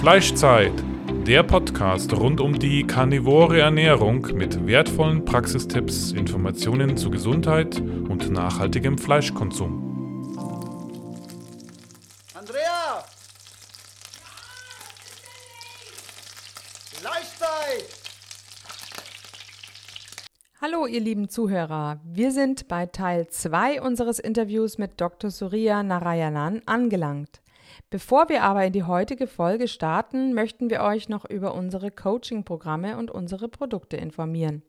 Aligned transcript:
Fleischzeit, 0.00 0.72
der 1.26 1.42
Podcast 1.42 2.14
rund 2.14 2.40
um 2.40 2.58
die 2.58 2.86
karnivore 2.86 3.60
Ernährung 3.60 4.26
mit 4.32 4.66
wertvollen 4.66 5.26
Praxistipps, 5.26 6.12
Informationen 6.12 6.96
zu 6.96 7.10
Gesundheit 7.10 7.78
und 7.78 8.30
nachhaltigem 8.30 8.96
Fleischkonsum. 8.96 10.32
Andrea! 12.32 13.04
Fleischzeit! 16.94 17.84
Hallo 20.62 20.86
ihr 20.86 21.00
lieben 21.00 21.28
Zuhörer, 21.28 22.00
wir 22.04 22.32
sind 22.32 22.68
bei 22.68 22.86
Teil 22.86 23.28
2 23.28 23.82
unseres 23.82 24.18
Interviews 24.18 24.78
mit 24.78 24.98
Dr. 24.98 25.30
Surya 25.30 25.82
Narayanan 25.82 26.62
angelangt. 26.64 27.42
Bevor 27.90 28.28
wir 28.28 28.44
aber 28.44 28.64
in 28.64 28.72
die 28.72 28.84
heutige 28.84 29.26
Folge 29.26 29.66
starten, 29.66 30.32
möchten 30.32 30.70
wir 30.70 30.82
euch 30.82 31.08
noch 31.08 31.28
über 31.28 31.54
unsere 31.54 31.90
Coaching-Programme 31.90 32.96
und 32.96 33.10
unsere 33.10 33.48
Produkte 33.48 33.96
informieren. 33.96 34.62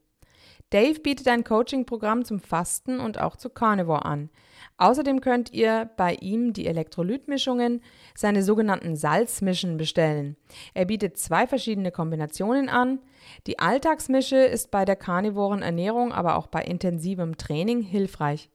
Dave 0.72 1.00
bietet 1.02 1.28
ein 1.28 1.44
Coaching-Programm 1.44 2.26
zum 2.26 2.40
Fasten 2.40 3.00
und 3.00 3.20
auch 3.20 3.36
zu 3.36 3.50
Carnivore 3.50 4.06
an. 4.06 4.30
Außerdem 4.78 5.22
könnt 5.22 5.54
ihr 5.54 5.92
bei 5.98 6.16
ihm 6.16 6.54
die 6.54 6.66
Elektrolytmischungen, 6.66 7.84
seine 8.16 8.42
sogenannten 8.42 8.96
Salzmischen 8.96 9.78
bestellen. 9.78 10.36
Er 10.74 10.86
bietet 10.86 11.18
zwei 11.18 11.46
verschiedene 11.46 11.92
Kombinationen 11.92 12.70
an. 12.70 13.00
Die 13.46 13.60
Alltagsmische 13.60 14.38
ist 14.38 14.72
bei 14.72 14.84
der 14.84 14.96
karnivoren 14.96 15.62
Ernährung, 15.62 16.12
aber 16.12 16.38
auch 16.38 16.48
bei 16.48 16.64
intensivem 16.64 17.38
Training 17.38 17.82
hilfreich. 17.82 18.50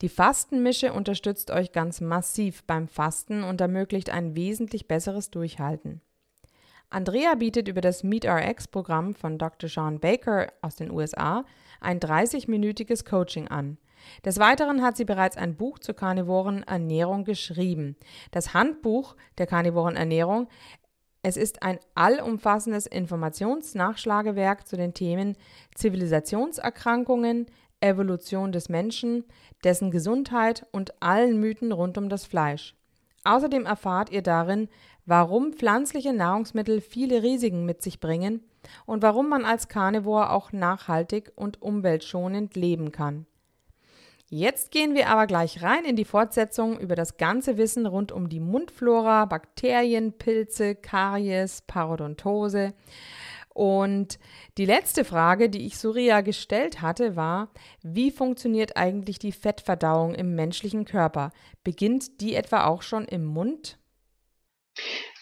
Die 0.00 0.08
Fastenmische 0.08 0.92
unterstützt 0.92 1.50
euch 1.50 1.72
ganz 1.72 2.00
massiv 2.00 2.64
beim 2.64 2.88
Fasten 2.88 3.44
und 3.44 3.60
ermöglicht 3.60 4.10
ein 4.10 4.34
wesentlich 4.36 4.88
besseres 4.88 5.30
Durchhalten. 5.30 6.00
Andrea 6.90 7.34
bietet 7.34 7.68
über 7.68 7.80
das 7.80 8.02
MeetRx-Programm 8.02 9.14
von 9.14 9.38
Dr. 9.38 9.68
Sean 9.70 9.98
Baker 9.98 10.52
aus 10.60 10.76
den 10.76 10.90
USA 10.90 11.44
ein 11.80 12.00
30-minütiges 12.00 13.08
Coaching 13.08 13.48
an. 13.48 13.78
Des 14.24 14.38
Weiteren 14.38 14.82
hat 14.82 14.96
sie 14.96 15.04
bereits 15.04 15.36
ein 15.36 15.56
Buch 15.56 15.78
zur 15.78 15.94
karnivoren 15.94 16.62
Ernährung 16.64 17.24
geschrieben. 17.24 17.96
Das 18.30 18.52
Handbuch 18.52 19.16
der 19.38 19.46
karnivoren 19.46 19.96
Ernährung. 19.96 20.48
Es 21.22 21.36
ist 21.36 21.62
ein 21.62 21.78
allumfassendes 21.94 22.86
Informationsnachschlagewerk 22.86 24.66
zu 24.66 24.76
den 24.76 24.92
Themen 24.92 25.36
Zivilisationserkrankungen, 25.74 27.46
Evolution 27.82 28.52
des 28.52 28.68
Menschen, 28.68 29.24
dessen 29.64 29.90
Gesundheit 29.90 30.66
und 30.72 31.02
allen 31.02 31.38
Mythen 31.40 31.72
rund 31.72 31.98
um 31.98 32.08
das 32.08 32.24
Fleisch. 32.24 32.74
Außerdem 33.24 33.66
erfahrt 33.66 34.10
ihr 34.10 34.22
darin, 34.22 34.68
warum 35.06 35.52
pflanzliche 35.52 36.12
Nahrungsmittel 36.12 36.80
viele 36.80 37.22
Risiken 37.22 37.64
mit 37.64 37.82
sich 37.82 38.00
bringen 38.00 38.40
und 38.86 39.02
warum 39.02 39.28
man 39.28 39.44
als 39.44 39.68
Carnivore 39.68 40.30
auch 40.30 40.52
nachhaltig 40.52 41.32
und 41.34 41.60
umweltschonend 41.62 42.54
leben 42.56 42.92
kann. 42.92 43.26
Jetzt 44.28 44.70
gehen 44.70 44.94
wir 44.94 45.10
aber 45.10 45.26
gleich 45.26 45.62
rein 45.62 45.84
in 45.84 45.94
die 45.94 46.06
Fortsetzung 46.06 46.78
über 46.80 46.94
das 46.94 47.18
ganze 47.18 47.58
Wissen 47.58 47.84
rund 47.84 48.12
um 48.12 48.30
die 48.30 48.40
Mundflora, 48.40 49.26
Bakterien, 49.26 50.14
Pilze, 50.14 50.74
Karies, 50.74 51.62
Parodontose 51.66 52.72
und 53.54 54.18
die 54.56 54.64
letzte 54.64 55.04
Frage, 55.04 55.50
die 55.50 55.66
ich 55.66 55.76
Surya 55.76 56.22
gestellt 56.22 56.80
hatte, 56.80 57.16
war, 57.16 57.52
wie 57.82 58.10
funktioniert 58.10 58.76
eigentlich 58.76 59.18
die 59.18 59.32
Fettverdauung 59.32 60.14
im 60.14 60.34
menschlichen 60.34 60.84
Körper? 60.84 61.32
Beginnt 61.62 62.20
die 62.20 62.34
etwa 62.34 62.64
auch 62.64 62.82
schon 62.82 63.04
im 63.04 63.24
Mund? 63.24 63.78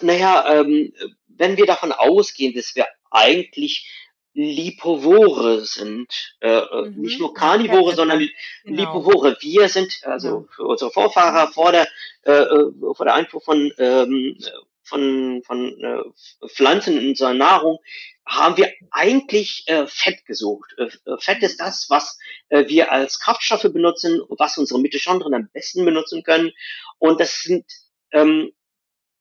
Naja, 0.01 0.61
ähm, 0.61 0.93
wenn 1.27 1.57
wir 1.57 1.67
davon 1.67 1.93
ausgehen, 1.93 2.55
dass 2.55 2.77
wir 2.77 2.87
eigentlich 3.11 3.91
Lipovore 4.33 5.65
sind, 5.65 6.37
äh, 6.41 6.49
äh 6.49 6.89
mhm. 6.89 7.01
nicht 7.01 7.19
nur 7.19 7.35
Karnivore, 7.35 7.97
sondern 7.97 8.21
genau. 8.65 8.81
Lipovore. 8.81 9.37
Wir 9.41 9.69
sind, 9.69 9.93
also 10.05 10.47
für 10.55 10.65
unsere 10.65 10.93
Vorfahrer 10.93 11.51
vor 11.53 11.73
der, 11.73 11.89
äh, 12.23 12.33
äh, 12.33 12.71
vor 12.95 13.07
der 13.07 13.15
Einfuhr 13.15 13.41
von 13.41 13.73
ähm, 13.79 14.39
von, 14.83 15.43
von 15.45 15.79
äh, 15.83 16.49
Pflanzen 16.49 16.99
in 16.99 17.09
unserer 17.09 17.35
Nahrung, 17.35 17.79
haben 18.27 18.57
wir 18.57 18.73
eigentlich 18.91 19.65
äh, 19.67 19.87
Fett 19.87 20.25
gesucht. 20.25 20.75
Äh, 20.79 20.85
äh, 20.85 21.19
Fett 21.19 21.43
ist 21.43 21.61
das, 21.61 21.87
was 21.89 22.19
äh, 22.49 22.69
wir 22.69 22.93
als 22.93 23.19
Kraftstoffe 23.19 23.73
benutzen, 23.73 24.21
was 24.29 24.59
unsere 24.59 24.81
Mitochondrien 24.81 25.35
am 25.35 25.49
besten 25.53 25.85
benutzen 25.85 26.23
können. 26.23 26.53
Und 26.99 27.21
das 27.21 27.43
sind 27.43 27.65
ähm, 28.13 28.53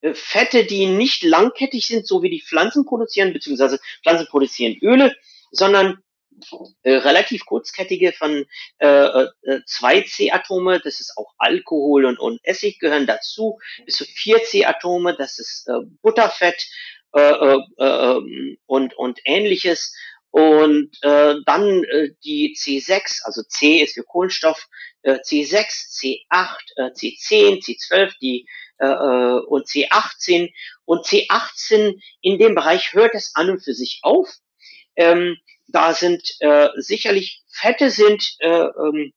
äh, 0.00 0.14
Fette, 0.14 0.64
die 0.64 0.86
nicht 0.86 1.22
langkettig 1.22 1.86
sind, 1.86 2.06
so 2.06 2.22
wie 2.22 2.30
die 2.30 2.42
Pflanzen 2.42 2.84
produzieren, 2.84 3.32
beziehungsweise 3.32 3.80
Pflanzen 4.02 4.26
produzieren 4.26 4.76
Öle, 4.82 5.14
sondern 5.50 6.02
äh, 6.82 6.94
relativ 6.94 7.44
kurzkettige 7.44 8.12
von 8.12 8.46
äh, 8.78 8.86
äh, 8.86 9.60
zwei 9.66 10.02
C-Atome, 10.02 10.80
das 10.80 11.00
ist 11.00 11.16
auch 11.16 11.32
Alkohol 11.38 12.04
und, 12.04 12.18
und 12.18 12.40
Essig 12.42 12.78
gehören 12.78 13.06
dazu, 13.06 13.58
bis 13.84 13.96
zu 13.96 14.04
vier 14.04 14.42
C-Atome, 14.42 15.16
das 15.16 15.38
ist 15.38 15.68
äh, 15.68 15.86
Butterfett 16.02 16.66
äh, 17.12 17.20
äh, 17.20 17.58
ähm, 17.78 18.56
und, 18.66 18.94
und 18.96 19.20
ähnliches. 19.24 19.92
Und 20.30 20.96
äh, 21.02 21.34
dann 21.44 21.82
äh, 21.84 22.10
die 22.22 22.56
C6, 22.56 23.22
also 23.24 23.42
C 23.42 23.78
ist 23.78 23.94
für 23.94 24.04
Kohlenstoff, 24.04 24.68
äh, 25.02 25.14
C6, 25.14 25.66
C8, 26.30 26.56
äh, 26.76 26.82
C10, 26.92 27.64
C12, 27.64 28.12
die 28.20 28.46
äh, 28.78 28.86
äh 28.86 29.40
und 29.40 29.66
C18 29.66 30.52
und 30.84 31.04
C18 31.04 32.00
in 32.20 32.38
dem 32.38 32.54
Bereich 32.54 32.92
hört 32.92 33.14
es 33.16 33.32
an 33.34 33.50
und 33.50 33.64
für 33.64 33.74
sich 33.74 34.00
auf. 34.02 34.28
Ähm, 34.94 35.36
da 35.72 35.94
sind 35.94 36.22
äh, 36.40 36.68
sicherlich 36.76 37.42
Fette 37.48 37.90
sind 37.90 38.36
äh, 38.38 38.48
ähm, 38.48 39.12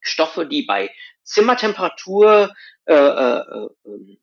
Stoffe, 0.00 0.46
die 0.46 0.62
bei 0.62 0.90
Zimmertemperatur 1.22 2.54
äh, 2.86 2.94
äh, 2.94 3.38
äh, 3.38 4.18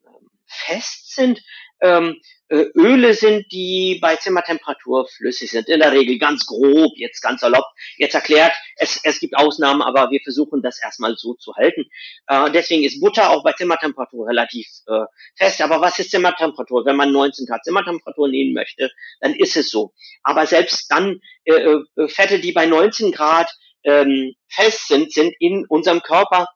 fest 0.66 1.16
sind. 1.16 1.42
Ähm, 1.82 2.20
äh, 2.50 2.66
Öle 2.76 3.14
sind, 3.14 3.52
die 3.52 4.00
bei 4.02 4.16
Zimmertemperatur 4.16 5.08
flüssig 5.08 5.52
sind. 5.52 5.68
In 5.68 5.82
der 5.82 5.92
Regel 5.92 6.18
ganz 6.18 6.46
grob, 6.46 6.94
jetzt 6.96 7.22
ganz 7.22 7.42
salopp, 7.42 7.66
jetzt 7.98 8.16
erklärt. 8.16 8.54
Es, 8.78 9.00
es 9.04 9.20
gibt 9.20 9.36
Ausnahmen, 9.36 9.82
aber 9.82 10.10
wir 10.12 10.22
versuchen 10.24 10.62
das 10.62 10.82
erstmal 10.82 11.16
so 11.18 11.34
zu 11.34 11.54
halten. 11.56 11.86
Äh, 12.28 12.52
deswegen 12.52 12.84
ist 12.84 13.02
Butter 13.02 13.30
auch 13.30 13.44
bei 13.44 13.52
Zimmertemperatur 13.54 14.28
relativ 14.28 14.68
äh, 14.88 15.06
fest. 15.36 15.62
Aber 15.62 15.82
was 15.82 16.00
ist 16.00 16.12
Zimmertemperatur? 16.12 16.86
Wenn 16.86 16.96
man 16.96 17.12
19 17.12 17.46
Grad 17.46 17.64
Zimmertemperatur 17.66 18.30
nehmen 18.30 18.54
möchte, 18.54 18.92
dann 19.20 19.36
ist 19.36 19.58
es 19.58 19.70
so. 19.70 19.94
Aber 20.24 20.48
selbst 20.48 20.90
dann 20.90 21.20
äh, 21.44 21.54
äh, 21.54 22.08
Fette, 22.08 22.40
die 22.40 22.54
bei 22.54 22.66
19 22.66 23.12
Grad 23.12 23.52
ähm, 23.84 24.34
fest 24.50 24.88
sind, 24.88 25.12
sind 25.14 25.34
in 25.40 25.66
unserem 25.68 26.02
Körper 26.02 26.48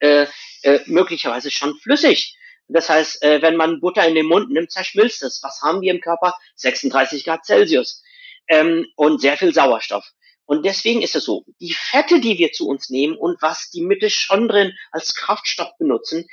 äh, 0.00 0.26
äh, 0.62 0.80
möglicherweise 0.86 1.50
schon 1.50 1.76
flüssig. 1.78 2.36
Das 2.72 2.88
heißt, 2.88 3.22
äh, 3.22 3.42
wenn 3.42 3.56
man 3.56 3.80
Butter 3.80 4.06
in 4.06 4.14
den 4.14 4.26
Mund 4.26 4.50
nimmt, 4.50 4.70
zerschmilzt 4.70 5.22
es. 5.22 5.42
Was 5.42 5.60
haben 5.62 5.80
wir 5.80 5.92
im 5.92 6.00
Körper? 6.00 6.34
36 6.56 7.24
Grad 7.24 7.44
Celsius 7.44 8.02
ähm, 8.48 8.86
und 8.96 9.20
sehr 9.20 9.36
viel 9.36 9.52
Sauerstoff. 9.52 10.10
Und 10.44 10.64
deswegen 10.64 11.02
ist 11.02 11.14
es 11.14 11.24
so, 11.24 11.44
die 11.60 11.72
Fette, 11.72 12.20
die 12.20 12.38
wir 12.38 12.52
zu 12.52 12.66
uns 12.68 12.90
nehmen 12.90 13.16
und 13.16 13.40
was 13.40 13.70
die 13.70 13.82
Mitochondrien 13.82 14.76
als 14.90 15.14
Kraftstoff 15.14 15.76
benutzen, 15.78 16.26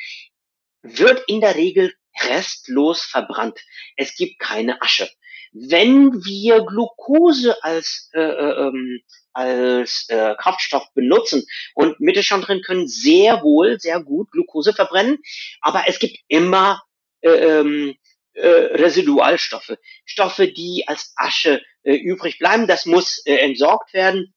wird 0.81 1.23
in 1.27 1.41
der 1.41 1.55
Regel 1.55 1.93
restlos 2.23 3.03
verbrannt. 3.03 3.59
Es 3.95 4.15
gibt 4.15 4.39
keine 4.39 4.81
Asche. 4.81 5.09
Wenn 5.51 6.23
wir 6.25 6.61
Glucose 6.61 7.63
als, 7.63 8.09
äh, 8.13 8.19
äh 8.19 8.67
ähm, 8.67 9.01
als 9.33 10.05
äh, 10.09 10.35
Kraftstoff 10.37 10.85
benutzen 10.93 11.45
und 11.73 11.99
Mitochondrien 11.99 12.61
können 12.61 12.87
sehr 12.87 13.41
wohl, 13.41 13.79
sehr 13.79 14.01
gut 14.01 14.31
Glucose 14.31 14.73
verbrennen, 14.73 15.19
aber 15.61 15.83
es 15.87 15.99
gibt 15.99 16.17
immer 16.27 16.81
äh, 17.21 17.29
ähm, 17.29 17.95
äh, 18.33 18.47
Residualstoffe, 18.47 19.77
Stoffe, 20.05 20.47
die 20.47 20.85
als 20.87 21.13
Asche 21.15 21.61
äh, 21.83 21.95
übrig 21.95 22.39
bleiben. 22.39 22.67
Das 22.67 22.85
muss 22.85 23.21
äh, 23.25 23.35
entsorgt 23.35 23.93
werden. 23.93 24.33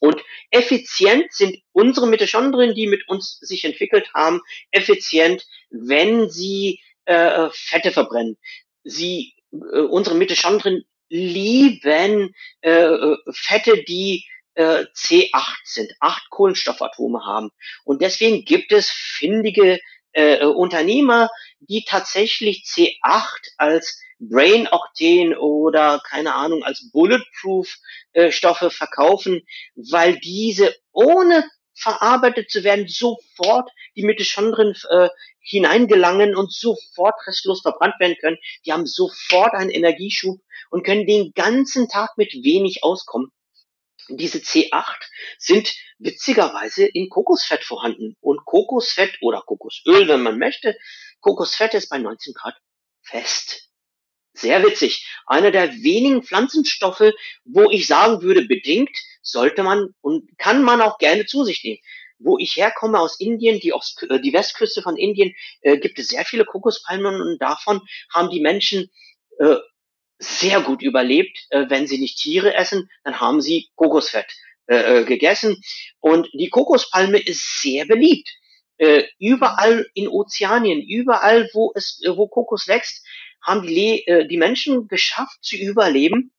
Und 0.00 0.22
effizient 0.50 1.32
sind 1.32 1.58
unsere 1.72 2.06
Mitochondrien, 2.06 2.74
die 2.74 2.86
mit 2.86 3.08
uns 3.08 3.38
sich 3.40 3.64
entwickelt 3.64 4.12
haben, 4.14 4.40
effizient, 4.70 5.46
wenn 5.70 6.30
sie 6.30 6.80
äh, 7.04 7.48
Fette 7.52 7.90
verbrennen. 7.90 8.38
Sie 8.84 9.34
äh, 9.52 9.80
unsere 9.80 10.16
Mitochondrien 10.16 10.84
lieben 11.08 12.34
äh, 12.60 12.70
äh, 12.70 13.16
Fette, 13.32 13.82
die 13.84 14.26
äh, 14.54 14.84
C8 14.94 15.56
sind, 15.64 15.92
acht 16.00 16.28
Kohlenstoffatome 16.30 17.24
haben. 17.24 17.50
Und 17.84 18.02
deswegen 18.02 18.44
gibt 18.44 18.72
es 18.72 18.90
findige 18.90 19.78
äh, 20.12 20.44
Unternehmer, 20.44 21.30
die 21.60 21.84
tatsächlich 21.84 22.64
C8 22.66 23.52
als 23.56 24.00
Brain 24.18 24.68
Octane 24.68 25.38
oder 25.38 26.02
keine 26.04 26.34
Ahnung 26.34 26.64
als 26.64 26.90
Bulletproof 26.90 27.76
äh, 28.12 28.32
Stoffe 28.32 28.70
verkaufen, 28.70 29.46
weil 29.76 30.18
diese 30.18 30.74
ohne 30.92 31.48
verarbeitet 31.78 32.50
zu 32.50 32.64
werden, 32.64 32.88
sofort 32.88 33.70
die 33.96 34.02
Mitochondrien 34.02 34.74
äh, 34.90 35.08
hineingelangen 35.40 36.36
und 36.36 36.52
sofort 36.52 37.14
restlos 37.26 37.62
verbrannt 37.62 37.94
werden 37.98 38.16
können. 38.20 38.38
Die 38.66 38.72
haben 38.72 38.86
sofort 38.86 39.54
einen 39.54 39.70
Energieschub 39.70 40.40
und 40.70 40.84
können 40.84 41.06
den 41.06 41.32
ganzen 41.32 41.88
Tag 41.88 42.16
mit 42.16 42.32
wenig 42.32 42.82
auskommen. 42.82 43.30
Diese 44.08 44.38
C8 44.38 44.96
sind 45.38 45.74
witzigerweise 45.98 46.86
in 46.86 47.08
Kokosfett 47.10 47.64
vorhanden. 47.64 48.16
Und 48.20 48.44
Kokosfett 48.44 49.18
oder 49.20 49.42
Kokosöl, 49.42 50.08
wenn 50.08 50.22
man 50.22 50.38
möchte, 50.38 50.76
Kokosfett 51.20 51.74
ist 51.74 51.88
bei 51.88 51.98
19 51.98 52.32
Grad 52.34 52.54
fest. 53.02 53.67
Sehr 54.38 54.64
witzig. 54.64 55.04
Einer 55.26 55.50
der 55.50 55.72
wenigen 55.82 56.22
Pflanzenstoffe, 56.22 57.12
wo 57.44 57.70
ich 57.70 57.88
sagen 57.88 58.22
würde, 58.22 58.42
bedingt 58.42 58.96
sollte 59.20 59.64
man 59.64 59.88
und 60.00 60.38
kann 60.38 60.62
man 60.62 60.80
auch 60.80 60.98
gerne 60.98 61.26
zu 61.26 61.42
sich 61.42 61.64
nehmen. 61.64 61.80
Wo 62.20 62.38
ich 62.38 62.56
herkomme 62.56 63.00
aus 63.00 63.18
Indien, 63.18 63.58
die, 63.58 63.72
Ost, 63.72 64.04
äh, 64.08 64.20
die 64.20 64.32
Westküste 64.32 64.80
von 64.80 64.96
Indien, 64.96 65.34
äh, 65.62 65.78
gibt 65.78 65.98
es 65.98 66.08
sehr 66.08 66.24
viele 66.24 66.44
Kokospalmen 66.44 67.20
und 67.20 67.38
davon 67.42 67.80
haben 68.12 68.30
die 68.30 68.40
Menschen 68.40 68.90
äh, 69.40 69.56
sehr 70.18 70.60
gut 70.60 70.82
überlebt. 70.82 71.36
Äh, 71.50 71.66
wenn 71.68 71.88
sie 71.88 71.98
nicht 71.98 72.18
Tiere 72.18 72.54
essen, 72.54 72.88
dann 73.02 73.20
haben 73.20 73.40
sie 73.40 73.68
Kokosfett 73.74 74.32
äh, 74.68 75.00
äh 75.00 75.04
gegessen. 75.04 75.60
Und 75.98 76.28
die 76.32 76.48
Kokospalme 76.48 77.18
ist 77.18 77.60
sehr 77.60 77.86
beliebt. 77.86 78.28
Äh, 78.76 79.02
überall 79.18 79.88
in 79.94 80.06
Ozeanien, 80.06 80.80
überall, 80.80 81.50
wo 81.52 81.72
es, 81.74 82.00
wo 82.06 82.28
Kokos 82.28 82.68
wächst, 82.68 83.04
haben 83.42 83.62
die, 83.62 84.06
äh, 84.06 84.26
die 84.26 84.36
Menschen 84.36 84.88
geschafft 84.88 85.38
zu 85.42 85.56
überleben, 85.56 86.32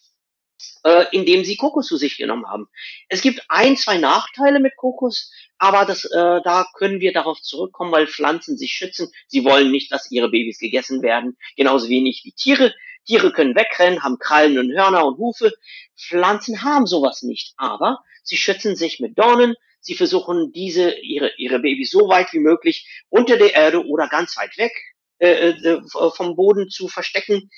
äh, 0.83 1.05
indem 1.11 1.43
sie 1.43 1.55
Kokos 1.55 1.87
zu 1.87 1.97
sich 1.97 2.17
genommen 2.17 2.45
haben. 2.47 2.67
Es 3.07 3.21
gibt 3.21 3.43
ein, 3.49 3.77
zwei 3.77 3.97
Nachteile 3.97 4.59
mit 4.59 4.75
Kokos, 4.75 5.31
aber 5.57 5.85
das, 5.85 6.05
äh, 6.05 6.41
da 6.43 6.67
können 6.73 6.99
wir 6.99 7.13
darauf 7.13 7.41
zurückkommen, 7.41 7.91
weil 7.91 8.07
Pflanzen 8.07 8.57
sich 8.57 8.73
schützen. 8.73 9.11
Sie 9.27 9.43
wollen 9.43 9.71
nicht, 9.71 9.91
dass 9.91 10.11
ihre 10.11 10.29
Babys 10.29 10.59
gegessen 10.59 11.01
werden, 11.01 11.37
genauso 11.55 11.89
wenig 11.89 12.21
wie 12.23 12.31
Tiere. 12.31 12.73
Tiere 13.05 13.31
können 13.31 13.55
wegrennen, 13.55 14.03
haben 14.03 14.19
Krallen 14.19 14.59
und 14.59 14.71
Hörner 14.71 15.05
und 15.05 15.17
Hufe. 15.17 15.51
Pflanzen 15.97 16.61
haben 16.61 16.85
sowas 16.85 17.23
nicht, 17.23 17.53
aber 17.57 18.03
sie 18.23 18.37
schützen 18.37 18.75
sich 18.75 18.99
mit 18.99 19.17
Dornen. 19.17 19.55
Sie 19.81 19.95
versuchen 19.95 20.51
diese 20.51 20.91
ihre 20.99 21.31
ihre 21.37 21.59
Babys 21.59 21.91
so 21.91 22.09
weit 22.09 22.33
wie 22.33 22.39
möglich 22.39 23.05
unter 23.07 23.37
der 23.37 23.53
Erde 23.53 23.85
oder 23.85 24.09
ganz 24.09 24.35
weit 24.37 24.57
weg 24.57 24.73
äh, 25.19 25.49
äh, 25.49 25.81
vom 26.15 26.35
Boden 26.35 26.69
zu 26.69 26.87
verstecken. 26.87 27.49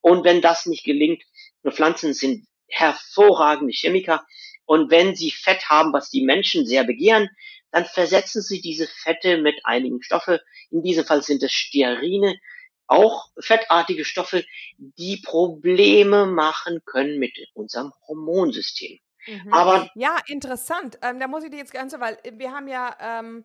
Und 0.00 0.24
wenn 0.24 0.40
das 0.40 0.66
nicht 0.66 0.84
gelingt, 0.84 1.22
Pflanzen 1.70 2.14
sind 2.14 2.46
hervorragende 2.68 3.72
Chemiker. 3.72 4.24
Und 4.66 4.90
wenn 4.90 5.14
sie 5.14 5.30
Fett 5.30 5.68
haben, 5.68 5.92
was 5.92 6.10
die 6.10 6.24
Menschen 6.24 6.66
sehr 6.66 6.84
begehren, 6.84 7.28
dann 7.70 7.84
versetzen 7.84 8.40
sie 8.40 8.60
diese 8.60 8.86
Fette 8.86 9.38
mit 9.38 9.60
einigen 9.64 10.02
Stoffe. 10.02 10.40
In 10.70 10.82
diesem 10.82 11.04
Fall 11.04 11.22
sind 11.22 11.42
es 11.42 11.52
Stearine, 11.52 12.38
auch 12.86 13.30
fettartige 13.38 14.04
Stoffe, 14.04 14.44
die 14.78 15.16
Probleme 15.16 16.26
machen 16.26 16.82
können 16.84 17.18
mit 17.18 17.32
unserem 17.54 17.92
Hormonsystem. 18.06 19.00
Mhm. 19.26 19.52
Aber 19.52 19.90
ja, 19.94 20.18
interessant. 20.26 20.98
Ähm, 21.02 21.18
da 21.18 21.28
muss 21.28 21.44
ich 21.44 21.50
dir 21.50 21.56
jetzt 21.56 21.72
ganz, 21.72 21.94
weil 21.98 22.18
wir 22.32 22.52
haben 22.52 22.68
ja 22.68 22.96
ähm, 23.00 23.44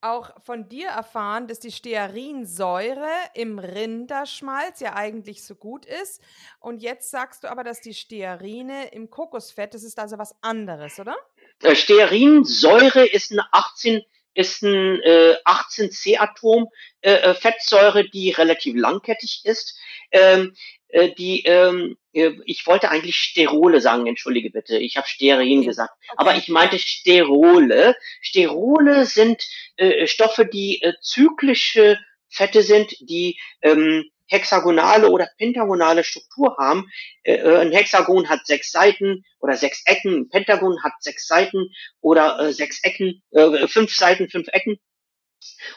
auch 0.00 0.30
von 0.44 0.68
dir 0.68 0.88
erfahren, 0.88 1.48
dass 1.48 1.58
die 1.58 1.72
Stearinsäure 1.72 3.10
im 3.34 3.58
Rinderschmalz 3.58 4.80
ja 4.80 4.94
eigentlich 4.94 5.44
so 5.44 5.54
gut 5.54 5.86
ist. 5.86 6.22
Und 6.60 6.82
jetzt 6.82 7.10
sagst 7.10 7.44
du 7.44 7.50
aber, 7.50 7.64
dass 7.64 7.80
die 7.80 7.94
Stearine 7.94 8.88
im 8.92 9.10
Kokosfett, 9.10 9.74
das 9.74 9.82
ist 9.82 9.98
also 9.98 10.18
was 10.18 10.34
anderes, 10.42 10.98
oder? 11.00 11.16
Äh, 11.62 11.74
Stearinsäure 11.74 13.06
ist 13.06 13.32
eine 13.32 13.46
18 13.52 14.02
ist 14.34 14.62
ein 14.62 15.00
äh, 15.02 15.34
18C-Atom 15.44 16.68
äh, 17.00 17.32
äh, 17.32 18.08
die 18.10 18.30
relativ 18.30 18.76
langkettig 18.76 19.40
ist. 19.44 19.76
Ähm, 20.12 20.54
äh, 20.88 21.10
die, 21.14 21.42
ähm, 21.44 21.96
äh, 22.12 22.32
ich 22.44 22.66
wollte 22.66 22.90
eigentlich 22.90 23.16
Sterole 23.16 23.80
sagen, 23.80 24.06
entschuldige 24.06 24.50
bitte, 24.50 24.78
ich 24.78 24.96
habe 24.96 25.06
Sterin 25.06 25.62
gesagt, 25.62 25.92
okay. 26.08 26.14
aber 26.16 26.36
ich 26.36 26.48
meinte 26.48 26.78
Sterole. 26.78 27.96
Sterole 28.20 29.06
sind 29.06 29.42
äh, 29.76 30.06
Stoffe, 30.06 30.46
die 30.46 30.82
äh, 30.82 30.94
zyklische 31.00 31.98
Fette 32.30 32.62
sind, 32.62 32.94
die 33.00 33.38
ähm, 33.62 34.04
hexagonale 34.28 35.08
oder 35.08 35.28
pentagonale 35.38 36.04
Struktur 36.04 36.56
haben. 36.58 36.90
Äh, 37.22 37.36
äh, 37.36 37.56
ein 37.58 37.72
Hexagon 37.72 38.28
hat 38.28 38.46
sechs 38.46 38.70
Seiten 38.70 39.24
oder 39.40 39.56
sechs 39.56 39.82
Ecken, 39.86 40.22
ein 40.22 40.28
Pentagon 40.28 40.82
hat 40.82 40.92
sechs 41.00 41.26
Seiten 41.26 41.70
oder 42.00 42.38
äh, 42.38 42.52
sechs 42.52 42.82
Ecken, 42.84 43.22
äh, 43.30 43.66
fünf 43.66 43.94
Seiten, 43.94 44.28
fünf 44.28 44.48
Ecken. 44.52 44.78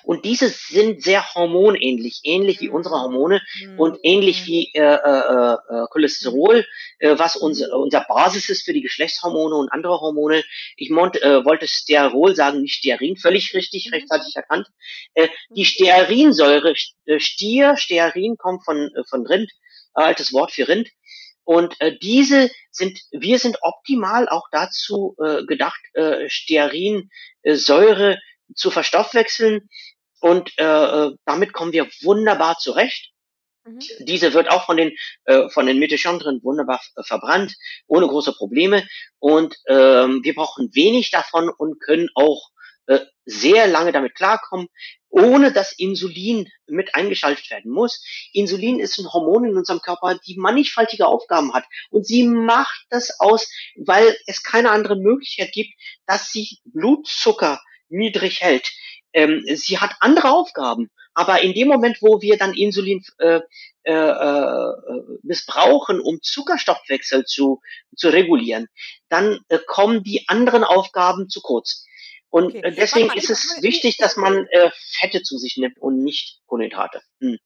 Und 0.03 0.25
diese 0.25 0.49
sind 0.49 1.03
sehr 1.03 1.33
hormonähnlich, 1.33 2.21
ähnlich 2.23 2.61
wie 2.61 2.69
unsere 2.69 2.95
mhm. 2.95 3.01
Hormone 3.01 3.41
mhm. 3.61 3.79
und 3.79 3.99
ähnlich 4.03 4.45
wie 4.45 4.71
äh, 4.73 4.81
äh, 4.81 5.53
äh, 5.53 5.85
Cholesterol, 5.89 6.65
äh, 6.99 7.17
was 7.17 7.35
unser, 7.35 7.77
unser 7.77 8.05
Basis 8.07 8.49
ist 8.49 8.63
für 8.63 8.73
die 8.73 8.81
Geschlechtshormone 8.81 9.55
und 9.55 9.71
andere 9.71 9.99
Hormone. 9.99 10.43
Ich 10.77 10.89
mont, 10.89 11.21
äh, 11.21 11.43
wollte 11.45 11.67
Sterol 11.67 12.35
sagen, 12.35 12.61
nicht 12.61 12.75
Stearin, 12.75 13.17
völlig 13.17 13.53
richtig, 13.53 13.87
mhm. 13.87 13.95
rechtzeitig 13.95 14.35
erkannt. 14.35 14.67
Äh, 15.13 15.27
die 15.55 15.65
Stearinsäure, 15.65 16.73
äh, 17.05 17.19
Stier, 17.19 17.77
Stearin 17.77 18.37
kommt 18.37 18.65
von, 18.65 18.77
äh, 18.77 19.03
von 19.09 19.25
Rind, 19.25 19.51
äh, 19.95 20.01
altes 20.01 20.33
Wort 20.33 20.51
für 20.51 20.67
Rind. 20.67 20.89
Und 21.43 21.79
äh, 21.81 21.97
diese 22.01 22.49
sind, 22.69 22.99
wir 23.11 23.39
sind 23.39 23.57
optimal 23.61 24.29
auch 24.29 24.47
dazu 24.51 25.15
äh, 25.23 25.43
gedacht, 25.45 25.81
äh, 25.93 26.29
Stearinsäure 26.29 28.19
zu 28.55 28.71
verstoffwechseln 28.71 29.69
und 30.21 30.51
äh, 30.57 30.63
äh, 30.63 31.11
damit 31.25 31.51
kommen 31.51 31.73
wir 31.73 31.87
wunderbar 32.01 32.57
zurecht. 32.59 33.11
Mhm. 33.65 33.79
Diese 33.99 34.33
wird 34.33 34.49
auch 34.49 34.65
von 34.65 34.77
den 34.77 34.91
äh, 35.25 35.49
von 35.49 35.65
den 35.65 35.79
Mitochondrien 35.79 36.41
wunderbar 36.43 36.81
verbrannt, 37.03 37.55
ohne 37.87 38.07
große 38.07 38.33
Probleme. 38.33 38.87
Und 39.19 39.55
ähm, 39.67 40.21
wir 40.23 40.35
brauchen 40.35 40.73
wenig 40.73 41.11
davon 41.11 41.49
und 41.49 41.79
können 41.79 42.09
auch 42.15 42.49
äh, 42.87 42.99
sehr 43.25 43.67
lange 43.67 43.91
damit 43.91 44.15
klarkommen, 44.15 44.67
ohne 45.09 45.51
dass 45.51 45.77
Insulin 45.77 46.49
mit 46.67 46.95
eingeschaltet 46.95 47.49
werden 47.49 47.71
muss. 47.71 48.03
Insulin 48.33 48.79
ist 48.79 48.97
ein 48.97 49.11
Hormon 49.11 49.45
in 49.45 49.57
unserem 49.57 49.81
Körper, 49.81 50.19
die 50.25 50.37
mannigfaltige 50.37 51.05
Aufgaben 51.05 51.53
hat. 51.53 51.65
Und 51.89 52.05
sie 52.05 52.23
macht 52.23 52.85
das 52.89 53.19
aus, 53.19 53.49
weil 53.75 54.15
es 54.25 54.43
keine 54.43 54.71
andere 54.71 54.95
Möglichkeit 54.95 55.51
gibt, 55.51 55.73
dass 56.05 56.31
sie 56.31 56.59
Blutzucker 56.65 57.61
niedrig 57.91 58.41
hält. 58.41 58.71
Ähm, 59.13 59.43
sie 59.45 59.77
hat 59.77 59.95
andere 59.99 60.31
Aufgaben, 60.31 60.89
aber 61.13 61.41
in 61.41 61.53
dem 61.53 61.67
Moment, 61.67 62.01
wo 62.01 62.21
wir 62.21 62.37
dann 62.37 62.53
Insulin 62.53 63.03
äh, 63.19 63.41
äh, 63.83 63.91
äh, 63.91 64.73
missbrauchen, 65.23 65.99
um 65.99 66.21
Zuckerstoffwechsel 66.21 67.25
zu, 67.25 67.61
zu 67.95 68.09
regulieren, 68.09 68.67
dann 69.09 69.39
äh, 69.49 69.59
kommen 69.65 70.03
die 70.03 70.25
anderen 70.27 70.63
Aufgaben 70.63 71.29
zu 71.29 71.41
kurz. 71.41 71.85
Und 72.29 72.55
okay. 72.55 72.61
Äh, 72.61 72.71
deswegen 72.71 73.07
mal, 73.07 73.17
ist 73.17 73.29
es 73.29 73.61
wichtig, 73.61 73.97
dass 73.97 74.15
man 74.15 74.45
äh, 74.51 74.71
Fette 74.99 75.21
zu 75.21 75.37
sich 75.37 75.57
nimmt 75.57 75.77
und 75.79 76.03
nicht 76.03 76.39
Kohlenhydrate. 76.45 77.01
Hm. 77.19 77.37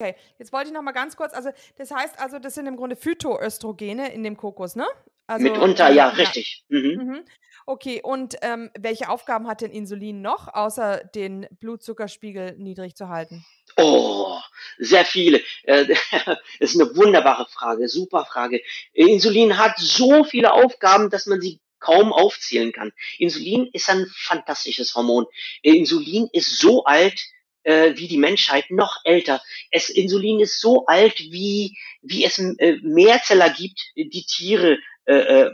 Okay, 0.00 0.14
jetzt 0.38 0.52
wollte 0.52 0.68
ich 0.68 0.74
noch 0.74 0.82
mal 0.82 0.92
ganz 0.92 1.16
kurz, 1.16 1.34
also 1.34 1.50
das 1.76 1.90
heißt 1.90 2.20
also, 2.20 2.38
das 2.38 2.54
sind 2.54 2.66
im 2.66 2.76
Grunde 2.76 2.94
Phytoöstrogene 2.94 4.12
in 4.12 4.22
dem 4.22 4.36
Kokos, 4.36 4.76
ne? 4.76 4.86
Also, 5.28 5.44
Mitunter, 5.44 5.90
ja, 5.90 6.08
richtig. 6.08 6.64
Mhm. 6.68 6.78
Mhm. 6.80 7.24
Okay, 7.66 8.00
und 8.02 8.36
ähm, 8.40 8.70
welche 8.78 9.10
Aufgaben 9.10 9.46
hat 9.46 9.60
denn 9.60 9.70
Insulin 9.70 10.22
noch, 10.22 10.48
außer 10.48 11.04
den 11.14 11.46
Blutzuckerspiegel 11.60 12.56
niedrig 12.56 12.96
zu 12.96 13.10
halten? 13.10 13.44
Oh, 13.76 14.38
sehr 14.78 15.04
viele. 15.04 15.42
Äh, 15.64 15.84
das 15.84 15.98
ist 16.60 16.80
eine 16.80 16.96
wunderbare 16.96 17.46
Frage, 17.50 17.88
super 17.88 18.24
Frage. 18.24 18.62
Insulin 18.94 19.58
hat 19.58 19.74
so 19.76 20.24
viele 20.24 20.54
Aufgaben, 20.54 21.10
dass 21.10 21.26
man 21.26 21.42
sie 21.42 21.60
kaum 21.78 22.14
aufzählen 22.14 22.72
kann. 22.72 22.90
Insulin 23.18 23.68
ist 23.74 23.90
ein 23.90 24.06
fantastisches 24.16 24.94
Hormon. 24.94 25.26
Insulin 25.60 26.30
ist 26.32 26.58
so 26.58 26.84
alt, 26.84 27.20
äh, 27.64 27.92
wie 27.96 28.08
die 28.08 28.16
Menschheit, 28.16 28.70
noch 28.70 28.96
älter. 29.04 29.42
Es, 29.70 29.90
Insulin 29.90 30.40
ist 30.40 30.58
so 30.58 30.86
alt, 30.86 31.18
wie, 31.18 31.76
wie 32.00 32.24
es 32.24 32.38
äh, 32.38 32.78
Mehrzeller 32.82 33.50
gibt, 33.50 33.78
die 33.94 34.24
Tiere 34.24 34.78
äh, 35.08 35.46
äh, 35.46 35.50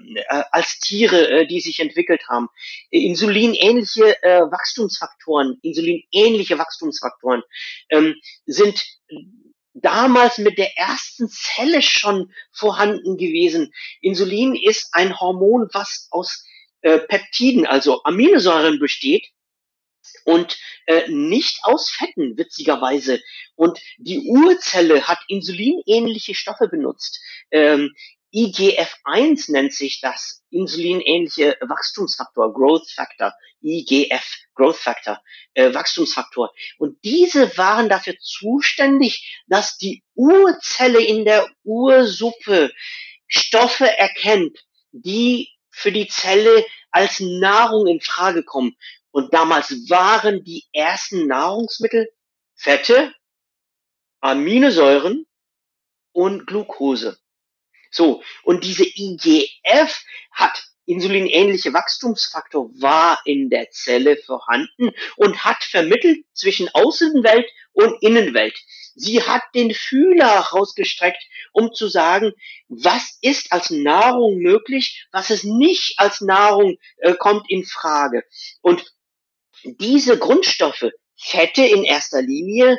als 0.50 0.80
Tiere, 0.80 1.28
äh, 1.28 1.46
die 1.46 1.61
sich 1.61 1.78
entwickelt 1.78 2.23
haben. 2.28 2.49
Insulinähnliche 2.90 4.20
äh, 4.23 4.40
Wachstumsfaktoren, 4.40 5.58
Insulinähnliche 5.62 6.58
Wachstumsfaktoren 6.58 7.42
ähm, 7.90 8.16
sind 8.46 8.84
damals 9.75 10.38
mit 10.38 10.58
der 10.58 10.76
ersten 10.76 11.28
Zelle 11.28 11.82
schon 11.82 12.32
vorhanden 12.52 13.16
gewesen. 13.16 13.73
Insulin 14.00 14.56
ist 14.56 14.88
ein 14.92 15.20
Hormon, 15.20 15.68
was 15.73 16.08
aus 16.11 16.44
äh, 16.82 16.99
Peptiden, 16.99 17.64
also 17.64 18.02
Aminosäuren 18.02 18.80
besteht 18.80 19.28
und 20.25 20.58
äh, 20.87 21.08
nicht 21.08 21.61
aus 21.62 21.90
Fetten, 21.90 22.37
witzigerweise. 22.37 23.20
Und 23.56 23.78
die 23.99 24.20
Urzelle 24.20 25.06
hat 25.06 25.18
insulinähnliche 25.28 26.34
Stoffe 26.34 26.68
benutzt. 26.68 27.20
Ähm, 27.50 27.94
IGF-1 28.35 29.53
nennt 29.53 29.73
sich 29.73 30.00
das 30.00 30.43
insulinähnliche 30.50 31.57
Wachstumsfaktor, 31.61 32.53
Growth 32.53 32.91
Factor, 32.91 33.33
IGF, 33.62 34.25
Growth 34.55 34.76
Factor, 34.76 35.23
äh, 35.55 35.73
Wachstumsfaktor. 35.73 36.53
Und 36.79 36.99
diese 37.05 37.57
waren 37.57 37.88
dafür 37.88 38.14
zuständig, 38.21 39.43
dass 39.47 39.79
die 39.79 40.03
Urzelle 40.14 41.00
in 41.00 41.25
der 41.25 41.49
Ursuppe 41.62 42.73
Stoffe 43.29 43.87
erkennt, 43.87 44.59
die 44.91 45.50
für 45.71 45.93
die 45.93 46.09
Zelle 46.09 46.64
als 46.91 47.21
Nahrung 47.21 47.87
in 47.87 48.00
Frage 48.00 48.45
kommen. 48.45 48.76
Und 49.11 49.33
damals 49.33 49.71
waren 49.88 50.43
die 50.43 50.64
ersten 50.73 51.29
Nahrungsmittel 51.29 52.11
Fette, 52.57 53.14
Aminosäuren 54.21 55.26
und 56.12 56.47
Glucose. 56.47 57.19
So, 57.94 58.24
und 58.42 58.64
diese 58.64 58.84
IGF 58.84 60.02
hat 60.32 60.64
insulinähnliche 60.84 61.72
Wachstumsfaktor 61.72 62.68
war 62.80 63.20
in 63.24 63.50
der 63.50 63.70
Zelle 63.70 64.16
vorhanden 64.16 64.90
und 65.16 65.44
hat 65.44 65.62
vermittelt 65.62 66.24
zwischen 66.32 66.68
Außenwelt 66.74 67.46
und 67.72 68.02
Innenwelt. 68.02 68.58
Sie 68.96 69.22
hat 69.22 69.42
den 69.54 69.72
Fühler 69.72 70.26
rausgestreckt, 70.26 71.22
um 71.52 71.72
zu 71.72 71.86
sagen, 71.86 72.32
was 72.68 73.16
ist 73.22 73.52
als 73.52 73.70
Nahrung 73.70 74.38
möglich, 74.38 75.06
was 75.12 75.30
es 75.30 75.44
nicht 75.44 75.94
als 75.98 76.20
Nahrung 76.20 76.78
äh, 76.98 77.14
kommt 77.14 77.48
in 77.48 77.64
Frage. 77.64 78.24
Und 78.60 78.92
diese 79.62 80.18
Grundstoffe, 80.18 80.90
Fette 81.16 81.64
in 81.64 81.84
erster 81.84 82.22
Linie, 82.22 82.78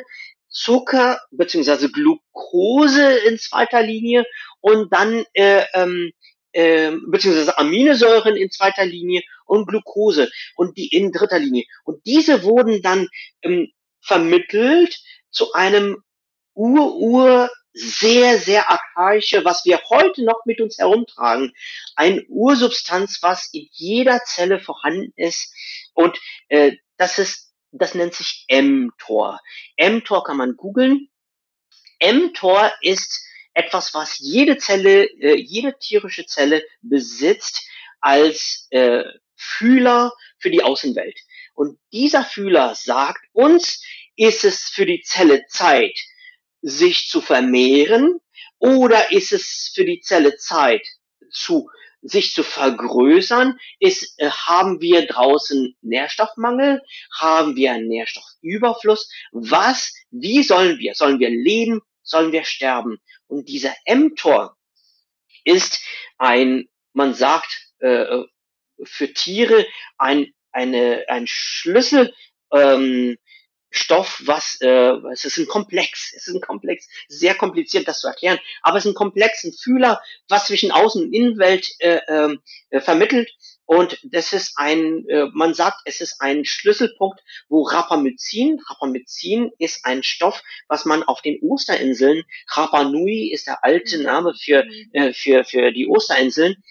Zucker 0.56 1.20
beziehungsweise 1.30 1.90
Glucose 1.90 3.18
in 3.28 3.38
zweiter 3.38 3.82
Linie 3.82 4.24
und 4.60 4.92
dann 4.92 5.24
äh, 5.34 5.64
ähm, 5.74 6.12
äh, 6.52 6.92
beziehungsweise 7.06 7.58
Aminosäuren 7.58 8.36
in 8.36 8.50
zweiter 8.50 8.86
Linie 8.86 9.22
und 9.44 9.66
Glucose 9.66 10.30
und 10.56 10.78
die 10.78 10.88
in 10.88 11.12
dritter 11.12 11.38
Linie. 11.38 11.64
Und 11.84 12.04
diese 12.06 12.42
wurden 12.42 12.80
dann 12.80 13.08
ähm, 13.42 13.68
vermittelt 14.00 14.98
zu 15.30 15.52
einem 15.52 16.02
Ur-Ur 16.54 17.50
sehr, 17.74 18.38
sehr 18.38 18.70
archaische, 18.70 19.44
was 19.44 19.66
wir 19.66 19.78
heute 19.90 20.24
noch 20.24 20.46
mit 20.46 20.62
uns 20.62 20.78
herumtragen. 20.78 21.52
Ein 21.96 22.24
Ursubstanz, 22.28 23.18
was 23.20 23.50
in 23.52 23.68
jeder 23.72 24.20
Zelle 24.24 24.58
vorhanden 24.58 25.12
ist. 25.16 25.52
Und 25.92 26.18
äh, 26.48 26.72
das 26.96 27.18
ist 27.18 27.45
das 27.78 27.94
nennt 27.94 28.14
sich 28.14 28.46
mTOR. 28.50 29.40
mTOR 29.78 30.24
kann 30.24 30.36
man 30.36 30.56
googeln. 30.56 31.08
mTOR 32.00 32.72
ist 32.80 33.24
etwas, 33.54 33.94
was 33.94 34.18
jede 34.18 34.58
Zelle, 34.58 35.04
äh, 35.04 35.36
jede 35.36 35.78
tierische 35.78 36.26
Zelle 36.26 36.62
besitzt 36.82 37.66
als 38.00 38.66
äh, 38.70 39.02
Fühler 39.34 40.12
für 40.38 40.50
die 40.50 40.62
Außenwelt. 40.62 41.18
Und 41.54 41.78
dieser 41.92 42.24
Fühler 42.24 42.74
sagt 42.74 43.24
uns, 43.32 43.82
ist 44.16 44.44
es 44.44 44.64
für 44.64 44.86
die 44.86 45.02
Zelle 45.02 45.46
Zeit, 45.46 45.98
sich 46.60 47.08
zu 47.08 47.20
vermehren 47.20 48.20
oder 48.58 49.12
ist 49.12 49.32
es 49.32 49.72
für 49.74 49.84
die 49.84 50.00
Zelle 50.00 50.36
Zeit 50.36 50.86
zu 51.30 51.70
sich 52.02 52.32
zu 52.32 52.42
vergrößern, 52.42 53.58
ist, 53.80 54.14
äh, 54.18 54.30
haben 54.30 54.80
wir 54.80 55.06
draußen 55.06 55.76
Nährstoffmangel, 55.82 56.82
haben 57.12 57.56
wir 57.56 57.72
einen 57.72 57.88
Nährstoffüberfluss, 57.88 59.10
was, 59.32 59.92
wie 60.10 60.42
sollen 60.42 60.78
wir, 60.78 60.94
sollen 60.94 61.18
wir 61.18 61.30
leben, 61.30 61.80
sollen 62.02 62.32
wir 62.32 62.44
sterben? 62.44 62.98
Und 63.26 63.48
dieser 63.48 63.74
mTOR 63.86 64.56
ist 65.44 65.80
ein, 66.18 66.68
man 66.92 67.14
sagt, 67.14 67.72
äh, 67.80 68.22
für 68.84 69.12
Tiere 69.12 69.66
ein, 69.98 70.32
eine, 70.52 71.04
ein 71.08 71.26
Schlüssel, 71.26 72.14
ähm, 72.52 73.16
Stoff, 73.70 74.22
was, 74.24 74.58
äh, 74.60 74.92
es 75.12 75.24
ist 75.24 75.38
ein 75.38 75.46
Komplex, 75.46 76.12
es 76.16 76.28
ist 76.28 76.34
ein 76.34 76.40
Komplex, 76.40 76.88
sehr 77.08 77.34
kompliziert 77.34 77.86
das 77.88 78.00
zu 78.00 78.08
erklären, 78.08 78.38
aber 78.62 78.78
es 78.78 78.84
ist 78.84 78.92
ein 78.92 78.94
Komplex, 78.94 79.44
ein 79.44 79.52
Fühler, 79.52 80.00
was 80.28 80.46
zwischen 80.46 80.72
Außen- 80.72 81.02
und 81.02 81.12
Innenwelt 81.12 81.68
äh, 81.80 82.00
ähm, 82.08 82.40
äh, 82.70 82.80
vermittelt 82.80 83.28
und 83.66 83.98
das 84.04 84.32
ist 84.32 84.52
ein, 84.56 85.08
äh, 85.08 85.26
man 85.32 85.52
sagt, 85.52 85.80
es 85.84 86.00
ist 86.00 86.20
ein 86.20 86.44
Schlüsselpunkt, 86.44 87.20
wo 87.48 87.62
Rapamycin, 87.62 88.60
Rapamycin 88.70 89.50
ist 89.58 89.84
ein 89.84 90.04
Stoff, 90.04 90.42
was 90.68 90.84
man 90.84 91.02
auf 91.02 91.20
den 91.20 91.40
Osterinseln, 91.42 92.22
Rapa 92.48 92.84
Nui 92.84 93.32
ist 93.32 93.48
der 93.48 93.64
alte 93.64 93.98
mhm. 93.98 94.04
Name 94.04 94.34
für, 94.34 94.64
mhm. 94.64 94.90
äh, 94.92 95.12
für, 95.12 95.44
für 95.44 95.72
die 95.72 95.88
Osterinseln, 95.88 96.62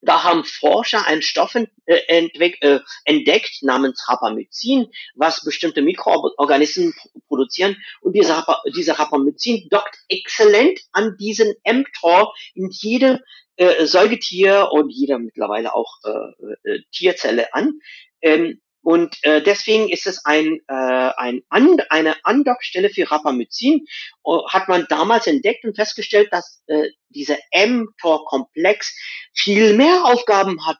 da 0.00 0.24
haben 0.24 0.44
Forscher 0.44 1.06
einen 1.06 1.22
Stoff 1.22 1.54
äh, 1.54 1.66
äh, 1.86 2.80
entdeckt 3.04 3.62
namens 3.62 4.08
Rapamycin, 4.08 4.86
was 5.14 5.44
bestimmte 5.44 5.82
Mikroorganismen 5.82 6.94
produzieren. 7.26 7.76
Und 8.00 8.14
dieser, 8.14 8.38
Rapa, 8.38 8.62
dieser 8.76 8.98
Rapamycin 8.98 9.68
dockt 9.70 9.98
exzellent 10.08 10.80
an 10.92 11.16
diesen 11.18 11.54
mTOR 11.64 12.34
in 12.54 12.70
jede 12.70 13.22
äh, 13.56 13.86
Säugetier 13.86 14.68
und 14.70 14.90
jeder 14.90 15.18
mittlerweile 15.18 15.74
auch 15.74 15.98
äh, 16.04 16.70
äh, 16.70 16.82
Tierzelle 16.92 17.52
an. 17.54 17.80
Ähm, 18.22 18.60
und 18.82 19.16
äh, 19.22 19.42
deswegen 19.42 19.88
ist 19.88 20.06
es 20.06 20.24
ein, 20.24 20.60
äh, 20.68 20.72
ein 20.72 21.42
an, 21.48 21.78
eine 21.90 22.16
Andockstelle 22.24 22.90
für 22.90 23.10
Rapamycin. 23.10 23.86
Uh, 24.24 24.48
hat 24.48 24.68
man 24.68 24.86
damals 24.88 25.26
entdeckt 25.26 25.64
und 25.64 25.76
festgestellt, 25.76 26.28
dass 26.32 26.62
äh, 26.66 26.88
dieser 27.08 27.36
mTOR-Komplex 27.52 28.96
viel 29.34 29.74
mehr 29.74 30.04
Aufgaben 30.04 30.66
hat 30.66 30.78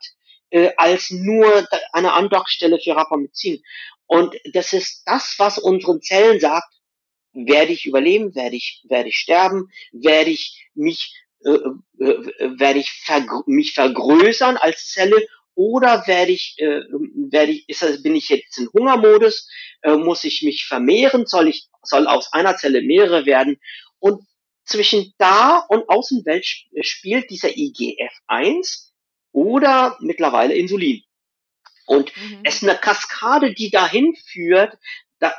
äh, 0.50 0.70
als 0.76 1.10
nur 1.10 1.66
eine 1.92 2.12
Andockstelle 2.12 2.78
für 2.78 2.96
Rapamycin. 2.96 3.62
Und 4.06 4.34
das 4.52 4.72
ist 4.72 5.02
das, 5.04 5.34
was 5.38 5.58
unseren 5.58 6.00
Zellen 6.00 6.40
sagt, 6.40 6.72
werde 7.32 7.72
ich 7.72 7.86
überleben, 7.86 8.34
werde 8.34 8.56
ich, 8.56 8.82
werde 8.88 9.10
ich 9.10 9.16
sterben, 9.16 9.70
werde 9.92 10.30
ich 10.30 10.66
mich, 10.74 11.14
äh, 11.44 11.50
äh, 11.50 12.58
werde 12.58 12.78
ich 12.78 12.90
vergr 13.04 13.42
mich 13.46 13.74
vergrößern 13.74 14.56
als 14.56 14.88
Zelle 14.88 15.26
oder 15.58 16.06
werde 16.06 16.30
ich, 16.30 16.54
äh, 16.58 16.82
werde 17.32 17.50
ich, 17.50 17.68
ist 17.68 17.82
das, 17.82 18.00
bin 18.00 18.14
ich 18.14 18.28
jetzt 18.28 18.58
in 18.58 18.68
Hungermodus, 18.72 19.50
äh, 19.82 19.96
muss 19.96 20.22
ich 20.22 20.42
mich 20.42 20.66
vermehren, 20.66 21.26
soll 21.26 21.48
ich, 21.48 21.66
soll 21.82 22.06
aus 22.06 22.32
einer 22.32 22.56
Zelle 22.56 22.80
mehrere 22.80 23.26
werden? 23.26 23.58
Und 23.98 24.22
zwischen 24.64 25.12
da 25.18 25.56
und 25.68 25.88
Außenwelt 25.88 26.46
spielt 26.82 27.28
dieser 27.30 27.48
IGF-1 27.48 28.90
oder 29.32 29.98
mittlerweile 30.00 30.54
Insulin. 30.54 31.02
Und 31.86 32.16
mhm. 32.16 32.42
es 32.44 32.62
ist 32.62 32.68
eine 32.68 32.78
Kaskade, 32.78 33.52
die 33.52 33.70
dahin 33.70 34.14
führt, 34.14 34.78
da 35.18 35.34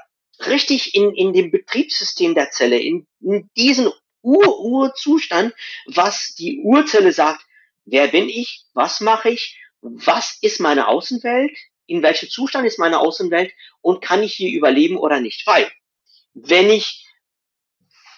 richtig 0.48 0.96
in, 0.96 1.14
in 1.14 1.32
dem 1.32 1.50
Betriebssystem 1.50 2.36
der 2.36 2.52
Zelle, 2.52 2.78
in, 2.78 3.08
in 3.22 3.50
diesen 3.56 3.90
Ur-Ur-Zustand, 4.22 5.54
was 5.86 6.36
die 6.36 6.60
Urzelle 6.60 7.14
sagt, 7.14 7.46
wer 7.86 8.10
bin 8.10 8.28
ich, 8.28 8.66
was 8.74 9.00
mache 9.00 9.30
ich, 9.30 9.56
was 9.82 10.38
ist 10.42 10.60
meine 10.60 10.88
Außenwelt, 10.88 11.58
in 11.86 12.04
welchem 12.04 12.30
Zustand 12.30 12.68
ist 12.68 12.80
meine 12.80 13.00
Außenwelt 13.00 13.52
und 13.82 14.02
kann 14.02 14.24
ich 14.24 14.34
hier 14.34 14.52
überleben 14.52 14.98
oder 14.98 15.20
nicht. 15.20 15.46
Weil, 15.48 15.70
wenn 16.34 16.70
ich, 16.70 17.06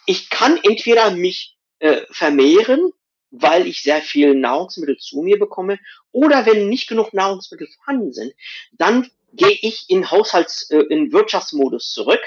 ich 0.06 0.30
kann 0.30 0.60
entweder 0.64 1.12
mich 1.12 1.58
äh, 1.80 2.02
vermehren, 2.10 2.92
weil 3.30 3.66
ich 3.66 3.82
sehr 3.82 4.02
viel 4.02 4.36
Nahrungsmittel 4.36 4.98
zu 4.98 5.22
mir 5.22 5.40
bekomme, 5.40 5.80
oder 6.12 6.46
wenn 6.46 6.68
nicht 6.68 6.90
genug 6.90 7.14
Nahrungsmittel 7.14 7.68
vorhanden 7.68 8.12
sind, 8.12 8.34
dann 8.74 9.10
gehe 9.34 9.58
ich 9.62 9.90
in 9.90 10.12
Haushalts, 10.12 10.70
äh, 10.70 10.80
in 10.90 11.14
Wirtschaftsmodus 11.14 11.94
zurück 11.94 12.22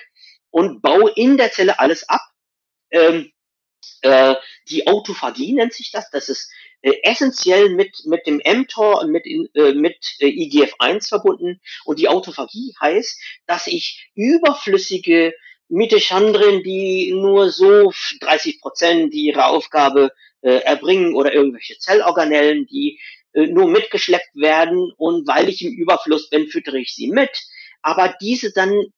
und 0.50 0.80
baue 0.80 1.10
in 1.14 1.36
der 1.36 1.52
Zelle 1.52 1.78
alles 1.78 2.08
ab. 2.08 2.22
Ähm, 2.90 3.32
äh, 4.00 4.34
die 4.68 4.86
Autophagie 4.86 5.52
nennt 5.52 5.74
sich 5.74 5.90
das. 5.90 6.10
Das 6.10 6.28
ist 6.28 6.50
äh, 6.84 7.00
essentiell 7.02 7.70
mit, 7.70 8.04
mit 8.04 8.26
dem 8.26 8.42
mTOR 8.44 9.00
und 9.00 9.10
mit, 9.10 9.24
äh, 9.26 9.72
mit 9.72 9.96
äh, 10.18 10.26
IGF-1 10.26 11.08
verbunden. 11.08 11.60
Und 11.86 11.98
die 11.98 12.08
Autophagie 12.08 12.74
heißt, 12.78 13.18
dass 13.46 13.66
ich 13.66 14.10
überflüssige 14.14 15.32
Mitochondrien, 15.68 16.62
die 16.62 17.10
nur 17.12 17.48
so 17.50 17.90
30 18.20 18.60
Prozent 18.60 19.14
ihrer 19.14 19.46
Aufgabe 19.46 20.10
äh, 20.42 20.56
erbringen 20.56 21.14
oder 21.14 21.32
irgendwelche 21.32 21.78
Zellorganellen, 21.78 22.66
die 22.66 23.00
äh, 23.32 23.46
nur 23.46 23.66
mitgeschleppt 23.66 24.34
werden 24.34 24.92
und 24.98 25.26
weil 25.26 25.48
ich 25.48 25.64
im 25.64 25.72
Überfluss 25.72 26.28
bin, 26.28 26.48
füttere 26.48 26.78
ich 26.78 26.94
sie 26.94 27.08
mit. 27.08 27.30
Aber 27.80 28.14
diese 28.20 28.52
dann 28.52 28.92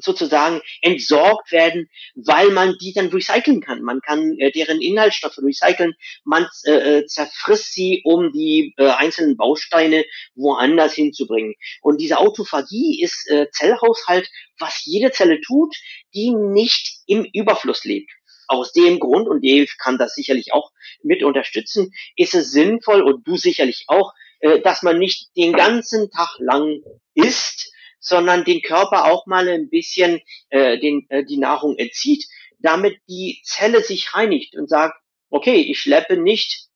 sozusagen 0.00 0.60
entsorgt 0.82 1.52
werden, 1.52 1.88
weil 2.14 2.50
man 2.50 2.76
die 2.80 2.92
dann 2.92 3.08
recyceln 3.08 3.60
kann. 3.60 3.82
Man 3.82 4.00
kann 4.00 4.36
äh, 4.38 4.50
deren 4.52 4.80
Inhaltsstoffe 4.80 5.38
recyceln, 5.38 5.94
man 6.24 6.46
äh, 6.64 6.98
äh, 6.98 7.06
zerfrisst 7.06 7.72
sie, 7.72 8.02
um 8.04 8.32
die 8.32 8.74
äh, 8.76 8.88
einzelnen 8.88 9.36
Bausteine 9.36 10.04
woanders 10.34 10.94
hinzubringen. 10.94 11.54
Und 11.82 12.00
diese 12.00 12.18
Autophagie 12.18 13.02
ist 13.02 13.28
äh, 13.30 13.46
Zellhaushalt, 13.52 14.28
was 14.58 14.84
jede 14.84 15.10
Zelle 15.10 15.40
tut, 15.40 15.74
die 16.14 16.30
nicht 16.30 17.02
im 17.06 17.24
Überfluss 17.32 17.84
lebt. 17.84 18.10
aus 18.48 18.72
dem 18.72 18.98
Grund, 18.98 19.28
und 19.28 19.44
Dave 19.44 19.68
kann 19.78 19.98
das 19.98 20.14
sicherlich 20.14 20.52
auch 20.52 20.72
mit 21.02 21.22
unterstützen, 21.22 21.92
ist 22.16 22.34
es 22.34 22.50
sinnvoll, 22.50 23.02
und 23.02 23.26
du 23.26 23.36
sicherlich 23.36 23.84
auch, 23.88 24.12
äh, 24.40 24.60
dass 24.60 24.82
man 24.82 24.98
nicht 24.98 25.28
den 25.36 25.52
ganzen 25.52 26.10
Tag 26.10 26.30
lang 26.38 26.80
isst, 27.14 27.72
sondern 28.00 28.44
den 28.44 28.62
Körper 28.62 29.06
auch 29.06 29.26
mal 29.26 29.48
ein 29.48 29.68
bisschen 29.68 30.20
äh, 30.50 30.78
den, 30.78 31.06
äh, 31.08 31.24
die 31.24 31.38
Nahrung 31.38 31.76
entzieht, 31.76 32.26
damit 32.58 32.98
die 33.08 33.40
Zelle 33.44 33.82
sich 33.82 34.14
reinigt 34.14 34.56
und 34.56 34.68
sagt, 34.68 34.94
okay, 35.30 35.60
ich 35.60 35.80
schleppe 35.80 36.16
nicht 36.16 36.68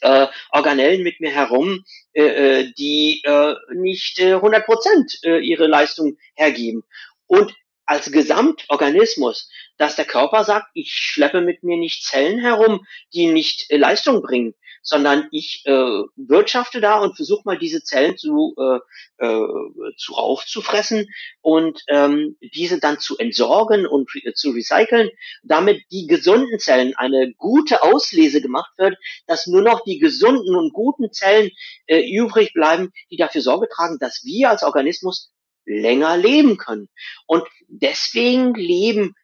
äh, 0.00 0.26
Organellen 0.50 1.02
mit 1.02 1.20
mir 1.20 1.30
herum, 1.30 1.84
äh, 2.12 2.22
äh 2.22 2.72
die 2.76 3.22
äh, 3.24 3.54
nicht 3.74 4.18
äh, 4.18 4.34
100 4.34 4.64
Prozent 4.64 5.18
äh, 5.22 5.38
ihre 5.38 5.66
Leistung 5.66 6.16
hergeben. 6.34 6.82
Und 7.26 7.54
als 7.86 8.10
Gesamtorganismus, 8.10 9.48
dass 9.76 9.96
der 9.96 10.04
Körper 10.04 10.44
sagt, 10.44 10.68
ich 10.74 10.92
schleppe 10.92 11.40
mit 11.40 11.62
mir 11.62 11.76
nicht 11.76 12.04
Zellen 12.04 12.38
herum, 12.38 12.86
die 13.12 13.26
nicht 13.26 13.70
äh, 13.70 13.76
Leistung 13.76 14.22
bringen, 14.22 14.54
sondern 14.82 15.28
ich 15.32 15.62
äh, 15.64 15.72
wirtschafte 16.16 16.80
da 16.80 17.00
und 17.00 17.16
versuche 17.16 17.42
mal 17.44 17.58
diese 17.58 17.82
Zellen 17.82 18.18
zu, 18.18 18.54
äh, 18.58 19.24
äh, 19.24 19.96
zu 19.96 20.14
aufzufressen 20.14 21.08
und 21.40 21.82
ähm, 21.88 22.36
diese 22.54 22.78
dann 22.78 22.98
zu 23.00 23.16
entsorgen 23.16 23.86
und 23.86 24.10
äh, 24.22 24.34
zu 24.34 24.50
recyceln, 24.50 25.10
damit 25.42 25.82
die 25.90 26.06
gesunden 26.06 26.58
Zellen 26.58 26.94
eine 26.96 27.32
gute 27.32 27.82
Auslese 27.82 28.42
gemacht 28.42 28.72
wird, 28.76 28.96
dass 29.26 29.46
nur 29.46 29.62
noch 29.62 29.82
die 29.84 29.98
gesunden 29.98 30.54
und 30.54 30.72
guten 30.74 31.10
Zellen 31.12 31.50
äh, 31.86 32.02
übrig 32.06 32.52
bleiben, 32.52 32.92
die 33.10 33.16
dafür 33.16 33.40
Sorge 33.40 33.68
tragen, 33.68 33.98
dass 33.98 34.22
wir 34.24 34.50
als 34.50 34.62
Organismus 34.62 35.33
länger 35.64 36.16
leben 36.16 36.56
können. 36.56 36.88
Und 37.26 37.44
deswegen 37.68 38.54
leben 38.54 39.14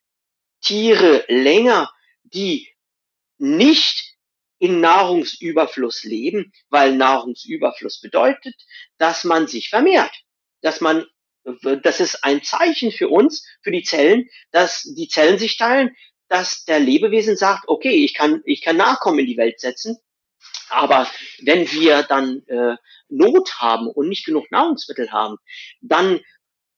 Tiere 0.61 1.25
länger, 1.29 1.93
die 2.25 2.69
nicht 3.39 4.17
in 4.59 4.81
Nahrungsüberfluss 4.81 6.05
leben, 6.05 6.53
weil 6.69 6.95
Nahrungsüberfluss 6.95 8.01
bedeutet, 8.01 8.55
dass 8.99 9.25
man 9.25 9.47
sich 9.47 9.71
vermehrt, 9.71 10.13
dass 10.61 10.81
man 10.81 11.07
das 11.83 12.01
ist 12.01 12.23
ein 12.23 12.43
Zeichen 12.43 12.93
für 12.93 13.09
uns, 13.09 13.47
für 13.63 13.71
die 13.71 13.83
Zellen, 13.83 14.29
dass 14.51 14.83
die 14.83 15.09
Zellen 15.09 15.39
sich 15.39 15.57
teilen, 15.57 15.97
dass 16.29 16.65
der 16.65 16.81
Lebewesen 16.81 17.37
sagt, 17.37 17.69
okay, 17.69 18.05
ich 18.05 18.15
kann, 18.15 18.43
ich 18.45 18.63
kann 18.63 18.77
Nachkommen 18.77 19.21
in 19.21 19.27
die 19.27 19.37
Welt 19.37 19.59
setzen, 19.59 19.99
aber 20.71 21.09
wenn 21.43 21.71
wir 21.73 22.03
dann 22.03 22.43
äh, 22.47 22.77
Not 23.09 23.55
haben 23.59 23.89
und 23.89 24.09
nicht 24.09 24.25
genug 24.25 24.51
Nahrungsmittel 24.51 25.13
haben, 25.13 25.37
dann 25.81 26.21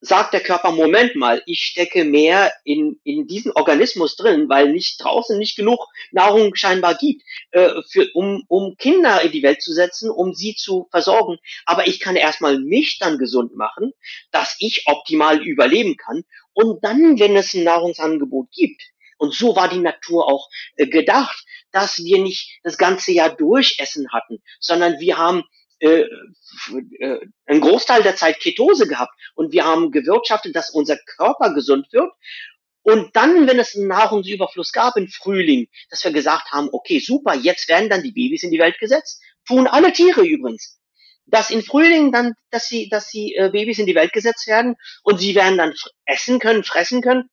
sagt 0.03 0.33
der 0.33 0.41
Körper, 0.41 0.71
Moment 0.71 1.15
mal, 1.15 1.41
ich 1.45 1.61
stecke 1.61 2.03
mehr 2.03 2.51
in, 2.65 2.99
in 3.05 3.25
diesen 3.25 3.53
Organismus 3.53 4.17
drin, 4.17 4.49
weil 4.49 4.71
nicht 4.73 5.01
draußen 5.01 5.37
nicht 5.37 5.55
genug 5.55 5.87
Nahrung 6.11 6.55
scheinbar 6.55 6.95
gibt, 6.95 7.23
äh, 7.51 7.69
für, 7.89 8.09
um, 8.13 8.43
um 8.49 8.75
Kinder 8.77 9.21
in 9.21 9.31
die 9.31 9.43
Welt 9.43 9.61
zu 9.61 9.71
setzen, 9.71 10.11
um 10.11 10.33
sie 10.33 10.55
zu 10.55 10.87
versorgen. 10.91 11.37
Aber 11.65 11.87
ich 11.87 12.01
kann 12.01 12.17
erstmal 12.17 12.59
mich 12.59 12.99
dann 12.99 13.17
gesund 13.17 13.55
machen, 13.55 13.93
dass 14.31 14.57
ich 14.59 14.83
optimal 14.87 15.41
überleben 15.41 15.95
kann. 15.95 16.23
Und 16.51 16.83
dann, 16.83 17.17
wenn 17.17 17.37
es 17.37 17.53
ein 17.53 17.63
Nahrungsangebot 17.63 18.51
gibt, 18.51 18.81
und 19.17 19.33
so 19.33 19.55
war 19.55 19.69
die 19.69 19.79
Natur 19.79 20.27
auch 20.27 20.49
äh, 20.75 20.87
gedacht, 20.87 21.45
dass 21.71 21.97
wir 21.97 22.19
nicht 22.19 22.59
das 22.63 22.77
ganze 22.77 23.11
Jahr 23.11 23.35
durchessen 23.35 24.11
hatten, 24.11 24.41
sondern 24.59 24.99
wir 24.99 25.17
haben 25.17 25.43
äh, 25.79 26.05
äh, 26.99 27.19
einen 27.45 27.61
Großteil 27.61 28.03
der 28.03 28.15
Zeit 28.15 28.39
Ketose 28.39 28.87
gehabt 28.87 29.11
und 29.35 29.51
wir 29.51 29.65
haben 29.65 29.91
gewirtschaftet, 29.91 30.55
dass 30.55 30.69
unser 30.69 30.97
Körper 31.17 31.53
gesund 31.53 31.87
wird. 31.91 32.09
Und 32.83 33.15
dann, 33.15 33.47
wenn 33.47 33.59
es 33.59 33.75
einen 33.75 33.87
Nahrungsüberfluss 33.87 34.71
gab 34.71 34.97
im 34.97 35.07
Frühling, 35.07 35.67
dass 35.89 36.03
wir 36.03 36.11
gesagt 36.11 36.51
haben, 36.51 36.69
okay, 36.71 36.99
super, 36.99 37.33
jetzt 37.33 37.67
werden 37.67 37.89
dann 37.89 38.03
die 38.03 38.11
Babys 38.11 38.43
in 38.43 38.51
die 38.51 38.59
Welt 38.59 38.77
gesetzt, 38.79 39.21
tun 39.45 39.67
alle 39.67 39.91
Tiere 39.93 40.25
übrigens. 40.25 40.79
Dass 41.25 41.49
in 41.49 41.63
Frühling 41.63 42.11
dann, 42.11 42.33
dass 42.49 42.67
sie, 42.67 42.89
dass 42.89 43.09
sie 43.09 43.35
äh, 43.35 43.49
Babys 43.51 43.79
in 43.79 43.85
die 43.85 43.95
Welt 43.95 44.13
gesetzt 44.13 44.47
werden 44.47 44.75
und 45.03 45.19
sie 45.19 45.35
werden 45.35 45.57
dann 45.57 45.73
essen 46.05 46.39
können, 46.39 46.63
fressen 46.63 47.01
können 47.01 47.29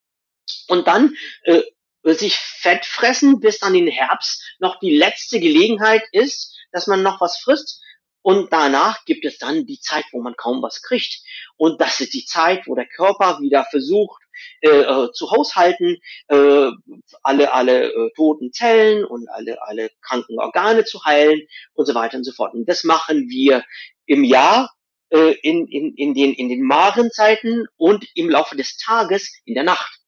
und 0.69 0.87
dann 0.87 1.15
äh, 1.45 1.63
sich 2.03 2.37
fett 2.37 2.87
fressen, 2.87 3.41
bis 3.41 3.59
dann 3.59 3.75
im 3.75 3.87
Herbst 3.87 4.43
noch 4.59 4.79
die 4.81 4.97
letzte 4.97 5.39
Gelegenheit 5.41 6.03
ist, 6.13 6.57
dass 6.73 6.87
man 6.87 7.03
noch 7.03 7.21
was 7.21 7.39
frisst 7.39 7.81
und 8.23 8.53
danach 8.53 9.05
gibt 9.07 9.25
es 9.25 9.39
dann 9.39 9.67
die 9.67 9.81
Zeit, 9.81 10.05
wo 10.13 10.21
man 10.21 10.37
kaum 10.37 10.63
was 10.63 10.83
kriegt. 10.83 11.23
Und 11.57 11.81
das 11.81 12.01
ist 12.01 12.13
die 12.13 12.25
Zeit, 12.25 12.67
wo 12.67 12.75
der 12.75 12.87
Körper 12.87 13.41
wieder 13.41 13.65
versucht 13.71 14.23
äh, 14.61 14.69
äh, 14.69 15.13
zu 15.13 15.31
haushalten, 15.31 15.99
äh, 16.29 16.71
alle 17.23 17.53
alle 17.53 17.93
äh, 17.93 18.11
toten 18.15 18.53
Zellen 18.53 19.05
und 19.05 19.29
alle 19.29 19.63
alle 19.63 19.91
kranken 20.03 20.39
Organe 20.39 20.85
zu 20.85 21.05
heilen 21.05 21.43
und 21.75 21.87
so 21.87 21.95
weiter 21.95 22.19
und 22.19 22.25
so 22.25 22.33
fort. 22.33 22.55
Und 22.55 22.69
das 22.69 22.85
machen 22.85 23.29
wir 23.29 23.65
im 24.07 24.25
Jahr 24.25 24.71
äh, 25.11 25.35
in, 25.43 25.67
in, 25.67 25.95
in 25.95 26.15
den 26.15 26.35
in 26.35 26.49
den 26.49 26.63
Marenzeiten 26.63 27.67
und 27.77 28.07
im 28.15 28.29
Laufe 28.29 28.57
des 28.57 28.77
Tages 28.77 29.33
in 29.45 29.55
der 29.55 29.65
Nacht. 29.65 30.00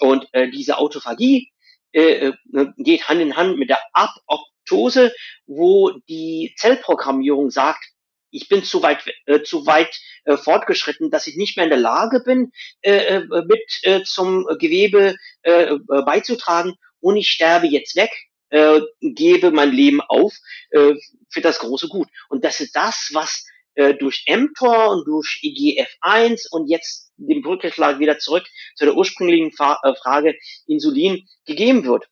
Und 0.00 0.26
äh, 0.32 0.50
diese 0.50 0.78
Autophagie 0.78 1.50
äh, 1.92 2.28
äh 2.28 2.32
geht 2.78 3.08
Hand 3.08 3.20
in 3.20 3.36
Hand 3.36 3.58
mit 3.58 3.70
der 3.70 3.80
Apoptose, 3.92 5.12
wo 5.46 5.90
die 6.08 6.54
Zellprogrammierung 6.56 7.50
sagt, 7.50 7.84
ich 8.30 8.48
bin 8.48 8.64
zu 8.64 8.82
weit, 8.82 9.04
äh, 9.26 9.42
zu 9.42 9.66
weit 9.66 9.98
äh, 10.24 10.36
fortgeschritten, 10.36 11.10
dass 11.10 11.26
ich 11.26 11.36
nicht 11.36 11.56
mehr 11.56 11.64
in 11.64 11.70
der 11.70 11.78
Lage 11.78 12.20
bin, 12.20 12.52
äh, 12.82 13.16
äh 13.16 13.44
mit 13.46 13.80
äh, 13.82 14.02
zum 14.02 14.46
Gewebe 14.58 15.16
äh, 15.42 15.64
äh, 15.64 15.78
beizutragen 15.86 16.74
und 17.00 17.16
ich 17.16 17.28
sterbe 17.28 17.66
jetzt 17.66 17.96
weg, 17.96 18.10
äh, 18.50 18.80
gebe 19.00 19.50
mein 19.50 19.72
Leben 19.72 20.00
auf 20.00 20.34
äh, 20.70 20.94
für 21.30 21.40
das 21.40 21.58
große 21.58 21.88
Gut. 21.88 22.08
Und 22.28 22.44
das 22.44 22.60
ist 22.60 22.76
das, 22.76 23.10
was 23.12 23.46
äh, 23.76 23.94
durch 23.94 24.24
mTOR 24.28 24.90
und 24.90 25.06
durch 25.06 25.40
IGF-1 25.42 26.48
und 26.50 26.68
jetzt 26.68 27.12
den 27.16 27.42
Brückenschlag 27.42 27.98
wieder 27.98 28.18
zurück 28.18 28.44
zu 28.74 28.84
der 28.84 28.96
ursprünglichen 28.96 29.52
Fa 29.52 29.78
äh, 29.82 29.94
Frage 29.94 30.36
Insulin 30.66 31.26
gegeben 31.46 31.84
wird. 31.84 32.08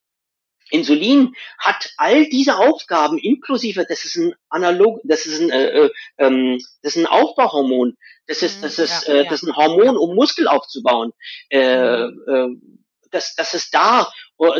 Insulin 0.70 1.35
hat 1.59 1.92
all 1.98 2.27
diese 2.29 2.57
Aufgaben 2.57 3.18
inklusive, 3.18 3.85
das 3.88 4.05
ist 4.05 4.16
ein 4.16 4.35
analog, 4.48 5.00
das 5.05 5.27
ist 5.27 5.40
ein, 5.40 5.50
äh, 5.50 5.66
äh, 5.68 5.90
ähm, 6.18 6.59
das 6.83 6.96
ist 6.96 7.03
ein 7.03 7.07
Aufbauhormon, 7.07 7.96
das 8.27 8.42
ist, 8.42 8.64
das 8.64 8.79
mhm, 8.79 8.85
ist, 8.85 9.09
ja, 9.09 9.14
äh, 9.14 9.24
das 9.24 9.42
ist 9.42 9.48
ein 9.48 9.57
Hormon, 9.57 9.96
um 9.96 10.14
Muskel 10.14 10.48
aufzubauen. 10.48 11.12
Äh, 11.50 12.07
mhm. 12.07 12.27
äh, 12.27 12.84
das, 13.14 13.35
das 13.35 13.55
ist 13.55 13.74
da, 13.74 14.11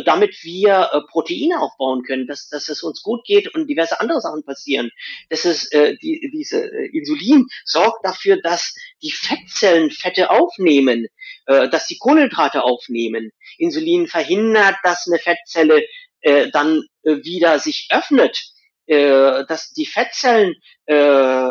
damit 0.05 0.43
wir 0.43 0.89
äh, 0.91 1.01
Proteine 1.11 1.59
aufbauen 1.59 2.03
können, 2.03 2.27
dass, 2.27 2.47
dass 2.47 2.69
es 2.69 2.81
uns 2.81 3.01
gut 3.01 3.25
geht 3.25 3.53
und 3.53 3.67
diverse 3.67 3.99
andere 3.99 4.21
Sachen 4.21 4.43
passieren. 4.43 4.89
Das 5.29 5.45
ist 5.45 5.73
äh, 5.73 5.97
die, 5.97 6.29
diese 6.33 6.63
äh, 6.63 6.89
Insulin 6.97 7.47
sorgt 7.65 8.05
dafür, 8.05 8.41
dass 8.41 8.73
die 9.01 9.11
Fettzellen 9.11 9.91
Fette 9.91 10.29
aufnehmen, 10.29 11.07
äh, 11.47 11.67
dass 11.69 11.87
die 11.87 11.97
Kohlenhydrate 11.97 12.63
aufnehmen. 12.63 13.31
Insulin 13.57 14.07
verhindert, 14.07 14.75
dass 14.83 15.07
eine 15.07 15.19
Fettzelle 15.19 15.83
äh, 16.21 16.49
dann 16.51 16.83
äh, 17.03 17.17
wieder 17.23 17.59
sich 17.59 17.89
öffnet, 17.91 18.41
äh, 18.87 19.45
dass 19.47 19.71
die 19.71 19.85
Fettzellen, 19.85 20.55
äh, 20.85 21.49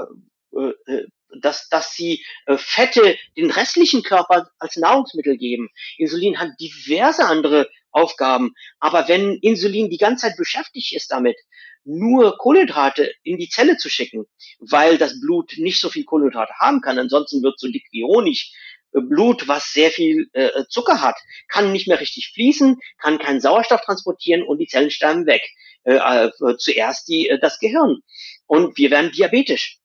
dass, 1.40 1.68
dass 1.68 1.94
sie 1.94 2.24
äh, 2.46 2.56
Fette 2.56 3.16
den 3.36 3.50
restlichen 3.50 4.02
Körper 4.02 4.48
als 4.58 4.76
Nahrungsmittel 4.76 5.36
geben. 5.36 5.68
Insulin 5.98 6.38
hat 6.38 6.50
diverse 6.60 7.24
andere 7.24 7.68
Aufgaben, 7.90 8.54
aber 8.80 9.08
wenn 9.08 9.38
Insulin 9.40 9.90
die 9.90 9.98
ganze 9.98 10.26
Zeit 10.26 10.36
beschäftigt 10.36 10.94
ist 10.94 11.10
damit, 11.10 11.36
nur 11.84 12.38
Kohlenhydrate 12.38 13.12
in 13.22 13.36
die 13.36 13.48
Zelle 13.48 13.76
zu 13.76 13.90
schicken, 13.90 14.24
weil 14.58 14.98
das 14.98 15.20
Blut 15.20 15.52
nicht 15.58 15.80
so 15.80 15.90
viel 15.90 16.04
Kohlenhydrate 16.04 16.54
haben 16.58 16.80
kann, 16.80 16.98
ansonsten 16.98 17.42
wird 17.42 17.60
so 17.60 17.68
dick 17.68 17.86
wie 17.92 18.04
Honig, 18.04 18.54
Blut, 18.92 19.48
was 19.48 19.72
sehr 19.72 19.90
viel 19.90 20.28
äh, 20.32 20.64
Zucker 20.68 21.00
hat, 21.00 21.16
kann 21.48 21.72
nicht 21.72 21.88
mehr 21.88 22.00
richtig 22.00 22.30
fließen, 22.32 22.78
kann 22.98 23.18
keinen 23.18 23.40
Sauerstoff 23.40 23.80
transportieren 23.80 24.42
und 24.42 24.58
die 24.58 24.66
Zellen 24.66 24.90
sterben 24.90 25.26
weg. 25.26 25.42
Äh, 25.84 25.96
äh, 25.96 26.56
zuerst 26.56 27.08
die, 27.08 27.28
äh, 27.28 27.38
das 27.38 27.58
Gehirn. 27.58 27.98
Und 28.46 28.78
wir 28.78 28.90
werden 28.90 29.12
diabetisch. 29.12 29.78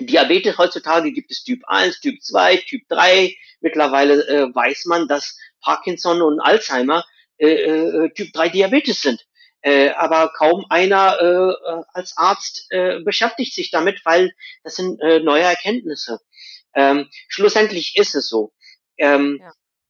Diabetes 0.00 0.58
heutzutage 0.58 1.12
gibt 1.12 1.30
es 1.30 1.44
Typ 1.44 1.62
1, 1.66 2.00
Typ 2.00 2.22
2, 2.22 2.58
Typ 2.58 2.88
3. 2.88 3.36
Mittlerweile 3.60 4.26
äh, 4.28 4.54
weiß 4.54 4.86
man, 4.86 5.08
dass 5.08 5.38
Parkinson 5.60 6.22
und 6.22 6.40
Alzheimer 6.40 7.04
äh, 7.38 7.48
äh, 7.48 8.10
Typ 8.10 8.32
3 8.32 8.48
Diabetes 8.50 9.02
sind. 9.02 9.24
Äh, 9.60 9.90
aber 9.90 10.32
kaum 10.36 10.64
einer 10.68 11.18
äh, 11.20 11.24
äh, 11.24 11.82
als 11.92 12.16
Arzt 12.16 12.66
äh, 12.70 13.00
beschäftigt 13.00 13.54
sich 13.54 13.70
damit, 13.70 14.00
weil 14.04 14.32
das 14.62 14.76
sind 14.76 15.00
äh, 15.00 15.18
neue 15.20 15.42
Erkenntnisse. 15.42 16.20
Ähm, 16.74 17.08
schlussendlich 17.28 17.96
ist 17.96 18.14
es 18.14 18.28
so, 18.28 18.52
ähm, 18.98 19.40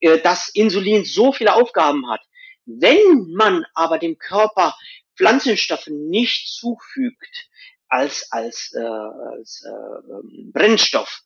ja. 0.01 0.15
äh, 0.15 0.21
dass 0.21 0.49
Insulin 0.49 1.05
so 1.05 1.33
viele 1.33 1.55
Aufgaben 1.55 2.11
hat. 2.11 2.23
Wenn 2.65 3.33
man 3.37 3.67
aber 3.75 3.99
dem 3.99 4.19
Körper 4.19 4.75
Pflanzenstoffe 5.17 5.89
nicht 5.89 6.49
zufügt 6.49 7.49
als 7.89 8.31
als, 8.31 8.73
äh, 8.75 8.81
als 8.81 9.65
äh, 9.65 10.51
Brennstoff, 10.53 11.23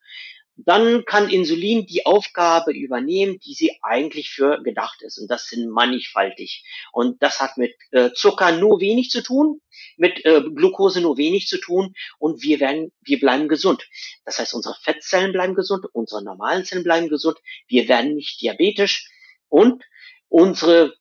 dann 0.56 1.04
kann 1.04 1.30
Insulin 1.30 1.86
die 1.86 2.04
Aufgabe 2.06 2.72
übernehmen, 2.72 3.38
die 3.40 3.54
sie 3.54 3.78
eigentlich 3.82 4.30
für 4.30 4.62
gedacht 4.62 5.02
ist. 5.02 5.18
Und 5.18 5.30
das 5.30 5.46
sind 5.46 5.70
mannigfaltig. 5.70 6.64
Und 6.92 7.22
das 7.22 7.40
hat 7.40 7.56
mit 7.56 7.74
äh, 7.90 8.10
Zucker 8.12 8.52
nur 8.52 8.80
wenig 8.80 9.10
zu 9.10 9.22
tun, 9.22 9.60
mit 9.96 10.24
äh, 10.24 10.42
Glucose 10.54 11.00
nur 11.00 11.16
wenig 11.16 11.46
zu 11.46 11.58
tun. 11.58 11.94
Und 12.18 12.42
wir 12.42 12.60
werden, 12.60 12.92
wir 13.00 13.18
bleiben 13.18 13.48
gesund. 13.48 13.88
Das 14.24 14.38
heißt, 14.38 14.54
unsere 14.54 14.76
Fettzellen 14.82 15.32
bleiben 15.32 15.54
gesund, 15.54 15.86
unsere 15.92 16.22
normalen 16.22 16.64
Zellen 16.64 16.84
bleiben 16.84 17.08
gesund. 17.08 17.38
Wir 17.66 17.88
werden 17.88 18.14
nicht 18.14 18.40
diabetisch 18.40 19.08
und 19.48 19.82
unsere, 20.28 20.94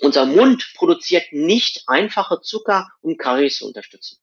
unser 0.00 0.26
Mund 0.26 0.72
produziert 0.74 1.32
nicht 1.32 1.82
einfache 1.86 2.40
Zucker, 2.40 2.88
um 3.00 3.16
Karies 3.16 3.58
zu 3.58 3.66
unterstützen. 3.66 4.18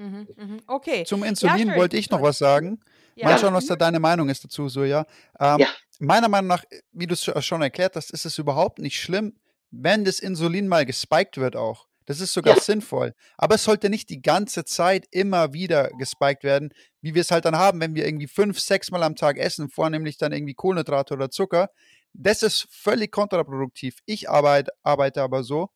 Mhm, 0.00 0.28
mhm. 0.34 0.60
Okay. 0.66 1.04
Zum 1.04 1.22
Insulin 1.24 1.68
ja, 1.68 1.76
wollte 1.76 1.98
ich 1.98 2.10
noch 2.10 2.22
was 2.22 2.38
sagen. 2.38 2.80
Ja. 3.16 3.28
Mal 3.28 3.38
schauen, 3.38 3.52
was 3.52 3.66
da 3.66 3.76
deine 3.76 4.00
Meinung 4.00 4.30
ist 4.30 4.42
dazu, 4.42 4.68
so 4.68 4.84
ja. 4.84 5.04
Ähm, 5.38 5.58
ja. 5.58 5.68
Meiner 5.98 6.28
Meinung 6.28 6.48
nach, 6.48 6.64
wie 6.92 7.06
du 7.06 7.12
es 7.12 7.44
schon 7.44 7.60
erklärt 7.60 7.96
hast, 7.96 8.10
ist 8.10 8.24
es 8.24 8.38
überhaupt 8.38 8.78
nicht 8.78 8.98
schlimm, 8.98 9.34
wenn 9.70 10.06
das 10.06 10.18
Insulin 10.18 10.68
mal 10.68 10.86
gespiked 10.86 11.36
wird 11.36 11.54
auch. 11.54 11.86
Das 12.06 12.20
ist 12.20 12.32
sogar 12.32 12.56
ja. 12.56 12.62
sinnvoll. 12.62 13.14
Aber 13.36 13.56
es 13.56 13.64
sollte 13.64 13.90
nicht 13.90 14.08
die 14.08 14.22
ganze 14.22 14.64
Zeit 14.64 15.06
immer 15.10 15.52
wieder 15.52 15.90
gespiked 15.98 16.44
werden, 16.44 16.72
wie 17.02 17.14
wir 17.14 17.20
es 17.20 17.30
halt 17.30 17.44
dann 17.44 17.56
haben, 17.56 17.80
wenn 17.80 17.94
wir 17.94 18.06
irgendwie 18.06 18.26
fünf, 18.26 18.58
sechs 18.58 18.90
Mal 18.90 19.02
am 19.02 19.16
Tag 19.16 19.36
essen, 19.36 19.68
vornehmlich 19.68 20.16
dann 20.16 20.32
irgendwie 20.32 20.54
Kohlenhydrate 20.54 21.12
oder 21.12 21.30
Zucker. 21.30 21.68
Das 22.14 22.42
ist 22.42 22.66
völlig 22.70 23.12
kontraproduktiv. 23.12 23.98
Ich 24.06 24.30
arbeite, 24.30 24.72
arbeite 24.82 25.22
aber 25.22 25.44
so, 25.44 25.68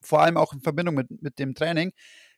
vor 0.00 0.22
allem 0.22 0.36
auch 0.36 0.52
in 0.52 0.60
Verbindung 0.60 0.94
mit, 0.94 1.10
mit 1.20 1.38
dem 1.40 1.54
Training, 1.54 1.92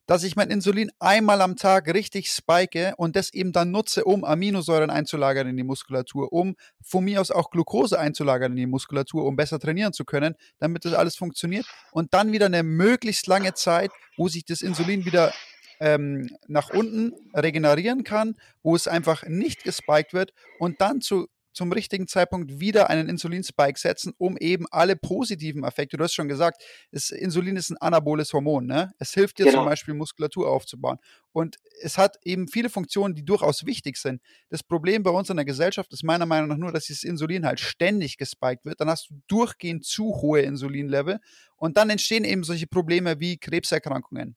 dass 0.07 0.23
ich 0.23 0.37
mein 0.37 0.51
Insulin 0.51 0.91
einmal 0.99 1.41
am 1.41 1.57
Tag 1.57 1.93
richtig 1.93 2.31
spike 2.31 2.95
und 2.97 3.17
das 3.17 3.33
eben 3.33 3.53
dann 3.53 3.71
nutze, 3.71 4.05
um 4.05 4.25
Aminosäuren 4.25 4.91
einzulagern 4.91 5.49
in 5.49 5.57
die 5.57 5.65
Muskulatur, 5.65 6.33
um 6.33 6.57
von 6.83 7.05
mir 7.05 7.21
aus 7.21 7.31
auch 7.31 7.51
Glucose 7.51 7.99
einzulagern 7.99 8.53
in 8.53 8.57
die 8.57 8.67
Muskulatur, 8.67 9.25
um 9.25 9.37
besser 9.37 9.59
trainieren 9.59 9.93
zu 9.93 10.05
können, 10.05 10.35
damit 10.59 10.85
das 10.85 10.95
alles 10.95 11.17
funktioniert. 11.17 11.67
Und 11.93 12.13
dann 12.15 12.33
wieder 12.33 12.47
eine 12.47 12.63
möglichst 12.63 13.27
lange 13.27 13.55
Zeit, 13.55 13.91
wo 14.17 14.29
sich 14.29 14.45
das 14.45 14.61
Insulin 14.61 15.05
wieder 15.05 15.33
ähm, 15.81 16.29
nach 16.47 16.71
unten 16.71 17.13
regenerieren 17.35 18.05
kann, 18.05 18.37
wo 18.63 18.77
es 18.77 18.89
einfach 18.89 19.25
nicht 19.27 19.65
gespiked 19.65 20.13
wird 20.13 20.33
und 20.59 20.81
dann 20.81 21.01
zu 21.01 21.29
zum 21.55 21.73
richtigen 21.73 22.07
Zeitpunkt 22.07 22.61
wieder 22.61 22.91
einen 22.91 23.09
Insulinspike 23.09 23.79
setzen, 23.79 24.13
um 24.19 24.37
eben 24.37 24.67
alle 24.71 24.97
positiven 24.97 25.65
Effekte, 25.65 25.97
du 25.97 26.05
hast 26.05 26.13
schon 26.13 26.29
gesagt, 26.29 26.63
das 26.91 27.11
Insulin 27.11 27.57
ist 27.57 27.71
ein 27.71 27.77
anaboles 27.79 28.33
Hormon, 28.33 28.67
ne? 28.67 28.93
Es 28.99 29.15
hilft 29.15 29.39
dir 29.39 29.47
genau. 29.47 29.59
zum 29.59 29.67
Beispiel 29.67 29.95
Muskulatur 29.95 30.51
aufzubauen. 30.51 30.99
Und 31.33 31.57
es 31.81 31.97
hat 31.97 32.19
eben 32.25 32.49
viele 32.49 32.69
Funktionen, 32.69 33.15
die 33.15 33.25
durchaus 33.25 33.65
wichtig 33.67 33.97
sind. 33.97 34.21
Das 34.51 34.63
Problem 34.63 35.03
bei 35.03 35.11
uns 35.11 35.31
in 35.31 35.37
der 35.37 35.45
Gesellschaft 35.45 35.93
ist 35.93 36.05
meiner 36.05 36.27
Meinung 36.27 36.49
nach 36.49 36.57
nur, 36.57 36.73
dass 36.73 36.85
dieses 36.87 37.05
Insulin 37.05 37.47
halt 37.47 37.61
ständig 37.61 38.19
gespiked 38.19 38.65
wird. 38.65 38.81
Dann 38.81 38.89
hast 38.89 39.11
du 39.11 39.15
durchgehend 39.27 39.85
zu 39.85 40.21
hohe 40.21 40.43
Insulinlevel 40.43 41.21
und 41.57 41.77
dann 41.77 41.91
entstehen 41.91 42.25
eben 42.25 42.45
solche 42.45 42.67
Probleme 42.67 43.21
wie 43.21 43.39
Krebserkrankungen 43.39 44.37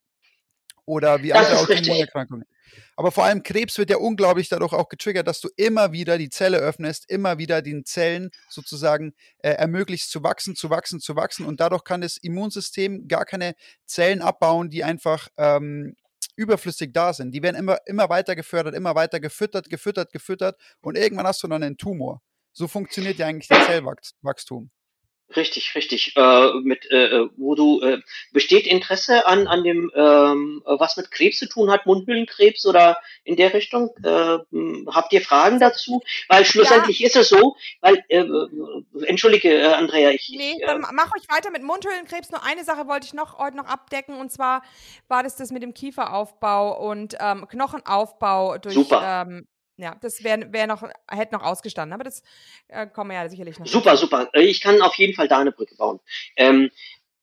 oder 0.85 1.21
wie 1.21 1.33
andere 1.33 1.59
Autoimmunerkrankungen. 1.59 2.45
Aber 2.95 3.11
vor 3.11 3.25
allem 3.25 3.43
Krebs 3.43 3.77
wird 3.77 3.89
ja 3.89 3.97
unglaublich 3.97 4.49
dadurch 4.49 4.73
auch 4.73 4.89
getriggert, 4.89 5.27
dass 5.27 5.41
du 5.41 5.49
immer 5.55 5.91
wieder 5.91 6.17
die 6.17 6.29
Zelle 6.29 6.57
öffnest, 6.57 7.09
immer 7.09 7.37
wieder 7.37 7.61
den 7.61 7.85
Zellen 7.85 8.31
sozusagen 8.49 9.13
äh, 9.39 9.51
ermöglicht 9.51 10.09
zu 10.09 10.23
wachsen, 10.23 10.55
zu 10.55 10.69
wachsen, 10.69 10.99
zu 10.99 11.15
wachsen. 11.15 11.45
Und 11.45 11.59
dadurch 11.59 11.83
kann 11.83 12.01
das 12.01 12.17
Immunsystem 12.17 13.07
gar 13.07 13.25
keine 13.25 13.55
Zellen 13.85 14.21
abbauen, 14.21 14.69
die 14.69 14.83
einfach 14.83 15.27
ähm, 15.37 15.95
überflüssig 16.35 16.93
da 16.93 17.13
sind. 17.13 17.31
Die 17.33 17.43
werden 17.43 17.55
immer, 17.57 17.79
immer 17.85 18.09
weiter 18.09 18.35
gefördert, 18.35 18.75
immer 18.75 18.95
weiter 18.95 19.19
gefüttert, 19.19 19.69
gefüttert, 19.69 20.11
gefüttert. 20.11 20.59
Und 20.81 20.97
irgendwann 20.97 21.27
hast 21.27 21.43
du 21.43 21.47
dann 21.47 21.63
einen 21.63 21.77
Tumor. 21.77 22.21
So 22.53 22.67
funktioniert 22.67 23.17
ja 23.17 23.27
eigentlich 23.27 23.47
das 23.47 23.65
Zellwachstum. 23.65 24.71
Richtig, 25.35 25.75
richtig. 25.75 26.13
Äh, 26.15 26.53
mit, 26.61 26.89
äh, 26.89 27.07
äh, 27.07 27.29
wo 27.35 27.53
du 27.53 27.81
äh, 27.81 28.01
besteht 28.31 28.65
Interesse 28.65 29.27
an 29.27 29.47
an 29.47 29.63
dem, 29.63 29.91
ähm, 29.93 30.61
was 30.65 30.95
mit 30.95 31.11
Krebs 31.11 31.39
zu 31.39 31.49
tun 31.49 31.69
hat, 31.69 31.85
Mundhöhlenkrebs 31.85 32.65
oder 32.65 32.97
in 33.25 33.35
der 33.35 33.53
Richtung? 33.53 33.89
Äh, 34.03 34.37
habt 34.87 35.11
ihr 35.11 35.21
Fragen 35.21 35.59
dazu? 35.59 36.01
Weil 36.29 36.45
schlussendlich 36.45 36.99
ja. 36.99 37.07
ist 37.07 37.17
es 37.17 37.29
so, 37.29 37.57
weil 37.81 38.03
äh, 38.07 38.23
entschuldige, 39.05 39.53
äh, 39.53 39.73
Andrea, 39.73 40.11
ich. 40.11 40.29
Nee, 40.33 40.61
äh, 40.61 40.65
dann 40.65 40.81
mach 40.93 41.13
euch 41.13 41.27
weiter 41.29 41.51
mit 41.51 41.61
Mundhöhlenkrebs. 41.61 42.31
Nur 42.31 42.43
eine 42.43 42.63
Sache 42.63 42.87
wollte 42.87 43.07
ich 43.07 43.13
noch 43.13 43.37
heute 43.37 43.57
noch 43.57 43.67
abdecken 43.67 44.15
und 44.15 44.31
zwar 44.31 44.63
war 45.09 45.23
das 45.23 45.35
das 45.35 45.51
mit 45.51 45.61
dem 45.61 45.73
Kieferaufbau 45.73 46.89
und 46.89 47.17
ähm, 47.19 47.47
Knochenaufbau 47.49 48.59
durch 48.59 48.77
ähm, 48.91 49.45
ja, 49.77 49.95
das 50.01 50.23
wäre 50.23 50.51
wär 50.51 50.67
noch, 50.67 50.83
hätte 51.07 51.35
noch 51.35 51.43
ausgestanden, 51.43 51.93
aber 51.93 52.03
das 52.03 52.23
äh, 52.67 52.87
kommen 52.87 53.11
wir 53.11 53.17
ja 53.17 53.29
sicherlich 53.29 53.59
noch. 53.59 53.67
Super, 53.67 53.95
super. 53.95 54.29
Äh, 54.33 54.41
ich 54.41 54.61
kann 54.61 54.81
auf 54.81 54.95
jeden 54.95 55.13
Fall 55.13 55.27
da 55.27 55.39
eine 55.39 55.51
Brücke 55.51 55.75
bauen. 55.75 55.99
Ähm, 56.35 56.71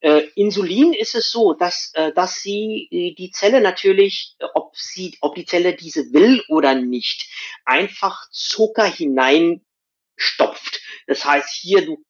äh, 0.01 0.29
Insulin 0.35 0.93
ist 0.93 1.15
es 1.15 1.31
so, 1.31 1.55
dass, 1.55 1.91
äh, 1.95 2.13
dass 2.13 2.43
sie 2.43 2.89
äh, 2.91 3.15
die 3.15 3.31
Zelle 3.31 3.61
natürlich, 3.61 4.37
äh, 4.39 4.47
ob 4.55 4.77
sie, 4.77 5.17
ob 5.21 5.35
die 5.35 5.47
Zelle 5.47 5.75
diese 5.75 6.13
will 6.13 6.45
oder 6.49 6.75
nicht, 6.75 7.29
einfach 7.65 8.29
Zucker 8.31 8.85
hineinstopft. 8.85 10.83
Das 11.07 11.25
heißt, 11.25 11.49
hier, 11.55 11.87
du, 11.87 12.05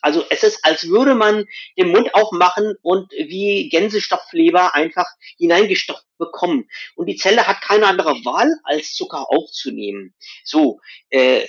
also 0.00 0.24
es 0.30 0.42
ist, 0.42 0.64
als 0.64 0.88
würde 0.88 1.14
man 1.14 1.46
den 1.76 1.88
Mund 1.88 2.14
aufmachen 2.14 2.74
und 2.82 3.10
wie 3.12 3.68
Gänsestopfleber 3.68 4.74
einfach 4.74 5.06
hineingestopft 5.38 6.06
bekommen. 6.18 6.68
Und 6.94 7.06
die 7.06 7.16
Zelle 7.16 7.46
hat 7.46 7.60
keine 7.62 7.86
andere 7.86 8.14
Wahl, 8.24 8.54
als 8.64 8.94
Zucker 8.94 9.30
aufzunehmen. 9.30 10.14
So, 10.44 10.80
äh, 11.08 11.46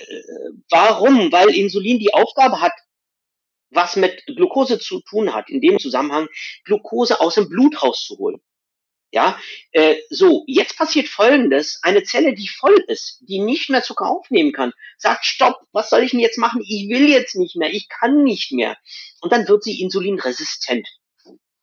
warum? 0.70 1.30
Weil 1.30 1.50
Insulin 1.54 1.98
die 1.98 2.14
Aufgabe 2.14 2.60
hat, 2.60 2.72
was 3.70 3.96
mit 3.96 4.24
Glucose 4.26 4.78
zu 4.78 5.00
tun 5.00 5.34
hat, 5.34 5.48
in 5.48 5.60
dem 5.60 5.78
Zusammenhang 5.78 6.28
Glucose 6.64 7.20
aus 7.20 7.36
dem 7.36 7.48
Blut 7.48 7.82
rauszuholen. 7.82 8.40
Ja, 9.14 9.38
äh, 9.72 9.96
so, 10.08 10.42
jetzt 10.46 10.78
passiert 10.78 11.06
Folgendes. 11.06 11.78
Eine 11.82 12.02
Zelle, 12.02 12.34
die 12.34 12.48
voll 12.48 12.82
ist, 12.88 13.18
die 13.20 13.40
nicht 13.40 13.68
mehr 13.68 13.82
Zucker 13.82 14.08
aufnehmen 14.08 14.52
kann, 14.52 14.72
sagt, 14.96 15.26
stopp, 15.26 15.60
was 15.70 15.90
soll 15.90 16.02
ich 16.02 16.12
denn 16.12 16.20
jetzt 16.20 16.38
machen? 16.38 16.62
Ich 16.66 16.88
will 16.88 17.10
jetzt 17.10 17.36
nicht 17.36 17.54
mehr, 17.54 17.70
ich 17.70 17.90
kann 17.90 18.24
nicht 18.24 18.52
mehr. 18.52 18.78
Und 19.20 19.30
dann 19.30 19.46
wird 19.46 19.64
sie 19.64 19.82
insulinresistent. 19.82 20.88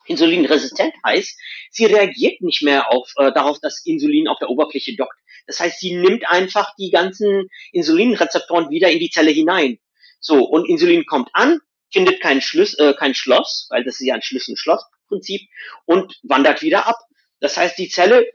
Insulinresistent 0.05 0.93
heißt, 1.03 1.39
sie 1.71 1.85
reagiert 1.85 2.39
nicht 2.41 2.62
mehr 2.62 2.91
auf, 2.91 3.12
äh, 3.17 3.31
darauf, 3.31 3.59
dass 3.59 3.83
Insulin 3.83 4.27
auf 4.27 4.38
der 4.38 4.49
Oberfläche 4.49 4.95
dockt. 4.95 5.17
Das 5.47 5.59
heißt, 5.59 5.79
sie 5.79 5.95
nimmt 5.95 6.29
einfach 6.29 6.75
die 6.77 6.91
ganzen 6.91 7.49
Insulinrezeptoren 7.71 8.69
wieder 8.69 8.91
in 8.91 8.99
die 8.99 9.09
Zelle 9.09 9.31
hinein. 9.31 9.79
So, 10.19 10.43
und 10.43 10.69
Insulin 10.69 11.07
kommt 11.07 11.29
an, 11.33 11.59
findet 11.91 12.21
kein, 12.21 12.41
Schluss, 12.41 12.75
äh, 12.75 12.93
kein 12.93 13.15
Schloss, 13.15 13.65
weil 13.71 13.83
das 13.83 13.99
ist 13.99 14.05
ja 14.05 14.13
ein 14.13 14.21
Schlüssel-Schloss-Prinzip, 14.21 15.49
und 15.85 16.19
wandert 16.21 16.62
wieder 16.62 16.85
ab. 16.85 16.97
Das 17.39 17.58
heißt, 17.58 17.78
die 17.78 17.89
Zelle 17.89 18.32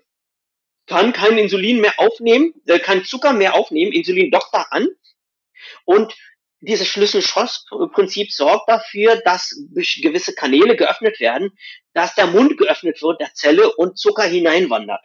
kann 0.86 1.12
kein 1.12 1.38
Insulin 1.38 1.80
mehr 1.80 1.94
aufnehmen, 1.98 2.54
äh, 2.66 2.78
kein 2.78 3.04
Zucker 3.04 3.32
mehr 3.32 3.54
aufnehmen, 3.54 3.92
Insulin 3.92 4.30
dockt 4.30 4.52
da 4.52 4.62
an 4.70 4.88
und 5.84 6.14
dieses 6.60 6.88
Schlüssel-Schloss-Prinzip 6.88 8.32
sorgt 8.32 8.68
dafür, 8.68 9.16
dass 9.16 9.54
gewisse 9.74 10.34
Kanäle 10.34 10.76
geöffnet 10.76 11.20
werden, 11.20 11.50
dass 11.92 12.14
der 12.14 12.26
Mund 12.26 12.56
geöffnet 12.56 13.02
wird 13.02 13.20
der 13.20 13.34
Zelle 13.34 13.74
und 13.76 13.98
Zucker 13.98 14.24
hineinwandert. 14.24 15.02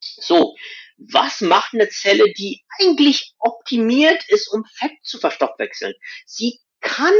So, 0.00 0.54
was 0.96 1.40
macht 1.40 1.74
eine 1.74 1.88
Zelle, 1.88 2.32
die 2.32 2.64
eigentlich 2.78 3.34
optimiert 3.38 4.24
ist, 4.28 4.48
um 4.48 4.64
Fett 4.64 4.92
zu 5.02 5.18
verstoffwechseln? 5.18 5.94
Sie 6.24 6.60
kann, 6.86 7.12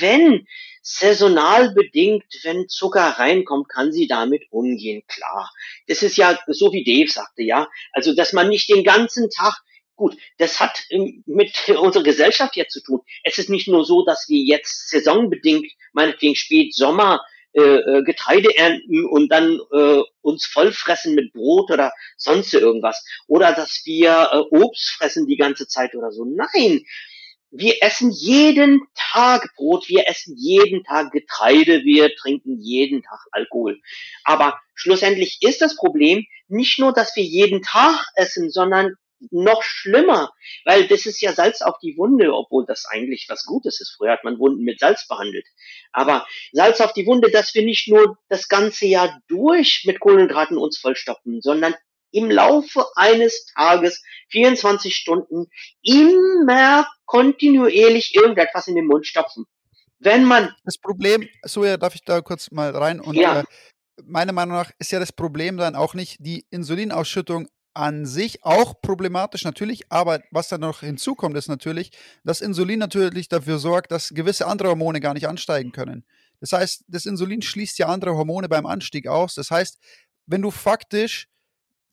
wenn 0.00 0.46
saisonal 0.82 1.74
bedingt, 1.74 2.24
wenn 2.44 2.68
Zucker 2.68 3.18
reinkommt, 3.18 3.68
kann 3.68 3.92
sie 3.92 4.06
damit 4.06 4.44
umgehen, 4.50 5.02
klar. 5.08 5.50
Das 5.88 6.02
ist 6.02 6.16
ja 6.16 6.38
so 6.46 6.72
wie 6.72 6.84
Dave 6.84 7.10
sagte, 7.10 7.42
ja. 7.42 7.68
Also, 7.92 8.14
dass 8.14 8.32
man 8.32 8.48
nicht 8.48 8.68
den 8.68 8.84
ganzen 8.84 9.30
Tag 9.30 9.54
Gut, 9.98 10.14
das 10.36 10.60
hat 10.60 10.84
ähm, 10.90 11.24
mit 11.26 11.68
unserer 11.80 12.02
Gesellschaft 12.02 12.54
jetzt 12.54 12.74
zu 12.74 12.82
tun. 12.82 13.00
Es 13.24 13.38
ist 13.38 13.48
nicht 13.48 13.66
nur 13.66 13.84
so, 13.84 14.04
dass 14.04 14.28
wir 14.28 14.42
jetzt 14.42 14.90
saisonbedingt, 14.90 15.72
meinetwegen 15.94 16.36
spät 16.36 16.74
Sommer, 16.74 17.24
äh, 17.54 17.62
äh, 17.62 18.02
Getreide 18.02 18.54
ernten 18.54 19.06
und 19.06 19.32
dann 19.32 19.58
äh, 19.72 20.02
uns 20.20 20.44
vollfressen 20.44 21.14
mit 21.14 21.32
Brot 21.32 21.70
oder 21.70 21.90
sonst 22.18 22.52
irgendwas. 22.52 23.02
Oder 23.26 23.54
dass 23.54 23.80
wir 23.86 24.28
äh, 24.30 24.54
Obst 24.54 24.90
fressen 24.90 25.26
die 25.26 25.38
ganze 25.38 25.66
Zeit 25.66 25.94
oder 25.94 26.12
so. 26.12 26.26
Nein, 26.26 26.84
wir 27.58 27.76
essen 27.80 28.10
jeden 28.10 28.82
Tag 28.94 29.48
Brot, 29.56 29.88
wir 29.88 30.08
essen 30.08 30.36
jeden 30.36 30.84
Tag 30.84 31.12
Getreide, 31.12 31.84
wir 31.84 32.14
trinken 32.16 32.58
jeden 32.60 33.02
Tag 33.02 33.20
Alkohol. 33.32 33.80
Aber 34.24 34.58
schlussendlich 34.74 35.38
ist 35.40 35.62
das 35.62 35.76
Problem 35.76 36.26
nicht 36.48 36.78
nur, 36.78 36.92
dass 36.92 37.16
wir 37.16 37.24
jeden 37.24 37.62
Tag 37.62 38.04
essen, 38.14 38.50
sondern 38.50 38.94
noch 39.30 39.62
schlimmer, 39.62 40.32
weil 40.64 40.86
das 40.88 41.06
ist 41.06 41.20
ja 41.20 41.32
Salz 41.32 41.62
auf 41.62 41.78
die 41.82 41.96
Wunde, 41.96 42.34
obwohl 42.34 42.66
das 42.66 42.84
eigentlich 42.86 43.26
was 43.28 43.44
Gutes 43.44 43.80
ist. 43.80 43.94
Früher 43.96 44.12
hat 44.12 44.24
man 44.24 44.38
Wunden 44.38 44.62
mit 44.62 44.78
Salz 44.78 45.08
behandelt. 45.08 45.46
Aber 45.92 46.26
Salz 46.52 46.80
auf 46.80 46.92
die 46.92 47.06
Wunde, 47.06 47.30
dass 47.30 47.54
wir 47.54 47.64
nicht 47.64 47.88
nur 47.88 48.18
das 48.28 48.48
ganze 48.48 48.86
Jahr 48.86 49.20
durch 49.28 49.84
mit 49.86 50.00
Kohlenhydraten 50.00 50.58
uns 50.58 50.78
vollstoppen, 50.78 51.40
sondern 51.40 51.74
im 52.16 52.30
Laufe 52.30 52.86
eines 52.94 53.46
Tages, 53.54 54.02
24 54.30 54.94
Stunden, 54.94 55.46
immer 55.82 56.86
kontinuierlich 57.04 58.14
irgendetwas 58.14 58.68
in 58.68 58.74
den 58.74 58.86
Mund 58.86 59.06
stopfen. 59.06 59.44
Wenn 59.98 60.24
man. 60.24 60.54
Das 60.64 60.78
Problem, 60.78 61.28
so 61.42 61.64
ja, 61.64 61.76
darf 61.76 61.94
ich 61.94 62.02
da 62.02 62.20
kurz 62.20 62.50
mal 62.50 62.70
rein 62.70 63.00
und 63.00 63.14
ja. 63.14 63.40
äh, 63.40 63.44
meiner 64.04 64.32
Meinung 64.32 64.56
nach 64.56 64.70
ist 64.78 64.92
ja 64.92 64.98
das 64.98 65.12
Problem 65.12 65.56
dann 65.56 65.74
auch 65.74 65.94
nicht 65.94 66.16
die 66.20 66.46
Insulinausschüttung 66.50 67.48
an 67.74 68.06
sich 68.06 68.42
auch 68.42 68.80
problematisch 68.80 69.44
natürlich, 69.44 69.92
aber 69.92 70.22
was 70.30 70.48
dann 70.48 70.62
noch 70.62 70.80
hinzukommt, 70.80 71.36
ist 71.36 71.48
natürlich, 71.48 71.90
dass 72.24 72.40
Insulin 72.40 72.78
natürlich 72.78 73.28
dafür 73.28 73.58
sorgt, 73.58 73.92
dass 73.92 74.10
gewisse 74.10 74.46
andere 74.46 74.70
Hormone 74.70 75.00
gar 75.00 75.12
nicht 75.12 75.28
ansteigen 75.28 75.72
können. 75.72 76.06
Das 76.40 76.52
heißt, 76.52 76.84
das 76.88 77.04
Insulin 77.04 77.42
schließt 77.42 77.78
ja 77.78 77.88
andere 77.88 78.14
Hormone 78.14 78.48
beim 78.48 78.64
Anstieg 78.64 79.06
aus. 79.06 79.34
Das 79.34 79.50
heißt, 79.50 79.78
wenn 80.26 80.42
du 80.42 80.50
faktisch 80.50 81.28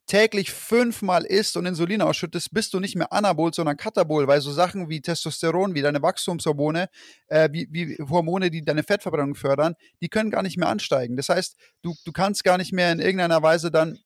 täglich 0.06 0.52
fünfmal 0.52 1.26
isst 1.26 1.56
und 1.56 1.66
Insulin 1.66 2.02
ausschüttest, 2.02 2.54
bist 2.54 2.74
du 2.74 2.80
nicht 2.80 2.96
mehr 2.96 3.12
Anabol, 3.14 3.54
sondern 3.54 3.78
Katabol, 3.78 4.28
weil 4.28 4.42
so 4.42 4.52
Sachen 4.52 4.90
wie 4.90 5.02
Testosteron, 5.02 5.76
wie 5.76 5.82
deine 5.82 6.02
Wachstumshormone, 6.02 6.90
äh, 7.28 7.50
wie, 7.52 7.68
wie, 7.72 7.98
Hormone, 8.10 8.52
die 8.52 8.64
deine 8.64 8.84
Fettverbrennung 8.84 9.36
fördern, 9.36 9.76
die 10.02 10.10
können 10.10 10.30
gar 10.30 10.44
nicht 10.44 10.58
mehr 10.58 10.68
ansteigen. 10.68 11.16
Das 11.16 11.30
heißt, 11.30 11.56
du, 11.82 11.94
du 12.06 12.12
kannst 12.12 12.44
gar 12.44 12.58
nicht 12.58 12.74
mehr 12.74 12.92
in 12.92 13.00
irgendeiner 13.00 13.42
Weise 13.42 13.72
dann 13.72 14.00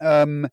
ähm, 0.00 0.48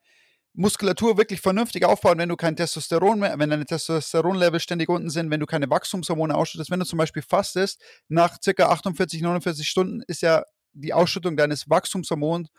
Muskulatur 0.54 1.18
wirklich 1.18 1.42
vernünftig 1.42 1.86
aufbauen, 1.86 2.18
wenn 2.18 2.30
du 2.30 2.36
kein 2.36 2.56
Testosteron 2.56 3.20
mehr, 3.20 3.40
wenn 3.40 3.50
deine 3.50 3.66
Testosteronlevel 3.66 4.60
ständig 4.60 4.90
unten 4.90 5.10
sind, 5.10 5.32
wenn 5.32 5.40
du 5.40 5.46
keine 5.46 5.70
Wachstumshormone 5.70 6.36
ausschüttest, 6.36 6.70
wenn 6.70 6.80
du 6.80 6.86
zum 6.86 6.98
Beispiel 6.98 7.22
fastest, 7.22 7.82
nach 8.08 8.38
circa 8.44 8.70
48, 8.70 9.22
49 9.22 9.68
Stunden 9.68 10.02
ist 10.08 10.22
ja 10.22 10.44
die 10.74 10.94
Ausschüttung 10.94 11.38
deines 11.38 11.70
Wachstumshormons 11.70 12.50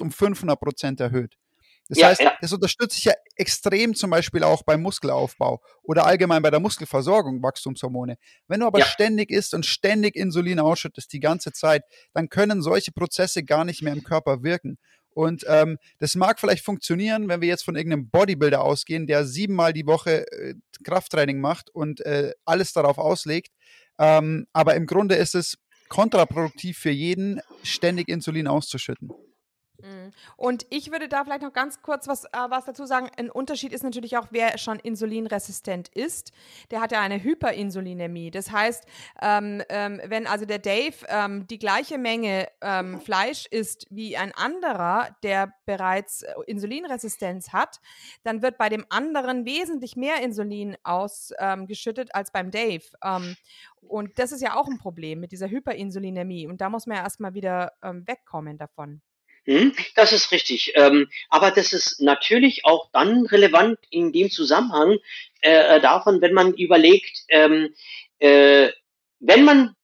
um 0.00 0.10
500 0.10 0.58
Prozent 0.58 1.00
erhöht. 1.00 1.36
Das 1.88 1.98
ja, 1.98 2.08
heißt, 2.08 2.20
ja. 2.20 2.36
das 2.40 2.52
unterstützt 2.52 2.96
sich 2.96 3.04
ja 3.04 3.12
extrem 3.36 3.94
zum 3.94 4.10
Beispiel 4.10 4.42
auch 4.42 4.62
beim 4.62 4.82
Muskelaufbau 4.82 5.62
oder 5.82 6.06
allgemein 6.06 6.42
bei 6.42 6.50
der 6.50 6.60
Muskelversorgung, 6.60 7.42
Wachstumshormone. 7.42 8.16
Wenn 8.48 8.60
du 8.60 8.66
aber 8.66 8.80
ja. 8.80 8.86
ständig 8.86 9.30
isst 9.30 9.54
und 9.54 9.64
ständig 9.64 10.16
Insulin 10.16 10.58
ausschüttest 10.58 11.12
die 11.12 11.20
ganze 11.20 11.52
Zeit, 11.52 11.84
dann 12.12 12.28
können 12.28 12.62
solche 12.62 12.92
Prozesse 12.92 13.44
gar 13.44 13.64
nicht 13.64 13.82
mehr 13.82 13.92
im 13.92 14.02
Körper 14.02 14.42
wirken. 14.42 14.78
Und 15.10 15.44
ähm, 15.48 15.78
das 15.98 16.14
mag 16.14 16.38
vielleicht 16.38 16.64
funktionieren, 16.64 17.28
wenn 17.28 17.40
wir 17.40 17.48
jetzt 17.48 17.64
von 17.64 17.74
irgendeinem 17.74 18.10
Bodybuilder 18.10 18.62
ausgehen, 18.62 19.06
der 19.06 19.24
siebenmal 19.24 19.72
die 19.72 19.86
Woche 19.86 20.30
äh, 20.30 20.54
Krafttraining 20.84 21.40
macht 21.40 21.70
und 21.70 22.04
äh, 22.04 22.32
alles 22.44 22.74
darauf 22.74 22.98
auslegt. 22.98 23.52
Ähm, 23.98 24.46
aber 24.52 24.74
im 24.74 24.86
Grunde 24.86 25.14
ist 25.14 25.34
es 25.34 25.56
kontraproduktiv 25.88 26.76
für 26.76 26.90
jeden, 26.90 27.40
ständig 27.62 28.08
Insulin 28.08 28.46
auszuschütten. 28.46 29.10
Mhm. 29.86 30.10
Und 30.36 30.66
ich 30.70 30.90
würde 30.90 31.08
da 31.08 31.24
vielleicht 31.24 31.42
noch 31.42 31.52
ganz 31.52 31.80
kurz 31.82 32.08
was, 32.08 32.24
äh, 32.24 32.28
was 32.48 32.64
dazu 32.64 32.86
sagen. 32.86 33.08
Ein 33.16 33.30
Unterschied 33.30 33.72
ist 33.72 33.84
natürlich 33.84 34.16
auch, 34.16 34.28
wer 34.30 34.58
schon 34.58 34.78
insulinresistent 34.78 35.88
ist. 35.88 36.32
Der 36.70 36.80
hat 36.80 36.92
ja 36.92 37.00
eine 37.00 37.22
Hyperinsulinämie. 37.22 38.30
Das 38.30 38.50
heißt, 38.50 38.84
ähm, 39.22 39.62
ähm, 39.68 40.00
wenn 40.04 40.26
also 40.26 40.44
der 40.44 40.58
Dave 40.58 40.94
ähm, 41.08 41.46
die 41.46 41.58
gleiche 41.58 41.98
Menge 41.98 42.48
ähm, 42.60 43.00
Fleisch 43.00 43.46
isst 43.46 43.86
wie 43.90 44.16
ein 44.16 44.32
anderer, 44.34 45.16
der 45.22 45.54
bereits 45.66 46.22
äh, 46.22 46.34
Insulinresistenz 46.46 47.52
hat, 47.52 47.80
dann 48.24 48.42
wird 48.42 48.58
bei 48.58 48.68
dem 48.68 48.84
anderen 48.88 49.44
wesentlich 49.44 49.96
mehr 49.96 50.22
Insulin 50.22 50.76
ausgeschüttet 50.82 52.14
als 52.14 52.32
beim 52.32 52.50
Dave. 52.50 52.84
Ähm, 53.04 53.36
und 53.82 54.18
das 54.18 54.32
ist 54.32 54.42
ja 54.42 54.56
auch 54.56 54.66
ein 54.66 54.78
Problem 54.78 55.20
mit 55.20 55.30
dieser 55.30 55.48
Hyperinsulinämie. 55.48 56.48
Und 56.48 56.60
da 56.60 56.70
muss 56.70 56.86
man 56.86 56.96
ja 56.96 57.04
erstmal 57.04 57.34
wieder 57.34 57.72
ähm, 57.82 58.06
wegkommen 58.06 58.58
davon. 58.58 59.00
Hm, 59.46 59.74
das 59.94 60.12
ist 60.12 60.32
richtig. 60.32 60.72
Ähm, 60.74 61.08
aber 61.28 61.50
das 61.52 61.72
ist 61.72 62.00
natürlich 62.00 62.64
auch 62.64 62.90
dann 62.92 63.26
relevant 63.26 63.78
in 63.90 64.12
dem 64.12 64.30
Zusammenhang 64.30 64.98
äh, 65.40 65.76
äh, 65.76 65.80
davon, 65.80 66.20
wenn 66.20 66.32
man 66.32 66.52
überlegt, 66.54 67.24
ähm, 67.28 67.72
äh, 68.18 68.70
wenn 69.20 69.44
man 69.44 69.74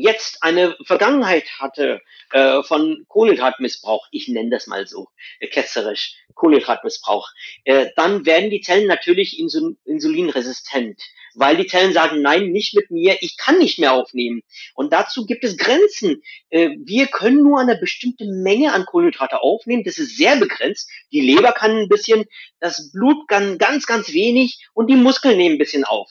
jetzt 0.00 0.42
eine 0.42 0.76
Vergangenheit 0.84 1.44
hatte 1.58 2.00
äh, 2.32 2.62
von 2.62 3.04
Kohlenhydratmissbrauch, 3.08 4.06
ich 4.10 4.28
nenne 4.28 4.50
das 4.50 4.66
mal 4.66 4.86
so 4.86 5.08
äh, 5.38 5.48
ketzerisch, 5.48 6.16
Kohlenhydratmissbrauch, 6.34 7.28
äh, 7.64 7.88
dann 7.96 8.24
werden 8.24 8.50
die 8.50 8.60
Zellen 8.60 8.86
natürlich 8.86 9.38
insul 9.38 9.76
insulinresistent, 9.84 11.00
weil 11.34 11.56
die 11.56 11.66
Zellen 11.66 11.92
sagen, 11.92 12.22
nein, 12.22 12.50
nicht 12.50 12.74
mit 12.74 12.90
mir, 12.90 13.18
ich 13.20 13.36
kann 13.36 13.58
nicht 13.58 13.78
mehr 13.78 13.92
aufnehmen. 13.92 14.42
Und 14.74 14.92
dazu 14.92 15.26
gibt 15.26 15.44
es 15.44 15.56
Grenzen. 15.56 16.22
Äh, 16.48 16.70
wir 16.84 17.06
können 17.06 17.42
nur 17.42 17.60
eine 17.60 17.76
bestimmte 17.76 18.24
Menge 18.24 18.72
an 18.72 18.86
Kohlenhydrate 18.86 19.42
aufnehmen, 19.42 19.84
das 19.84 19.98
ist 19.98 20.16
sehr 20.16 20.36
begrenzt. 20.36 20.88
Die 21.12 21.20
Leber 21.20 21.52
kann 21.52 21.72
ein 21.72 21.88
bisschen, 21.88 22.24
das 22.58 22.90
Blut 22.92 23.28
kann 23.28 23.58
ganz, 23.58 23.86
ganz 23.86 24.12
wenig 24.12 24.66
und 24.72 24.88
die 24.88 24.96
Muskeln 24.96 25.36
nehmen 25.36 25.56
ein 25.56 25.58
bisschen 25.58 25.84
auf. 25.84 26.10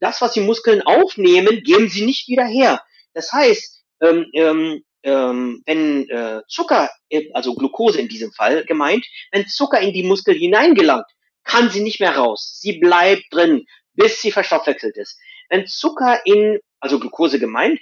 Das, 0.00 0.20
was 0.20 0.32
die 0.32 0.40
Muskeln 0.40 0.82
aufnehmen, 0.82 1.62
geben 1.62 1.88
sie 1.88 2.04
nicht 2.04 2.28
wieder 2.28 2.44
her. 2.44 2.82
Das 3.16 3.32
heißt, 3.32 3.82
ähm, 4.02 4.26
ähm, 4.34 4.84
ähm, 5.02 5.62
wenn 5.64 6.06
äh, 6.10 6.42
Zucker, 6.48 6.90
äh, 7.08 7.32
also 7.32 7.54
Glucose 7.54 7.98
in 7.98 8.08
diesem 8.08 8.30
Fall 8.30 8.66
gemeint, 8.66 9.06
wenn 9.32 9.48
Zucker 9.48 9.80
in 9.80 9.94
die 9.94 10.02
Muskel 10.02 10.34
hineingelangt, 10.34 11.06
kann 11.42 11.70
sie 11.70 11.80
nicht 11.80 11.98
mehr 11.98 12.14
raus. 12.14 12.58
Sie 12.60 12.74
bleibt 12.78 13.24
drin, 13.30 13.64
bis 13.94 14.20
sie 14.20 14.32
verstoffwechselt 14.32 14.98
ist. 14.98 15.18
Wenn 15.48 15.66
Zucker 15.66 16.26
in, 16.26 16.58
also 16.78 17.00
Glucose 17.00 17.38
gemeint, 17.38 17.80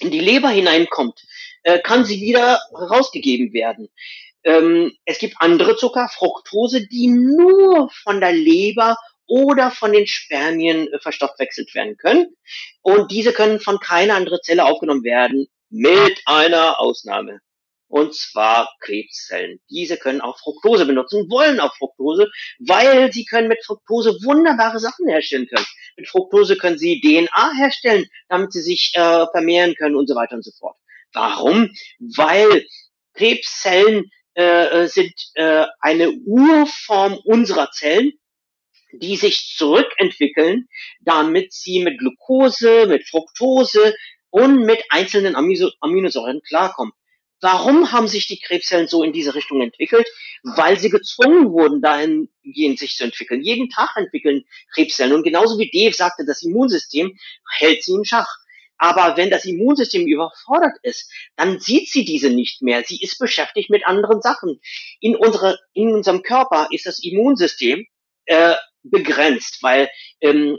in 0.00 0.10
die 0.10 0.18
Leber 0.18 0.48
hineinkommt, 0.48 1.22
äh, 1.62 1.78
kann 1.78 2.04
sie 2.04 2.20
wieder 2.20 2.60
rausgegeben 2.72 3.52
werden. 3.52 3.88
Ähm, 4.42 4.92
es 5.04 5.20
gibt 5.20 5.36
andere 5.38 5.76
Zucker, 5.76 6.08
Fructose, 6.12 6.88
die 6.88 7.06
nur 7.06 7.88
von 8.02 8.20
der 8.20 8.32
Leber 8.32 8.96
oder 9.26 9.70
von 9.70 9.92
den 9.92 10.06
Spermien 10.06 10.92
äh, 10.92 10.98
verstoffwechselt 10.98 11.74
werden 11.74 11.96
können. 11.96 12.26
Und 12.82 13.10
diese 13.10 13.32
können 13.32 13.60
von 13.60 13.78
keiner 13.80 14.14
anderen 14.14 14.40
Zelle 14.42 14.64
aufgenommen 14.64 15.04
werden, 15.04 15.46
mit 15.70 16.20
einer 16.26 16.80
Ausnahme. 16.80 17.40
Und 17.88 18.14
zwar 18.16 18.74
Krebszellen. 18.80 19.60
Diese 19.70 19.96
können 19.96 20.20
auch 20.20 20.38
Fructose 20.40 20.86
benutzen, 20.86 21.30
wollen 21.30 21.60
auch 21.60 21.74
Fructose, 21.76 22.28
weil 22.58 23.12
sie 23.12 23.24
können 23.24 23.48
mit 23.48 23.64
Fructose 23.64 24.10
wunderbare 24.24 24.80
Sachen 24.80 25.08
herstellen 25.08 25.46
können. 25.46 25.66
Mit 25.96 26.08
Fructose 26.08 26.56
können 26.56 26.78
sie 26.78 27.00
DNA 27.00 27.52
herstellen, 27.56 28.06
damit 28.28 28.52
sie 28.52 28.60
sich 28.60 28.92
äh, 28.94 29.26
vermehren 29.30 29.74
können 29.76 29.94
und 29.94 30.08
so 30.08 30.16
weiter 30.16 30.34
und 30.34 30.44
so 30.44 30.50
fort. 30.58 30.76
Warum? 31.12 31.70
Weil 31.98 32.66
Krebszellen 33.14 34.10
äh, 34.34 34.82
äh 34.82 34.88
sind 34.88 35.14
äh, 35.34 35.66
eine 35.80 36.10
Urform 36.10 37.18
unserer 37.24 37.70
Zellen 37.70 38.12
die 38.98 39.16
sich 39.16 39.54
zurückentwickeln, 39.56 40.68
damit 41.00 41.52
sie 41.52 41.80
mit 41.82 41.98
Glucose, 41.98 42.86
mit 42.86 43.08
Fructose 43.08 43.94
und 44.30 44.64
mit 44.64 44.82
einzelnen 44.90 45.36
Aminosäuren 45.36 46.40
klarkommen. 46.42 46.92
Warum 47.40 47.92
haben 47.92 48.08
sich 48.08 48.26
die 48.26 48.40
Krebszellen 48.40 48.88
so 48.88 49.02
in 49.02 49.12
diese 49.12 49.34
Richtung 49.34 49.60
entwickelt? 49.60 50.08
Weil 50.42 50.78
sie 50.78 50.88
gezwungen 50.88 51.50
wurden, 51.50 51.82
dahingehend 51.82 52.78
sich 52.78 52.96
zu 52.96 53.04
entwickeln. 53.04 53.42
Jeden 53.42 53.68
Tag 53.68 53.94
entwickeln 53.96 54.44
Krebszellen. 54.74 55.12
Und 55.12 55.22
genauso 55.22 55.58
wie 55.58 55.70
Dave 55.70 55.94
sagte, 55.94 56.24
das 56.24 56.42
Immunsystem 56.42 57.16
hält 57.58 57.84
sie 57.84 57.92
in 57.92 58.04
Schach. 58.04 58.28
Aber 58.78 59.16
wenn 59.16 59.30
das 59.30 59.44
Immunsystem 59.44 60.06
überfordert 60.06 60.76
ist, 60.82 61.10
dann 61.36 61.60
sieht 61.60 61.88
sie 61.88 62.04
diese 62.04 62.30
nicht 62.30 62.62
mehr. 62.62 62.84
Sie 62.84 63.00
ist 63.00 63.18
beschäftigt 63.18 63.70
mit 63.70 63.86
anderen 63.86 64.20
Sachen. 64.20 64.60
In, 65.00 65.16
unsere, 65.16 65.58
in 65.72 65.92
unserem 65.92 66.22
Körper 66.22 66.68
ist 66.70 66.86
das 66.86 67.02
Immunsystem 67.02 67.86
äh, 68.26 68.54
begrenzt, 68.90 69.62
weil 69.62 69.88
ähm, 70.20 70.58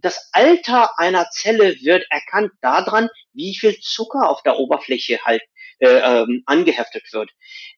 das 0.00 0.28
Alter 0.32 0.90
einer 0.98 1.28
Zelle 1.30 1.76
wird 1.80 2.04
erkannt 2.10 2.52
daran, 2.60 3.08
wie 3.32 3.56
viel 3.56 3.78
Zucker 3.80 4.28
auf 4.28 4.42
der 4.42 4.58
Oberfläche 4.58 5.20
halt 5.24 5.42
äh, 5.78 5.88
ähm, 5.88 6.42
angeheftet 6.46 7.04
wird. 7.12 7.30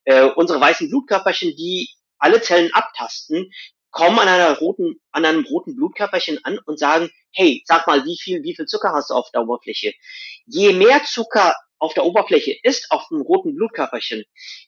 Äh, 0.03 0.23
unsere 0.23 0.59
weißen 0.59 0.89
Blutkörperchen, 0.89 1.55
die 1.55 1.89
alle 2.19 2.41
Zellen 2.41 2.73
abtasten, 2.73 3.51
kommen 3.91 4.19
an 4.19 4.27
einer 4.27 4.57
roten, 4.57 4.99
an 5.11 5.25
einem 5.25 5.45
roten 5.45 5.75
Blutkörperchen 5.75 6.39
an 6.43 6.59
und 6.65 6.77
sagen, 6.77 7.09
hey, 7.33 7.63
sag 7.65 7.87
mal, 7.87 8.05
wie 8.05 8.17
viel, 8.21 8.43
wie 8.43 8.55
viel 8.55 8.65
Zucker 8.65 8.91
hast 8.93 9.09
du 9.09 9.13
auf 9.13 9.31
der 9.31 9.41
Oberfläche? 9.41 9.93
Je 10.45 10.73
mehr 10.73 11.03
Zucker 11.05 11.55
auf 11.79 11.93
der 11.93 12.05
Oberfläche 12.05 12.57
ist, 12.63 12.91
auf 12.91 13.07
dem 13.09 13.21
roten 13.21 13.55
Blutkörperchen, 13.55 14.23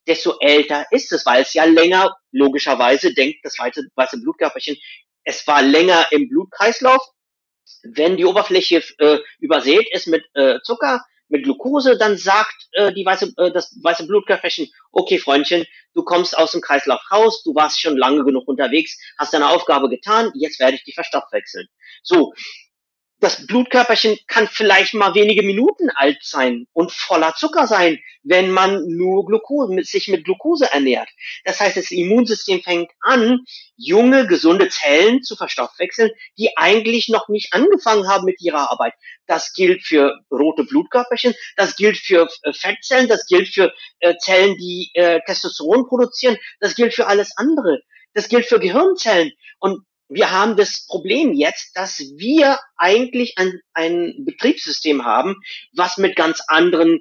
desto 0.07 0.37
älter 0.39 0.85
ist 0.91 1.11
es, 1.11 1.25
weil 1.25 1.41
es 1.41 1.53
ja 1.53 1.63
länger, 1.65 2.15
logischerweise 2.31 3.13
denkt 3.13 3.39
das 3.43 3.57
weiße, 3.57 3.87
weiße 3.95 4.21
Blutkörperchen, 4.21 4.77
es 5.29 5.45
war 5.45 5.61
länger 5.61 6.07
im 6.11 6.27
Blutkreislauf. 6.27 7.01
Wenn 7.83 8.17
die 8.17 8.25
Oberfläche 8.25 8.83
äh, 8.97 9.19
übersät 9.39 9.87
ist 9.93 10.07
mit 10.07 10.25
äh, 10.33 10.57
Zucker, 10.63 11.05
mit 11.27 11.43
Glucose, 11.43 11.99
dann 11.99 12.17
sagt 12.17 12.55
äh, 12.71 12.91
die 12.91 13.05
weiße, 13.05 13.33
äh, 13.37 13.51
das 13.51 13.77
weiße 13.83 14.07
Blutkörperchen, 14.07 14.67
okay, 14.91 15.19
Freundchen, 15.19 15.65
du 15.93 16.03
kommst 16.03 16.35
aus 16.35 16.53
dem 16.53 16.61
Kreislauf 16.61 16.99
raus, 17.11 17.43
du 17.43 17.53
warst 17.53 17.79
schon 17.79 17.95
lange 17.95 18.23
genug 18.23 18.47
unterwegs, 18.47 18.97
hast 19.19 19.33
deine 19.33 19.49
Aufgabe 19.49 19.87
getan, 19.87 20.31
jetzt 20.33 20.59
werde 20.59 20.77
ich 20.77 20.83
dich 20.83 20.95
verstoffwechseln. 20.95 21.67
So, 22.01 22.33
das 23.19 23.45
Blutkörperchen 23.47 24.17
kann 24.27 24.47
vielleicht 24.47 24.93
mal 24.93 25.13
wenige 25.13 25.43
Minuten 25.43 25.89
alt 25.89 26.19
sein 26.21 26.67
und 26.73 26.91
voller 26.91 27.33
Zucker 27.35 27.67
sein, 27.67 27.99
wenn 28.23 28.51
man 28.51 28.85
nur 28.87 29.25
Glucose, 29.25 29.83
sich 29.83 30.07
mit 30.07 30.25
Glucose 30.25 30.71
ernährt. 30.71 31.09
Das 31.43 31.59
heißt, 31.59 31.77
das 31.77 31.91
Immunsystem 31.91 32.61
fängt 32.61 32.91
an, 33.01 33.39
junge, 33.75 34.27
gesunde 34.27 34.69
Zellen 34.69 35.21
zu 35.21 35.35
verstoffwechseln, 35.35 36.11
die 36.37 36.55
eigentlich 36.57 37.09
noch 37.09 37.27
nicht 37.27 37.53
angefangen 37.53 38.07
haben 38.07 38.25
mit 38.25 38.41
ihrer 38.41 38.71
Arbeit. 38.71 38.93
Das 39.25 39.53
gilt 39.53 39.83
für 39.83 40.19
rote 40.31 40.63
Blutkörperchen, 40.63 41.33
das 41.55 41.75
gilt 41.75 41.97
für 41.97 42.27
äh, 42.43 42.53
Fettzellen, 42.53 43.07
das 43.07 43.25
gilt 43.25 43.49
für 43.49 43.73
äh, 43.99 44.15
Zellen, 44.17 44.57
die 44.57 44.91
äh, 44.93 45.19
Testosteron 45.25 45.87
produzieren, 45.87 46.37
das 46.59 46.75
gilt 46.75 46.93
für 46.93 47.07
alles 47.07 47.31
andere. 47.35 47.81
Das 48.13 48.27
gilt 48.27 48.47
für 48.47 48.59
Gehirnzellen. 48.59 49.31
Und 49.59 49.85
wir 50.09 50.31
haben 50.31 50.57
das 50.57 50.85
Problem 50.87 51.33
jetzt, 51.33 51.75
dass 51.75 51.99
wir 51.99 52.59
eigentlich 52.75 53.37
ein, 53.37 53.61
ein 53.73 54.25
Betriebssystem 54.25 55.05
haben, 55.05 55.35
was 55.73 55.97
mit 55.97 56.15
ganz 56.15 56.41
anderen 56.47 56.99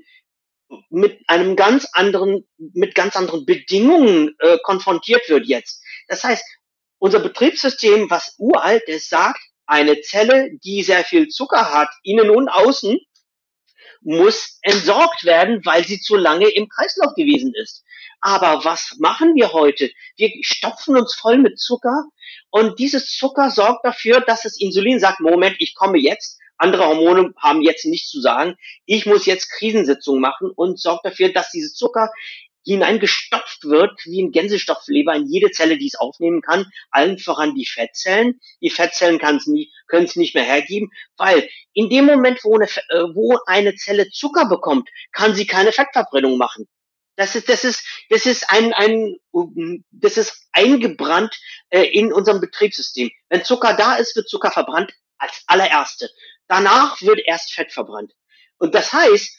mit 0.91 1.19
einem 1.29 1.57
ganz 1.57 1.89
anderen, 1.93 2.47
mit 2.59 2.95
ganz 2.95 3.17
anderen 3.17 3.47
Bedingungen 3.47 4.35
äh, 4.39 4.59
konfrontiert 4.63 5.29
wird 5.29 5.47
jetzt. 5.47 5.83
Das 6.09 6.25
heißt, 6.25 6.45
unser 6.99 7.21
Betriebssystem, 7.21 8.11
was 8.11 8.35
uralt 8.39 8.83
ist, 8.87 9.09
sagt, 9.09 9.41
eine 9.67 10.01
Zelle, 10.01 10.51
die 10.65 10.83
sehr 10.83 11.05
viel 11.05 11.29
Zucker 11.29 11.73
hat, 11.73 11.89
innen 12.03 12.31
und 12.31 12.49
außen, 12.49 12.99
muss 14.03 14.59
entsorgt 14.63 15.25
werden, 15.25 15.65
weil 15.65 15.85
sie 15.85 16.01
zu 16.01 16.17
lange 16.17 16.49
im 16.49 16.69
Kreislauf 16.69 17.15
gewesen 17.15 17.53
ist. 17.55 17.83
Aber 18.21 18.65
was 18.65 18.97
machen 18.99 19.35
wir 19.37 19.53
heute? 19.53 19.91
Wir 20.17 20.31
stopfen 20.43 20.97
uns 20.97 21.15
voll 21.15 21.39
mit 21.39 21.59
Zucker 21.59 22.05
und 22.51 22.79
dieses 22.79 23.17
Zucker 23.17 23.51
sorgt 23.51 23.85
dafür, 23.85 24.21
dass 24.21 24.43
das 24.43 24.61
Insulin 24.61 24.99
sagt, 24.99 25.21
Moment, 25.21 25.57
ich 25.59 25.75
komme 25.75 25.99
jetzt. 25.99 26.39
Andere 26.57 26.87
Hormone 26.87 27.33
haben 27.39 27.63
jetzt 27.63 27.85
nichts 27.85 28.11
zu 28.11 28.21
sagen. 28.21 28.57
Ich 28.85 29.07
muss 29.07 29.27
jetzt 29.27 29.51
Krisensitzungen 29.51 30.21
machen 30.21 30.51
und 30.51 30.81
sorgt 30.81 31.07
dafür, 31.07 31.29
dass 31.33 31.53
dieses 31.53 31.75
Zucker 31.75 32.11
hineingestopft 32.65 33.65
wird, 33.65 33.93
wie 34.05 34.23
ein 34.23 34.33
Gänsestoffleber 34.33 35.15
in 35.15 35.27
jede 35.27 35.51
Zelle, 35.51 35.79
die 35.79 35.87
es 35.87 35.95
aufnehmen 35.95 36.43
kann, 36.43 36.67
allen 36.91 37.19
voran 37.19 37.55
die 37.55 37.65
Fettzellen. 37.65 38.41
Die 38.61 38.71
Fettzellen 38.71 39.19
können 39.19 39.39
es 40.05 40.17
nicht 40.17 40.35
mehr 40.35 40.45
hergeben, 40.45 40.91
weil 41.17 41.49
in 41.73 41.89
dem 41.89 42.05
Moment, 42.05 42.45
wo 42.45 42.57
eine, 42.57 42.67
äh, 42.67 43.15
wo 43.15 43.39
eine 43.47 43.75
Zelle 43.77 44.11
Zucker 44.11 44.47
bekommt, 44.49 44.89
kann 45.13 45.35
sie 45.35 45.47
keine 45.47 45.73
Fettverbrennung 45.73 46.37
machen. 46.37 46.69
Das 47.19 47.35
ist, 47.35 47.49
das 47.49 47.65
ist, 47.65 47.83
das 48.11 48.27
ist 48.27 48.49
ein, 48.49 48.73
ein, 48.75 49.17
das 49.91 50.17
ist 50.17 50.47
eingebrannt 50.53 51.37
äh, 51.69 51.83
in 51.83 52.13
unserem 52.13 52.41
Betriebssystem. 52.41 53.11
Wenn 53.29 53.43
Zucker 53.43 53.75
da 53.75 53.97
ist, 53.97 54.15
wird 54.15 54.29
Zucker 54.29 54.53
verbrannt 54.53 54.93
als 55.19 55.43
allererste. 55.49 56.09
Danach 56.47 57.03
wird 57.03 57.19
erst 57.27 57.53
Fett 57.53 57.73
verbrannt. 57.73 58.13
Und 58.59 58.73
das 58.77 58.93
heißt, 58.93 59.37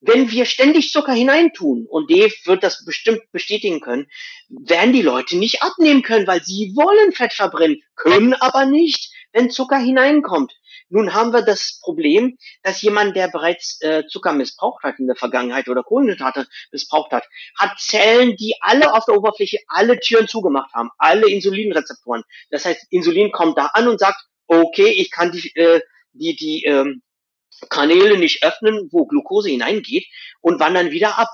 wenn 0.00 0.32
wir 0.32 0.44
ständig 0.44 0.90
Zucker 0.90 1.12
hineintun, 1.12 1.86
und 1.86 2.10
Dave 2.10 2.34
wird 2.46 2.64
das 2.64 2.84
bestimmt 2.84 3.22
bestätigen 3.30 3.80
können, 3.80 4.08
werden 4.48 4.92
die 4.92 5.02
Leute 5.02 5.38
nicht 5.38 5.62
abnehmen 5.62 6.02
können, 6.02 6.26
weil 6.26 6.42
sie 6.42 6.74
wollen 6.74 7.12
Fett 7.12 7.32
verbrennen, 7.32 7.80
können 7.94 8.34
aber 8.34 8.66
nicht, 8.66 9.12
wenn 9.32 9.50
Zucker 9.50 9.78
hineinkommt. 9.78 10.52
Nun 10.90 11.14
haben 11.14 11.32
wir 11.32 11.42
das 11.42 11.78
Problem, 11.80 12.36
dass 12.62 12.82
jemand, 12.82 13.16
der 13.16 13.28
bereits 13.28 13.80
äh, 13.80 14.04
Zucker 14.08 14.32
missbraucht 14.32 14.82
hat 14.82 14.98
in 14.98 15.06
der 15.06 15.16
Vergangenheit 15.16 15.68
oder 15.68 15.84
Kohlenhydrate 15.84 16.46
missbraucht 16.72 17.12
hat, 17.12 17.24
hat 17.56 17.78
Zellen, 17.78 18.36
die 18.36 18.56
alle 18.60 18.92
auf 18.92 19.04
der 19.04 19.16
Oberfläche 19.16 19.58
alle 19.68 19.98
Türen 20.00 20.26
zugemacht 20.26 20.74
haben, 20.74 20.90
alle 20.98 21.30
Insulinrezeptoren. 21.30 22.24
Das 22.50 22.64
heißt, 22.64 22.86
Insulin 22.90 23.30
kommt 23.30 23.56
da 23.56 23.66
an 23.66 23.88
und 23.88 24.00
sagt, 24.00 24.20
okay, 24.48 24.88
ich 24.88 25.12
kann 25.12 25.30
die, 25.30 25.54
äh, 25.54 25.80
die, 26.12 26.34
die 26.34 26.64
ähm, 26.64 27.02
Kanäle 27.68 28.18
nicht 28.18 28.42
öffnen, 28.42 28.88
wo 28.90 29.06
Glucose 29.06 29.48
hineingeht 29.48 30.06
und 30.40 30.58
wandern 30.58 30.90
wieder 30.90 31.18
ab. 31.18 31.28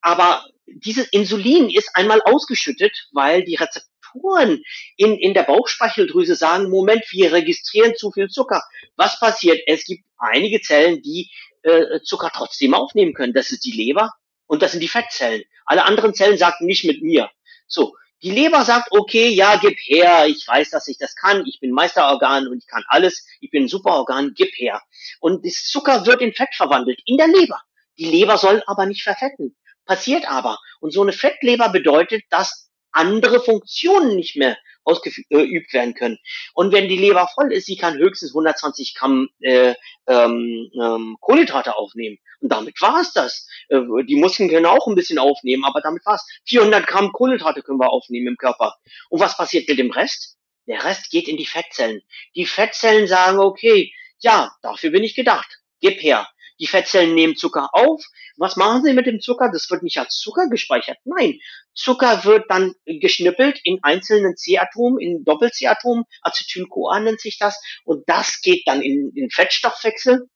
Aber 0.00 0.44
dieses 0.66 1.08
Insulin 1.08 1.68
ist 1.68 1.90
einmal 1.94 2.22
ausgeschüttet, 2.22 3.08
weil 3.12 3.44
die 3.44 3.56
Rezeptoren 3.56 3.93
Strukturen 4.14 4.62
in, 4.96 5.16
in 5.18 5.34
der 5.34 5.42
Bauchspeicheldrüse 5.42 6.34
sagen, 6.34 6.70
Moment, 6.70 7.04
wir 7.10 7.32
registrieren 7.32 7.94
zu 7.96 8.10
viel 8.10 8.28
Zucker. 8.28 8.62
Was 8.96 9.18
passiert? 9.18 9.60
Es 9.66 9.84
gibt 9.84 10.04
einige 10.18 10.60
Zellen, 10.60 11.02
die 11.02 11.30
äh, 11.62 12.00
Zucker 12.02 12.30
trotzdem 12.32 12.74
aufnehmen 12.74 13.14
können. 13.14 13.32
Das 13.32 13.50
ist 13.50 13.64
die 13.64 13.72
Leber 13.72 14.12
und 14.46 14.62
das 14.62 14.72
sind 14.72 14.80
die 14.80 14.88
Fettzellen. 14.88 15.42
Alle 15.66 15.84
anderen 15.84 16.14
Zellen 16.14 16.38
sagen 16.38 16.66
nicht 16.66 16.84
mit 16.84 17.02
mir. 17.02 17.30
So, 17.66 17.96
die 18.22 18.30
Leber 18.30 18.64
sagt, 18.64 18.92
okay, 18.92 19.28
ja, 19.28 19.56
gib 19.56 19.78
her, 19.80 20.26
ich 20.26 20.46
weiß, 20.46 20.70
dass 20.70 20.88
ich 20.88 20.98
das 20.98 21.14
kann, 21.16 21.44
ich 21.46 21.60
bin 21.60 21.72
Meisterorgan 21.72 22.46
und 22.46 22.58
ich 22.58 22.66
kann 22.66 22.84
alles, 22.88 23.26
ich 23.40 23.50
bin 23.50 23.64
ein 23.64 23.68
Superorgan, 23.68 24.32
gib 24.34 24.52
her. 24.56 24.80
Und 25.20 25.44
das 25.44 25.64
Zucker 25.64 26.06
wird 26.06 26.22
in 26.22 26.32
Fett 26.32 26.54
verwandelt, 26.54 27.00
in 27.04 27.16
der 27.16 27.28
Leber. 27.28 27.60
Die 27.98 28.06
Leber 28.06 28.38
soll 28.38 28.62
aber 28.66 28.86
nicht 28.86 29.02
verfetten. 29.02 29.56
Passiert 29.84 30.28
aber. 30.28 30.58
Und 30.80 30.92
so 30.92 31.02
eine 31.02 31.12
Fettleber 31.12 31.68
bedeutet, 31.68 32.22
dass 32.30 32.70
andere 32.94 33.40
Funktionen 33.40 34.16
nicht 34.16 34.36
mehr 34.36 34.56
ausgeübt 34.84 35.30
äh, 35.30 35.74
werden 35.74 35.94
können. 35.94 36.18
Und 36.52 36.72
wenn 36.72 36.88
die 36.88 36.98
Leber 36.98 37.28
voll 37.34 37.52
ist, 37.52 37.66
sie 37.66 37.76
kann 37.76 37.98
höchstens 37.98 38.30
120 38.30 38.94
Gramm 38.94 39.28
äh, 39.40 39.74
ähm, 40.06 40.70
ähm, 40.80 41.16
Kohlenhydrate 41.20 41.76
aufnehmen. 41.76 42.18
Und 42.40 42.52
damit 42.52 42.80
war 42.80 43.00
es 43.00 43.12
das. 43.12 43.48
Äh, 43.68 43.80
die 44.06 44.16
Muskeln 44.16 44.50
können 44.50 44.66
auch 44.66 44.86
ein 44.86 44.94
bisschen 44.94 45.18
aufnehmen, 45.18 45.64
aber 45.64 45.80
damit 45.80 46.04
war 46.04 46.16
es. 46.16 46.26
400 46.46 46.86
Gramm 46.86 47.12
Kohlenhydrate 47.12 47.62
können 47.62 47.80
wir 47.80 47.90
aufnehmen 47.90 48.28
im 48.28 48.36
Körper. 48.36 48.76
Und 49.08 49.20
was 49.20 49.36
passiert 49.36 49.68
mit 49.68 49.78
dem 49.78 49.90
Rest? 49.90 50.36
Der 50.66 50.84
Rest 50.84 51.10
geht 51.10 51.28
in 51.28 51.36
die 51.36 51.46
Fettzellen. 51.46 52.02
Die 52.34 52.46
Fettzellen 52.46 53.06
sagen, 53.06 53.38
okay, 53.38 53.92
ja, 54.18 54.54
dafür 54.62 54.90
bin 54.90 55.04
ich 55.04 55.14
gedacht. 55.14 55.60
Gib 55.80 56.02
her. 56.02 56.28
Die 56.60 56.66
Fettzellen 56.66 57.14
nehmen 57.14 57.36
Zucker 57.36 57.70
auf. 57.72 58.02
Was 58.36 58.56
machen 58.56 58.84
sie 58.84 58.92
mit 58.92 59.06
dem 59.06 59.20
Zucker? 59.20 59.50
Das 59.52 59.70
wird 59.70 59.82
nicht 59.82 59.98
als 59.98 60.18
Zucker 60.18 60.48
gespeichert. 60.48 60.98
Nein, 61.04 61.40
Zucker 61.74 62.24
wird 62.24 62.44
dann 62.48 62.74
geschnippelt 62.86 63.60
in 63.64 63.78
einzelnen 63.82 64.36
C-Atomen, 64.36 65.00
in 65.00 65.24
Doppel-C-Atomen. 65.24 66.04
Acetyl-CoA 66.22 67.00
nennt 67.00 67.20
sich 67.20 67.38
das. 67.38 67.60
Und 67.84 68.04
das 68.08 68.40
geht 68.40 68.66
dann 68.66 68.82
in 68.82 69.12
den 69.12 69.30
Fettstoffwechsel. 69.30 70.28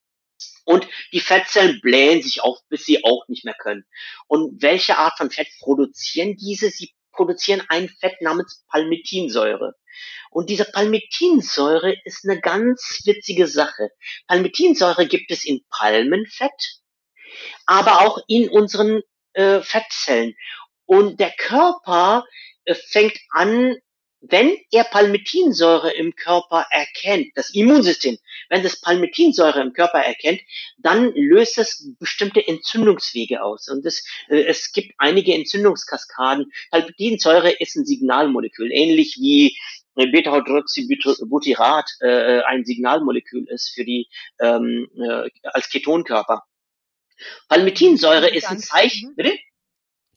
Und 0.65 0.87
die 1.13 1.21
Fettzellen 1.21 1.81
blähen 1.81 2.23
sich 2.23 2.43
auf, 2.43 2.59
bis 2.69 2.85
sie 2.85 3.03
auch 3.05 3.27
nicht 3.29 3.45
mehr 3.45 3.55
können. 3.59 3.85
Und 4.27 4.63
welche 4.63 4.99
Art 4.99 5.17
von 5.17 5.31
Fett 5.31 5.49
produzieren 5.61 6.37
diese? 6.37 6.71
Sie 6.71 6.93
produzieren 7.13 7.63
ein 7.69 7.89
Fett 7.89 8.21
namens 8.21 8.65
Palmitinsäure. 8.69 9.75
Und 10.31 10.51
diese 10.51 10.65
Palmitinsäure 10.65 11.97
ist 12.05 12.29
eine 12.29 12.41
ganz 12.41 13.01
witzige 13.05 13.47
Sache. 13.47 13.91
Palmitinsäure 14.27 15.07
gibt 15.07 15.31
es 15.31 15.45
in 15.45 15.65
Palmenfett, 15.71 16.81
aber 17.67 18.03
auch 18.03 18.19
in 18.29 18.49
unseren 18.49 19.03
äh, 19.33 19.61
Fettzellen. 19.63 20.35
Und 20.89 21.21
der 21.21 21.33
Körper 21.33 22.25
äh, 22.65 22.75
fängt 22.75 23.19
an, 23.31 23.77
wenn 24.21 24.57
er 24.73 24.85
Palmitinsäure 24.85 25.93
im 25.93 26.15
Körper 26.17 26.67
erkennt, 26.71 27.27
das 27.35 27.51
Immunsystem, 27.55 28.17
wenn 28.49 28.63
das 28.63 28.81
Palmitinsäure 28.81 29.61
im 29.61 29.75
Körper 29.75 29.99
erkennt, 29.99 30.41
dann 30.79 31.13
löst 31.15 31.59
es 31.59 31.95
bestimmte 32.01 32.45
Entzündungswege 32.45 33.43
aus. 33.43 33.69
Und 33.69 33.85
es, 33.85 34.03
äh, 34.31 34.45
es 34.45 34.73
gibt 34.73 34.95
einige 34.97 35.35
Entzündungskaskaden. 35.35 36.51
Palmitinsäure 36.71 37.51
ist 37.51 37.77
ein 37.77 37.85
Signalmolekül, 37.85 38.73
ähnlich 38.73 39.19
wie 39.21 39.59
Beta-Hydroxybutyrat 39.95 41.91
äh, 42.01 42.41
ein 42.45 42.65
Signalmolekül 42.65 43.47
ist 43.49 43.75
für 43.75 43.85
die 43.85 44.09
ähm, 44.41 44.89
äh, 44.97 45.29
als 45.43 45.69
Ketonkörper. 45.69 46.45
Palmitinsäure 47.49 48.31
ist 48.31 48.49
ein 48.49 48.61
Zeichen, 48.61 49.11
mhm. 49.11 49.17
bitte? 49.17 49.39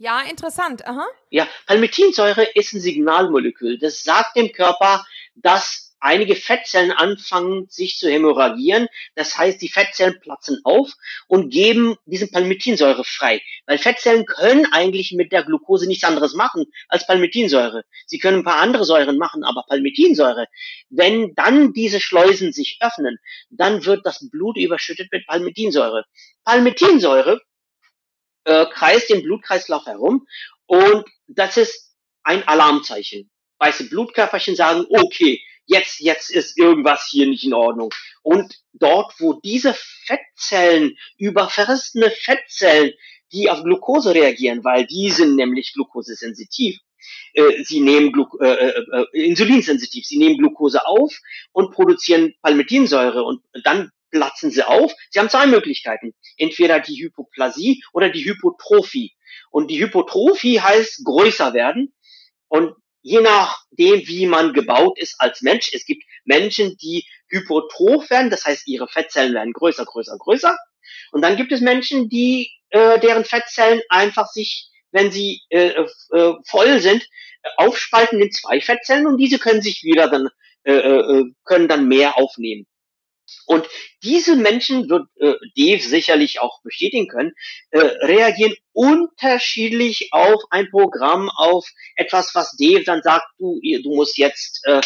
Ja, 0.01 0.21
interessant. 0.21 0.83
Aha. 0.87 1.05
Ja, 1.29 1.47
Palmitinsäure 1.67 2.47
ist 2.55 2.73
ein 2.73 2.81
Signalmolekül. 2.81 3.77
Das 3.77 4.01
sagt 4.01 4.35
dem 4.35 4.51
Körper, 4.51 5.05
dass 5.35 5.95
einige 5.99 6.35
Fettzellen 6.35 6.91
anfangen, 6.91 7.67
sich 7.69 7.99
zu 7.99 8.09
hämorrhagieren. 8.09 8.87
Das 9.13 9.37
heißt, 9.37 9.61
die 9.61 9.69
Fettzellen 9.69 10.19
platzen 10.19 10.59
auf 10.63 10.89
und 11.27 11.51
geben 11.51 11.97
diesen 12.07 12.31
Palmitinsäure 12.31 13.03
frei. 13.03 13.43
Weil 13.67 13.77
Fettzellen 13.77 14.25
können 14.25 14.65
eigentlich 14.71 15.11
mit 15.11 15.31
der 15.31 15.43
Glucose 15.43 15.85
nichts 15.85 16.03
anderes 16.03 16.33
machen 16.33 16.65
als 16.87 17.05
Palmitinsäure. 17.05 17.83
Sie 18.07 18.17
können 18.17 18.39
ein 18.39 18.43
paar 18.43 18.59
andere 18.59 18.85
Säuren 18.85 19.19
machen, 19.19 19.43
aber 19.43 19.65
Palmitinsäure, 19.69 20.47
wenn 20.89 21.35
dann 21.35 21.73
diese 21.73 21.99
Schleusen 21.99 22.53
sich 22.53 22.79
öffnen, 22.81 23.19
dann 23.51 23.85
wird 23.85 24.03
das 24.03 24.27
Blut 24.31 24.57
überschüttet 24.57 25.09
mit 25.11 25.27
Palmitinsäure. 25.27 26.05
Palmitinsäure 26.43 27.39
äh, 28.45 28.65
kreist 28.67 29.09
im 29.09 29.23
Blutkreislauf 29.23 29.85
herum 29.85 30.27
und 30.65 31.05
das 31.27 31.57
ist 31.57 31.95
ein 32.23 32.47
Alarmzeichen. 32.47 33.29
Weiße 33.59 33.89
Blutkörperchen 33.89 34.55
sagen, 34.55 34.85
okay, 34.89 35.41
jetzt, 35.65 35.99
jetzt 35.99 36.29
ist 36.31 36.57
irgendwas 36.57 37.07
hier 37.09 37.27
nicht 37.27 37.43
in 37.43 37.53
Ordnung. 37.53 37.91
Und 38.23 38.55
dort, 38.73 39.13
wo 39.19 39.39
diese 39.43 39.75
Fettzellen, 40.05 40.97
überfressene 41.17 42.11
Fettzellen, 42.11 42.93
die 43.31 43.49
auf 43.49 43.63
Glucose 43.63 44.13
reagieren, 44.13 44.63
weil 44.63 44.85
die 44.85 45.11
sind 45.11 45.35
nämlich 45.35 45.73
glukosesensitiv, 45.73 46.79
Äh, 47.33 47.63
sie 47.63 47.81
nehmen 47.81 48.11
Glu 48.11 48.27
äh, 48.39 48.69
äh, 48.69 48.85
äh, 48.91 49.05
insulinsensitiv, 49.27 50.05
sie 50.05 50.17
nehmen 50.17 50.37
Glucose 50.37 50.85
auf 50.85 51.17
und 51.51 51.71
produzieren 51.71 52.33
Palmitinsäure 52.41 53.23
und 53.23 53.41
dann 53.63 53.91
platzen 54.11 54.51
sie 54.51 54.63
auf. 54.63 54.93
Sie 55.09 55.19
haben 55.19 55.29
zwei 55.29 55.47
Möglichkeiten. 55.47 56.13
Entweder 56.37 56.79
die 56.79 57.01
Hypoplasie 57.01 57.83
oder 57.93 58.09
die 58.09 58.25
Hypotrophie. 58.25 59.15
Und 59.49 59.71
die 59.71 59.81
Hypotrophie 59.81 60.61
heißt 60.61 61.03
größer 61.03 61.53
werden. 61.53 61.93
Und 62.47 62.75
je 63.01 63.21
nachdem, 63.21 64.07
wie 64.07 64.25
man 64.27 64.53
gebaut 64.53 64.99
ist 64.99 65.15
als 65.19 65.41
Mensch, 65.41 65.71
es 65.73 65.85
gibt 65.85 66.03
Menschen, 66.25 66.77
die 66.77 67.05
hypotroph 67.29 68.09
werden, 68.09 68.29
das 68.29 68.45
heißt, 68.45 68.67
ihre 68.67 68.87
Fettzellen 68.87 69.33
werden 69.33 69.53
größer, 69.53 69.85
größer, 69.85 70.17
größer. 70.17 70.57
Und 71.11 71.21
dann 71.21 71.37
gibt 71.37 71.51
es 71.51 71.61
Menschen, 71.61 72.09
die 72.09 72.51
äh, 72.69 72.99
deren 72.99 73.25
Fettzellen 73.25 73.81
einfach 73.89 74.27
sich, 74.27 74.69
wenn 74.91 75.11
sie 75.11 75.41
äh, 75.49 75.73
äh, 76.11 76.33
voll 76.45 76.79
sind, 76.79 77.07
aufspalten 77.57 78.21
in 78.21 78.31
zwei 78.31 78.61
Fettzellen 78.61 79.07
und 79.07 79.17
diese 79.17 79.39
können 79.39 79.61
sich 79.61 79.83
wieder 79.83 80.09
dann 80.09 80.29
äh, 80.63 80.73
äh, 80.73 81.23
können 81.43 81.67
dann 81.67 81.87
mehr 81.87 82.17
aufnehmen. 82.17 82.67
Und 83.45 83.67
diese 84.03 84.35
Menschen, 84.35 84.89
wird 84.89 85.07
äh, 85.19 85.33
Dave 85.55 85.81
sicherlich 85.81 86.39
auch 86.39 86.61
bestätigen 86.63 87.07
können, 87.07 87.33
äh, 87.71 87.79
reagieren 87.79 88.55
unterschiedlich 88.73 90.09
auf 90.11 90.41
ein 90.49 90.69
Programm, 90.69 91.29
auf 91.29 91.67
etwas, 91.95 92.33
was 92.33 92.55
Dave 92.57 92.83
dann 92.83 93.01
sagt, 93.01 93.25
du, 93.37 93.59
du 93.61 93.95
musst 93.95 94.17
jetzt 94.17 94.61
äh, 94.63 94.81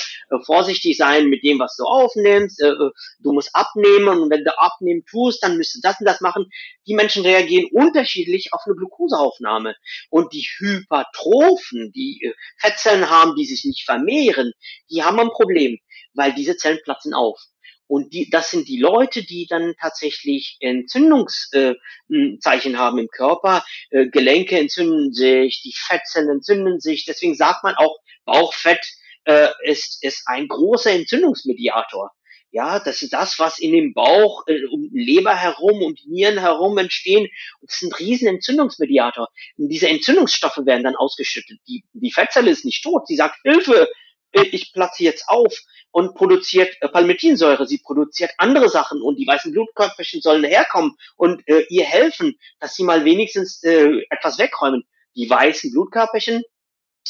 vorsichtig 0.46 0.98
sein 0.98 1.28
mit 1.28 1.44
dem, 1.44 1.60
was 1.60 1.76
du 1.78 1.84
aufnimmst, 1.84 2.62
äh, 2.62 2.74
du 3.20 3.32
musst 3.32 3.52
abnehmen 3.54 4.22
und 4.22 4.30
wenn 4.32 4.44
du 4.44 4.58
abnehmen 4.58 5.06
tust, 5.06 5.44
dann 5.44 5.58
müsst 5.58 5.76
du 5.76 5.80
das 5.82 6.00
und 6.00 6.06
das 6.06 6.22
machen. 6.22 6.50
Die 6.88 6.96
Menschen 6.96 7.24
reagieren 7.24 7.70
unterschiedlich 7.72 8.54
auf 8.54 8.62
eine 8.66 8.76
Glukoseaufnahme. 8.76 9.76
Und 10.10 10.34
die 10.34 10.48
Hypertrophen, 10.58 11.92
die 11.94 12.22
äh, 12.24 12.34
Fettzellen 12.60 13.10
haben, 13.10 13.36
die 13.36 13.46
sich 13.46 13.66
nicht 13.66 13.86
vermehren, 13.86 14.52
die 14.90 15.04
haben 15.04 15.20
ein 15.20 15.30
Problem, 15.30 15.78
weil 16.14 16.34
diese 16.34 16.58
Zellen 16.58 16.80
platzen 16.84 17.14
auf. 17.14 17.40
Und 17.88 18.14
die, 18.14 18.30
das 18.30 18.52
sind 18.52 18.68
die 18.68 18.80
Leute, 18.80 19.24
die 19.24 19.46
dann 19.48 19.76
tatsächlich 19.80 20.58
Entzündungszeichen 20.60 22.74
äh, 22.74 22.78
haben 22.78 22.98
im 22.98 23.08
Körper. 23.08 23.64
Äh, 23.92 24.08
Gelenke 24.08 24.58
entzünden 24.58 25.14
sich, 25.14 25.62
die 25.62 25.74
Fettzellen 25.76 26.30
entzünden 26.30 26.80
sich. 26.80 27.06
Deswegen 27.06 27.36
sagt 27.36 27.64
man 27.64 27.76
auch, 27.76 27.98
Bauchfett 28.26 28.86
äh, 29.26 29.50
ist, 29.64 30.04
ist 30.04 30.24
ein 30.26 30.48
großer 30.48 30.92
Entzündungsmediator. 30.92 32.12
Ja, 32.52 32.80
das 32.80 33.02
ist 33.02 33.12
das, 33.12 33.38
was 33.38 33.60
in 33.60 33.74
dem 33.74 33.94
Bauch, 33.94 34.44
äh, 34.48 34.64
um 34.72 34.90
Leber 34.94 35.36
herum, 35.36 35.84
um 35.84 35.96
Nieren 36.08 36.40
herum 36.40 36.78
entstehen. 36.78 37.28
Und 37.60 37.70
das 37.70 37.82
ist 37.82 37.90
ein 37.90 37.94
riesen 37.94 38.30
Entzündungsmediator. 38.30 39.28
Und 39.58 39.68
diese 39.68 39.90
Entzündungsstoffe 39.90 40.62
werden 40.64 40.84
dann 40.84 40.96
ausgeschüttet. 40.96 41.60
Die, 41.68 41.84
die 41.94 42.12
Fettzelle 42.12 42.50
ist 42.50 42.64
nicht 42.64 42.82
tot. 42.82 43.08
Sie 43.08 43.18
sagt, 43.18 43.36
Hilfe, 43.44 43.90
ich 44.44 44.74
platze 44.74 45.04
jetzt 45.04 45.28
auf 45.28 45.54
und 45.92 46.16
produziert 46.16 46.76
äh, 46.82 46.90
Palmitinsäure. 46.90 47.66
Sie 47.66 47.78
produziert 47.78 48.32
andere 48.38 48.70
Sachen 48.70 49.02
und 49.02 49.18
die 49.18 49.28
weißen 49.28 49.52
Blutkörperchen 49.52 50.22
sollen 50.22 50.44
herkommen 50.44 50.98
und 51.16 51.48
äh, 51.48 51.66
ihr 51.70 51.86
helfen, 51.86 52.38
dass 52.60 52.76
sie 52.76 52.84
mal 52.84 53.06
wenigstens 53.06 53.64
äh, 53.64 54.02
etwas 54.10 54.38
wegräumen. 54.38 54.84
Die 55.16 55.30
weißen 55.30 55.72
Blutkörperchen 55.72 56.44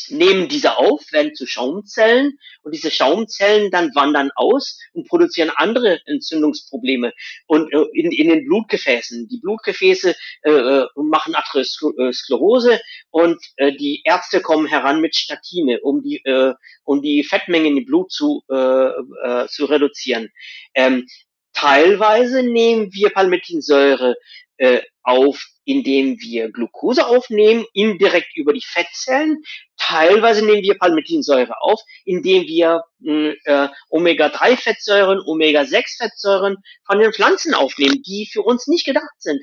nehmen 0.10 0.48
diese 0.48 0.78
auf, 0.78 1.02
werden 1.12 1.36
zu 1.36 1.46
Schaumzellen 1.46 2.38
und 2.64 2.74
diese 2.74 2.92
Schaumzellen 2.92 3.72
dann 3.72 3.94
wandern 3.96 4.32
aus 4.36 4.80
und 4.94 5.08
produzieren 5.08 5.52
andere 5.56 6.00
Entzündungsprobleme 6.06 7.14
und 7.48 7.72
äh, 7.74 7.86
in, 7.94 8.12
in 8.12 8.30
den 8.30 8.46
Blutgefäßen. 8.46 9.28
Die 9.28 9.40
Blutgefäße 9.40 10.16
äh, 10.44 10.52
äh 10.52 10.88
machen 10.96 11.36
Atherosklerose 11.36 12.82
und 13.12 13.42
äh, 13.58 13.72
die 13.74 14.02
Ärzte 14.04 14.42
kommen 14.42 14.68
heran 14.68 15.02
mit 15.02 15.16
Statine, 15.16 15.80
um 15.82 16.02
die 16.02 16.18
äh, 16.26 16.54
um 16.84 17.02
die 17.02 17.24
Fettmengen 17.24 17.78
im 17.78 17.86
Blut 17.86 18.12
zu 18.12 18.44
äh, 18.50 18.56
äh, 18.56 19.48
zu 19.48 19.66
reduzieren. 19.66 20.30
Ähm, 20.74 21.08
teilweise 21.54 22.44
nehmen 22.44 22.94
wir 22.94 23.10
Palmitinsäure 23.12 24.16
äh, 24.58 24.82
auf, 25.04 25.46
indem 25.66 26.20
wir 26.20 26.52
Glucose 26.52 27.06
aufnehmen, 27.06 27.66
indirekt 27.74 28.36
über 28.36 28.54
die 28.54 28.64
Fettzellen. 28.66 29.44
Teilweise 29.78 30.46
nehmen 30.46 30.64
wir 30.64 30.78
Palmitinsäure 30.78 31.62
auf, 31.62 31.80
indem 32.06 32.44
wir 32.44 32.84
äh, 33.04 33.68
Omega-3-Fettsäuren, 33.90 35.20
Omega-6-Fettsäuren 35.26 36.58
von 36.86 37.00
den 37.00 37.14
Pflanzen 37.14 37.54
aufnehmen, 37.54 38.02
die 38.02 38.30
für 38.32 38.42
uns 38.42 38.68
nicht 38.68 38.86
gedacht 38.86 39.16
sind. 39.20 39.42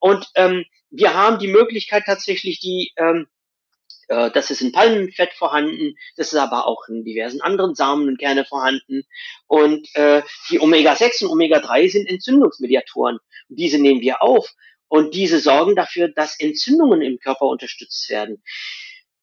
Und 0.00 0.26
ähm, 0.34 0.64
wir 0.90 1.14
haben 1.14 1.38
die 1.38 1.48
Möglichkeit 1.48 2.04
tatsächlich 2.06 2.60
die 2.60 2.92
ähm, 2.96 3.26
äh, 3.26 3.26
das 4.08 4.50
ist 4.50 4.60
in 4.60 4.72
Palmenfett 4.72 5.32
vorhanden, 5.34 5.96
das 6.16 6.32
ist 6.32 6.38
aber 6.38 6.66
auch 6.66 6.88
in 6.88 7.04
diversen 7.04 7.40
anderen 7.40 7.74
Samen 7.74 8.08
und 8.08 8.18
Kerne 8.18 8.44
vorhanden. 8.44 9.04
Und 9.46 9.88
äh, 9.94 10.22
die 10.50 10.60
Omega-6 10.60 11.24
und 11.24 11.30
Omega-3 11.30 11.90
sind 11.90 12.08
Entzündungsmediatoren. 12.08 13.18
Diese 13.48 13.78
nehmen 13.78 14.00
wir 14.00 14.22
auf 14.22 14.52
und 14.88 15.14
diese 15.14 15.40
sorgen 15.40 15.74
dafür, 15.76 16.08
dass 16.08 16.38
Entzündungen 16.38 17.02
im 17.02 17.18
Körper 17.18 17.46
unterstützt 17.46 18.08
werden. 18.10 18.42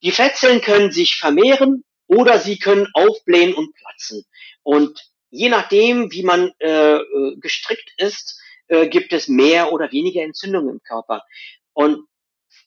Die 0.03 0.11
Fettzellen 0.11 0.61
können 0.61 0.91
sich 0.91 1.15
vermehren 1.15 1.83
oder 2.07 2.39
sie 2.39 2.57
können 2.57 2.87
aufblähen 2.93 3.53
und 3.53 3.73
platzen. 3.75 4.25
Und 4.63 4.99
je 5.29 5.49
nachdem, 5.49 6.11
wie 6.11 6.23
man 6.23 6.51
äh, 6.59 6.97
äh 6.97 7.37
gestrickt 7.39 7.93
ist, 7.97 8.39
äh, 8.67 8.87
gibt 8.87 9.13
es 9.13 9.27
mehr 9.27 9.71
oder 9.71 9.91
weniger 9.91 10.23
Entzündungen 10.23 10.69
im 10.69 10.83
Körper. 10.83 11.23
Und 11.73 12.05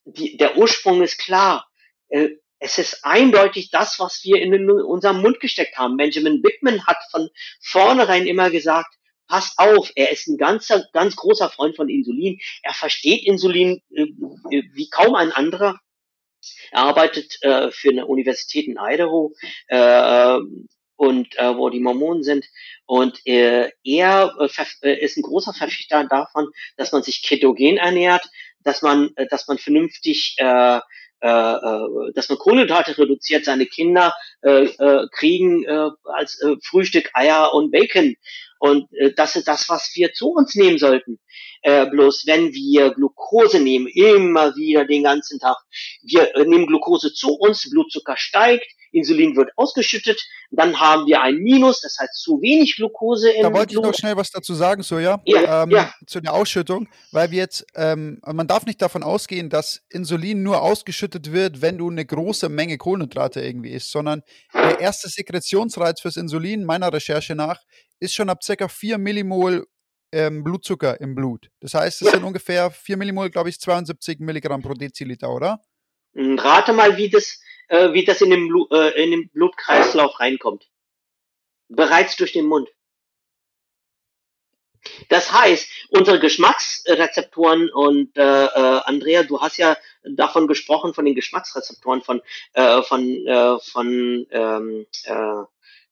die, 0.04 0.36
der 0.36 0.56
Ursprung 0.56 1.02
ist 1.02 1.18
klar. 1.18 1.66
Äh, 2.08 2.30
es 2.58 2.78
ist 2.78 3.04
eindeutig 3.04 3.70
das, 3.70 4.00
was 4.00 4.24
wir 4.24 4.40
in 4.40 4.70
unserem 4.70 5.20
Mund 5.20 5.38
gesteckt 5.40 5.76
haben. 5.76 5.96
Benjamin 5.96 6.40
Bickman 6.40 6.86
hat 6.86 6.96
von 7.10 7.28
vornherein 7.60 8.26
immer 8.26 8.50
gesagt, 8.50 8.94
passt 9.28 9.58
auf, 9.58 9.90
er 9.94 10.10
ist 10.10 10.28
ein 10.28 10.38
ganzer, 10.38 10.86
ganz 10.92 11.16
großer 11.16 11.50
Freund 11.50 11.76
von 11.76 11.88
Insulin. 11.88 12.40
Er 12.62 12.74
versteht 12.74 13.26
Insulin 13.26 13.82
äh, 13.94 14.06
wie 14.72 14.88
kaum 14.88 15.14
ein 15.14 15.32
anderer. 15.32 15.78
Er 16.70 16.84
arbeitet 16.84 17.42
äh, 17.42 17.70
für 17.70 17.90
eine 17.90 18.06
Universität 18.06 18.66
in 18.66 18.78
Idaho 18.78 19.34
äh, 19.68 20.38
und 20.96 21.36
äh, 21.38 21.56
wo 21.56 21.70
die 21.70 21.80
Mormonen 21.80 22.22
sind. 22.22 22.46
Und 22.86 23.20
äh, 23.26 23.70
er 23.82 24.34
äh, 24.82 25.04
ist 25.04 25.16
ein 25.16 25.22
großer 25.22 25.52
Verfechter 25.52 26.04
davon, 26.04 26.48
dass 26.76 26.92
man 26.92 27.02
sich 27.02 27.22
ketogen 27.22 27.78
ernährt, 27.78 28.26
dass 28.62 28.82
man, 28.82 29.10
äh, 29.16 29.26
dass 29.26 29.48
man 29.48 29.58
vernünftig 29.58 30.36
äh, 30.38 30.44
äh, 30.76 30.80
äh, 30.80 31.13
dass 31.24 32.28
man 32.28 32.38
Kohlenhydrate 32.38 32.98
reduziert, 32.98 33.44
seine 33.44 33.66
Kinder 33.66 34.14
äh, 34.42 34.64
äh, 34.64 35.06
kriegen 35.12 35.64
äh, 35.64 35.90
als 36.04 36.40
äh, 36.42 36.56
Frühstück 36.62 37.10
Eier 37.14 37.54
und 37.54 37.70
Bacon. 37.70 38.16
Und 38.58 38.92
äh, 38.92 39.12
das 39.14 39.36
ist 39.36 39.48
das, 39.48 39.68
was 39.68 39.90
wir 39.94 40.12
zu 40.12 40.30
uns 40.30 40.54
nehmen 40.54 40.78
sollten. 40.78 41.18
Äh, 41.62 41.86
bloß 41.86 42.24
wenn 42.26 42.52
wir 42.52 42.94
Glucose 42.94 43.60
nehmen, 43.60 43.86
immer 43.86 44.54
wieder 44.56 44.84
den 44.84 45.02
ganzen 45.02 45.38
Tag, 45.38 45.56
wir 46.02 46.34
äh, 46.34 46.44
nehmen 46.44 46.66
Glucose 46.66 47.12
zu 47.12 47.34
uns, 47.34 47.68
Blutzucker 47.70 48.16
steigt, 48.16 48.66
Insulin 48.94 49.36
wird 49.36 49.50
ausgeschüttet, 49.56 50.24
dann 50.50 50.78
haben 50.78 51.06
wir 51.06 51.20
ein 51.22 51.36
Minus, 51.36 51.80
das 51.80 51.96
heißt 51.98 52.14
zu 52.14 52.40
wenig 52.40 52.76
Glucose 52.76 53.30
im 53.30 53.42
Da 53.42 53.52
wollte 53.52 53.74
Blut. 53.74 53.84
ich 53.84 53.90
noch 53.90 53.98
schnell 53.98 54.16
was 54.16 54.30
dazu 54.30 54.54
sagen, 54.54 54.82
so 54.82 54.98
ja, 54.98 55.20
ähm, 55.26 55.70
ja. 55.70 55.92
zu 56.06 56.20
der 56.20 56.32
Ausschüttung, 56.32 56.88
weil 57.12 57.30
wir 57.30 57.38
jetzt, 57.38 57.66
ähm, 57.74 58.20
man 58.24 58.46
darf 58.46 58.66
nicht 58.66 58.80
davon 58.80 59.02
ausgehen, 59.02 59.50
dass 59.50 59.82
Insulin 59.90 60.42
nur 60.42 60.62
ausgeschüttet 60.62 61.32
wird, 61.32 61.62
wenn 61.62 61.78
du 61.78 61.90
eine 61.90 62.04
große 62.04 62.48
Menge 62.48 62.78
Kohlenhydrate 62.78 63.40
irgendwie 63.40 63.70
isst, 63.70 63.90
sondern 63.90 64.22
der 64.52 64.80
erste 64.80 65.08
Sekretionsreiz 65.08 66.00
fürs 66.00 66.16
Insulin, 66.16 66.64
meiner 66.64 66.92
Recherche 66.92 67.34
nach, 67.34 67.60
ist 68.00 68.14
schon 68.14 68.30
ab 68.30 68.40
ca. 68.46 68.68
4 68.68 68.98
Millimol 68.98 69.66
ähm, 70.12 70.44
Blutzucker 70.44 71.00
im 71.00 71.14
Blut. 71.14 71.50
Das 71.60 71.74
heißt, 71.74 72.02
es 72.02 72.06
ja. 72.06 72.12
sind 72.14 72.24
ungefähr 72.24 72.70
4 72.70 72.96
Millimol, 72.96 73.30
glaube 73.30 73.48
ich, 73.48 73.60
72 73.60 74.20
Milligramm 74.20 74.62
pro 74.62 74.74
Deziliter, 74.74 75.30
oder? 75.30 75.60
Hm, 76.14 76.38
rate 76.38 76.72
mal, 76.72 76.96
wie 76.96 77.10
das, 77.10 77.40
äh, 77.68 77.92
wie 77.92 78.04
das 78.04 78.20
in 78.20 78.30
den, 78.30 78.48
Blu 78.48 78.66
äh, 78.70 79.02
in 79.02 79.10
den 79.10 79.28
Blutkreislauf 79.30 80.20
reinkommt. 80.20 80.68
Bereits 81.68 82.16
durch 82.16 82.32
den 82.32 82.46
Mund. 82.46 82.68
Das 85.08 85.32
heißt, 85.32 85.68
unsere 85.90 86.20
Geschmacksrezeptoren 86.20 87.70
und 87.70 88.16
äh, 88.16 88.44
äh, 88.44 88.80
Andrea, 88.84 89.22
du 89.22 89.40
hast 89.40 89.56
ja 89.56 89.76
davon 90.02 90.46
gesprochen 90.46 90.94
von 90.94 91.04
den 91.04 91.14
Geschmacksrezeptoren 91.14 92.02
von 92.02 92.20
äh, 92.52 92.82
von 92.82 93.26
äh, 93.26 93.58
von 93.60 94.26
ähm, 94.30 94.86
äh, 95.04 95.42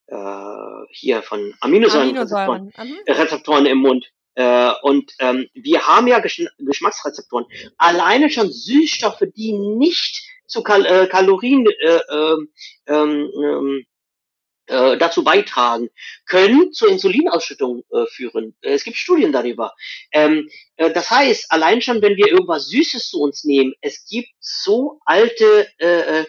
äh, 0.07 0.85
hier 0.91 1.23
von 1.23 1.53
Aminosäurenrezeptoren 1.59 2.71
Aminosäuren. 2.75 2.97
Mhm. 3.07 3.13
Rezeptoren 3.13 3.65
im 3.65 3.77
Mund. 3.79 4.11
Äh, 4.35 4.71
und 4.81 5.13
ähm, 5.19 5.47
wir 5.53 5.85
haben 5.87 6.07
ja 6.07 6.19
Gesch 6.19 6.41
Geschmacksrezeptoren. 6.59 7.45
Alleine 7.77 8.29
schon 8.29 8.51
Süßstoffe, 8.51 9.23
die 9.35 9.53
nicht 9.53 10.23
zu 10.53 10.63
Kal 10.63 10.85
äh, 10.85 11.07
Kalorien 11.07 11.65
äh, 11.65 11.99
ähm, 12.09 12.49
ähm, 12.87 13.85
äh, 14.67 14.97
dazu 14.97 15.23
beitragen, 15.23 15.89
können 16.25 16.71
zur 16.71 16.89
Insulinausschüttung 16.89 17.83
äh, 17.91 18.05
führen. 18.05 18.55
Äh, 18.61 18.73
es 18.73 18.85
gibt 18.85 18.97
Studien 18.97 19.33
darüber. 19.33 19.73
Ähm, 20.11 20.49
äh, 20.77 20.91
das 20.91 21.09
heißt, 21.09 21.51
allein 21.51 21.81
schon, 21.81 22.01
wenn 22.01 22.15
wir 22.15 22.27
irgendwas 22.27 22.69
Süßes 22.69 23.09
zu 23.09 23.19
uns 23.19 23.43
nehmen, 23.43 23.73
es 23.81 24.05
gibt 24.07 24.29
so 24.39 24.99
alte 25.05 25.67
äh, 25.79 26.19
äh 26.21 26.25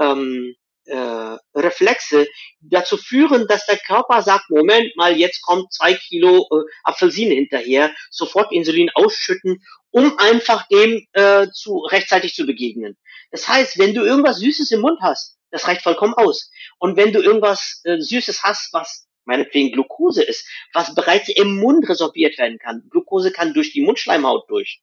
ähm, 0.00 0.54
äh, 0.88 1.36
Reflexe 1.54 2.26
dazu 2.60 2.96
führen, 2.96 3.46
dass 3.46 3.66
der 3.66 3.78
Körper 3.78 4.22
sagt, 4.22 4.48
Moment 4.50 4.96
mal, 4.96 5.16
jetzt 5.16 5.42
kommt 5.42 5.72
zwei 5.72 5.94
Kilo 5.94 6.48
äh, 6.50 6.70
Apfelsine 6.84 7.34
hinterher, 7.34 7.92
sofort 8.10 8.52
Insulin 8.52 8.90
ausschütten, 8.94 9.62
um 9.90 10.18
einfach 10.18 10.66
dem 10.68 11.06
äh, 11.12 11.48
zu 11.52 11.78
rechtzeitig 11.78 12.34
zu 12.34 12.46
begegnen. 12.46 12.96
Das 13.30 13.48
heißt, 13.48 13.78
wenn 13.78 13.94
du 13.94 14.02
irgendwas 14.02 14.38
Süßes 14.38 14.70
im 14.72 14.80
Mund 14.80 15.00
hast, 15.00 15.36
das 15.50 15.66
reicht 15.66 15.82
vollkommen 15.82 16.14
aus. 16.14 16.50
Und 16.78 16.96
wenn 16.96 17.12
du 17.12 17.20
irgendwas 17.20 17.80
äh, 17.84 17.98
Süßes 18.00 18.42
hast, 18.42 18.72
was 18.72 19.06
meinetwegen 19.24 19.72
Glucose 19.72 20.22
ist, 20.22 20.48
was 20.72 20.94
bereits 20.94 21.28
im 21.28 21.56
Mund 21.56 21.86
resorbiert 21.88 22.38
werden 22.38 22.58
kann. 22.58 22.88
Glucose 22.90 23.30
kann 23.30 23.52
durch 23.52 23.72
die 23.72 23.82
Mundschleimhaut 23.82 24.48
durch 24.48 24.80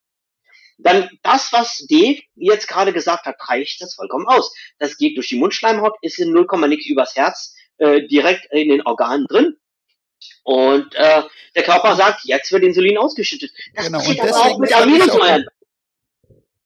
dann 0.78 1.10
das, 1.24 1.54
was 1.54 1.86
Dave 1.90 2.22
jetzt 2.36 2.68
gerade 2.68 2.94
gesagt 2.94 3.26
hat, 3.26 3.36
reicht 3.48 3.82
das 3.82 3.96
vollkommen 3.96 4.28
aus. 4.28 4.54
Das 4.78 4.98
geht 4.98 5.18
durch 5.18 5.30
die 5.30 5.38
Mundschleimhaut, 5.38 5.96
ist 6.02 6.20
in 6.20 6.32
0, 6.32 6.48
nix 6.68 6.86
übers 6.86 7.16
Herz, 7.16 7.56
äh, 7.78 8.08
direkt 8.08 8.52
in 8.52 8.70
den 8.70 8.82
Organen 8.86 9.26
drin. 9.28 9.58
Und 10.44 10.94
äh, 10.96 11.24
der 11.56 11.64
Körper 11.64 11.96
sagt, 11.96 12.22
jetzt 12.24 12.52
wird 12.52 12.64
Insulin 12.64 12.98
ausgeschüttet. 12.98 13.52
Das 13.74 13.86
genau. 13.86 14.00
geht 14.00 14.20
aber 14.20 14.36
auch 14.36 14.60
mit 14.60 14.76
Aminosäuren. 14.76 15.46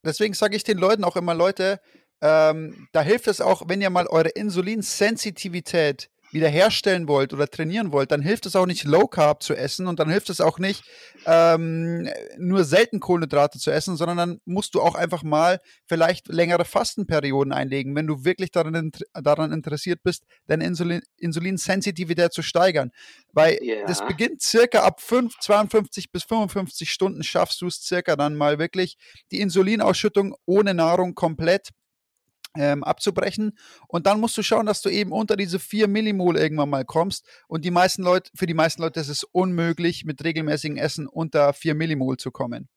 Deswegen 0.03 0.33
sage 0.33 0.55
ich 0.55 0.63
den 0.63 0.77
Leuten 0.77 1.03
auch 1.03 1.15
immer, 1.15 1.33
Leute, 1.33 1.79
ähm, 2.21 2.87
da 2.91 3.01
hilft 3.01 3.27
es 3.27 3.41
auch, 3.41 3.63
wenn 3.67 3.81
ihr 3.81 3.89
mal 3.89 4.07
eure 4.07 4.29
Insulinsensitivität 4.29 6.09
wiederherstellen 6.31 7.07
wollt 7.07 7.33
oder 7.33 7.47
trainieren 7.47 7.91
wollt, 7.91 8.11
dann 8.11 8.21
hilft 8.21 8.45
es 8.45 8.55
auch 8.55 8.65
nicht 8.65 8.83
Low 8.83 9.07
Carb 9.07 9.43
zu 9.43 9.55
essen 9.55 9.87
und 9.87 9.99
dann 9.99 10.09
hilft 10.09 10.29
es 10.29 10.41
auch 10.41 10.59
nicht 10.59 10.83
ähm, 11.25 12.09
nur 12.37 12.63
selten 12.63 12.99
Kohlenhydrate 12.99 13.59
zu 13.59 13.71
essen, 13.71 13.97
sondern 13.97 14.17
dann 14.17 14.41
musst 14.45 14.75
du 14.75 14.81
auch 14.81 14.95
einfach 14.95 15.23
mal 15.23 15.59
vielleicht 15.87 16.27
längere 16.27 16.65
Fastenperioden 16.65 17.53
einlegen, 17.53 17.95
wenn 17.95 18.07
du 18.07 18.23
wirklich 18.23 18.51
daran, 18.51 18.91
daran 19.13 19.51
interessiert 19.51 20.01
bist, 20.03 20.25
deine 20.47 20.65
Insulin 20.65 21.01
Insulinsensitivität 21.17 22.33
zu 22.33 22.41
steigern. 22.41 22.91
Weil 23.31 23.59
yeah. 23.61 23.85
das 23.85 24.05
beginnt 24.05 24.41
circa 24.41 24.83
ab 24.83 25.01
5, 25.01 25.37
52 25.39 26.11
bis 26.11 26.23
55 26.23 26.91
Stunden 26.91 27.23
schaffst 27.23 27.61
du 27.61 27.67
es 27.67 27.81
circa 27.81 28.15
dann 28.15 28.35
mal 28.35 28.59
wirklich 28.59 28.97
die 29.31 29.41
Insulinausschüttung 29.41 30.35
ohne 30.45 30.73
Nahrung 30.73 31.15
komplett 31.15 31.69
ähm, 32.55 32.83
abzubrechen. 32.83 33.57
Und 33.87 34.07
dann 34.07 34.19
musst 34.19 34.37
du 34.37 34.43
schauen, 34.43 34.65
dass 34.65 34.81
du 34.81 34.89
eben 34.89 35.11
unter 35.11 35.35
diese 35.35 35.59
4 35.59 35.87
Millimol 35.87 36.37
irgendwann 36.37 36.69
mal 36.69 36.85
kommst. 36.85 37.25
Und 37.47 37.65
die 37.65 37.71
meisten 37.71 38.03
Leute, 38.03 38.31
für 38.35 38.45
die 38.45 38.53
meisten 38.53 38.81
Leute 38.81 38.99
ist 38.99 39.09
es 39.09 39.23
unmöglich, 39.23 40.05
mit 40.05 40.23
regelmäßigem 40.23 40.77
Essen 40.77 41.07
unter 41.07 41.53
4 41.53 41.75
Millimol 41.75 42.17
zu 42.17 42.31
kommen. 42.31 42.69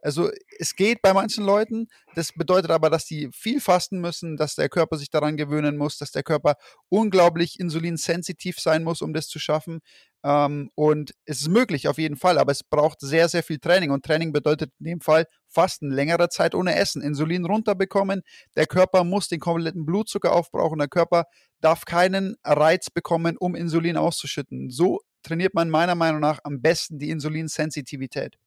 Also 0.00 0.30
es 0.58 0.76
geht 0.76 1.02
bei 1.02 1.12
manchen 1.12 1.44
Leuten, 1.44 1.88
das 2.14 2.32
bedeutet 2.32 2.70
aber, 2.70 2.88
dass 2.88 3.04
die 3.04 3.30
viel 3.32 3.60
fasten 3.60 4.00
müssen, 4.00 4.36
dass 4.36 4.54
der 4.54 4.68
Körper 4.68 4.96
sich 4.96 5.10
daran 5.10 5.36
gewöhnen 5.36 5.76
muss, 5.76 5.98
dass 5.98 6.12
der 6.12 6.22
Körper 6.22 6.54
unglaublich 6.88 7.58
insulinsensitiv 7.58 8.60
sein 8.60 8.84
muss, 8.84 9.02
um 9.02 9.12
das 9.12 9.28
zu 9.28 9.38
schaffen. 9.38 9.80
Ähm, 10.24 10.70
und 10.74 11.14
es 11.24 11.40
ist 11.40 11.48
möglich 11.48 11.88
auf 11.88 11.98
jeden 11.98 12.16
Fall, 12.16 12.38
aber 12.38 12.52
es 12.52 12.62
braucht 12.64 13.00
sehr, 13.00 13.28
sehr 13.28 13.42
viel 13.42 13.58
Training. 13.58 13.90
Und 13.90 14.04
Training 14.04 14.32
bedeutet 14.32 14.72
in 14.78 14.84
dem 14.84 15.00
Fall 15.00 15.26
Fasten, 15.48 15.90
längere 15.90 16.28
Zeit 16.28 16.54
ohne 16.54 16.76
Essen, 16.76 17.02
Insulin 17.02 17.44
runterbekommen. 17.44 18.22
Der 18.56 18.66
Körper 18.66 19.04
muss 19.04 19.28
den 19.28 19.40
kompletten 19.40 19.86
Blutzucker 19.86 20.32
aufbrauchen. 20.32 20.78
Der 20.78 20.88
Körper 20.88 21.24
darf 21.60 21.84
keinen 21.84 22.36
Reiz 22.44 22.90
bekommen, 22.90 23.36
um 23.36 23.54
Insulin 23.54 23.96
auszuschütten. 23.96 24.70
So 24.70 25.00
trainiert 25.22 25.54
man 25.54 25.70
meiner 25.70 25.94
Meinung 25.94 26.20
nach 26.20 26.40
am 26.44 26.60
besten 26.60 26.98
die 26.98 27.10
Insulinsensitivität. 27.10 28.38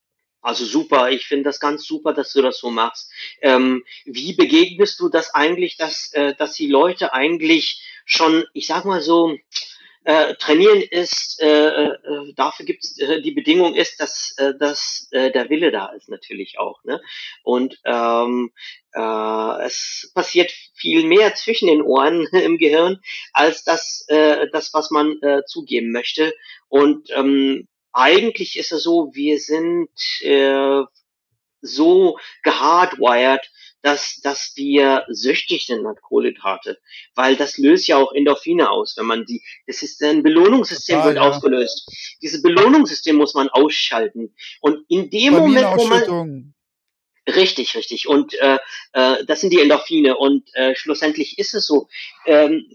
Also 0.42 0.66
super, 0.66 1.12
ich 1.12 1.28
finde 1.28 1.46
das 1.46 1.60
ganz 1.60 1.86
super, 1.86 2.14
dass 2.14 2.34
du 2.34 2.42
das 2.42 2.58
so 2.58 2.72
machst. 2.72 3.12
Ähm, 3.42 3.84
wie 4.06 4.34
begegnest 4.34 5.00
du 5.00 5.10
das 5.10 5.34
eigentlich, 5.34 5.78
dass, 5.78 6.12
äh, 6.14 6.34
dass 6.36 6.54
die 6.54 6.68
Leute 6.68 7.14
eigentlich 7.14 7.82
schon, 8.06 8.46
ich 8.54 8.66
sag 8.66 8.86
mal 8.86 9.02
so, 9.02 9.38
äh, 10.04 10.34
trainieren 10.36 10.82
ist, 10.82 11.40
äh, 11.42 11.90
äh, 11.90 12.34
dafür 12.36 12.66
gibt 12.66 12.84
es 12.84 12.98
äh, 12.98 13.22
die 13.22 13.32
Bedingung 13.32 13.76
ist, 13.76 14.00
dass, 14.00 14.34
äh, 14.38 14.54
dass 14.58 15.08
äh, 15.12 15.32
der 15.32 15.50
Wille 15.50 15.72
da 15.72 15.88
ist 15.94 16.10
natürlich 16.10 16.58
auch. 16.58 16.84
Ne? 16.84 17.00
Und 17.44 17.80
ähm, 17.86 18.52
äh, 18.94 19.66
es 19.66 20.12
passiert 20.16 20.52
viel 20.74 21.06
mehr 21.06 21.36
zwischen 21.36 21.68
den 21.68 21.84
Ohren 21.84 22.26
im 22.32 22.58
Gehirn 22.58 23.00
als 23.32 23.64
das, 23.64 24.04
äh, 24.08 24.48
das 24.52 24.74
was 24.74 24.90
man 24.90 25.22
äh, 25.22 25.44
zugeben 25.46 25.92
möchte. 25.92 26.34
Und 26.68 27.10
ähm, 27.12 27.68
eigentlich 27.94 28.58
ist 28.58 28.72
es 28.72 28.84
so, 28.84 29.12
wir 29.14 29.40
sind 29.40 29.90
äh, 30.22 30.84
so 31.62 32.18
gehardwired, 32.44 33.42
dass, 33.82 34.20
dass 34.22 34.54
wir 34.56 35.06
süchtig 35.10 35.66
sind 35.66 35.84
nach 35.84 35.96
Kohlenhydrate, 36.02 36.80
weil 37.16 37.36
das 37.36 37.58
löst 37.58 37.88
ja 37.88 37.98
auch 37.98 38.14
Endorphine 38.14 38.70
aus, 38.70 38.96
wenn 38.98 39.08
man 39.08 39.26
die, 39.26 39.42
das 39.66 39.82
ist 39.82 40.02
ein 40.04 40.22
Belohnungssystem 40.22 40.98
Total, 40.98 41.08
wird 41.08 41.24
ja. 41.24 41.30
ausgelöst. 41.30 42.18
Dieses 42.22 42.42
Belohnungssystem 42.42 43.16
muss 43.16 43.34
man 43.34 43.50
ausschalten. 43.50 44.36
Und 44.62 44.86
in 44.88 45.10
dem 45.10 45.34
Moment, 45.34 45.68
wo 45.78 45.88
man, 45.88 46.54
Richtig, 47.28 47.76
richtig. 47.76 48.08
Und 48.08 48.34
äh, 48.40 48.58
äh, 48.94 49.24
das 49.26 49.42
sind 49.42 49.54
die 49.54 49.60
Endorphine. 49.62 50.18
Und 50.18 50.50
äh, 50.56 50.76
schlussendlich 50.76 51.38
ist 51.38 51.54
es 51.54 51.68
so, 51.68 51.88
ähm, 52.26 52.66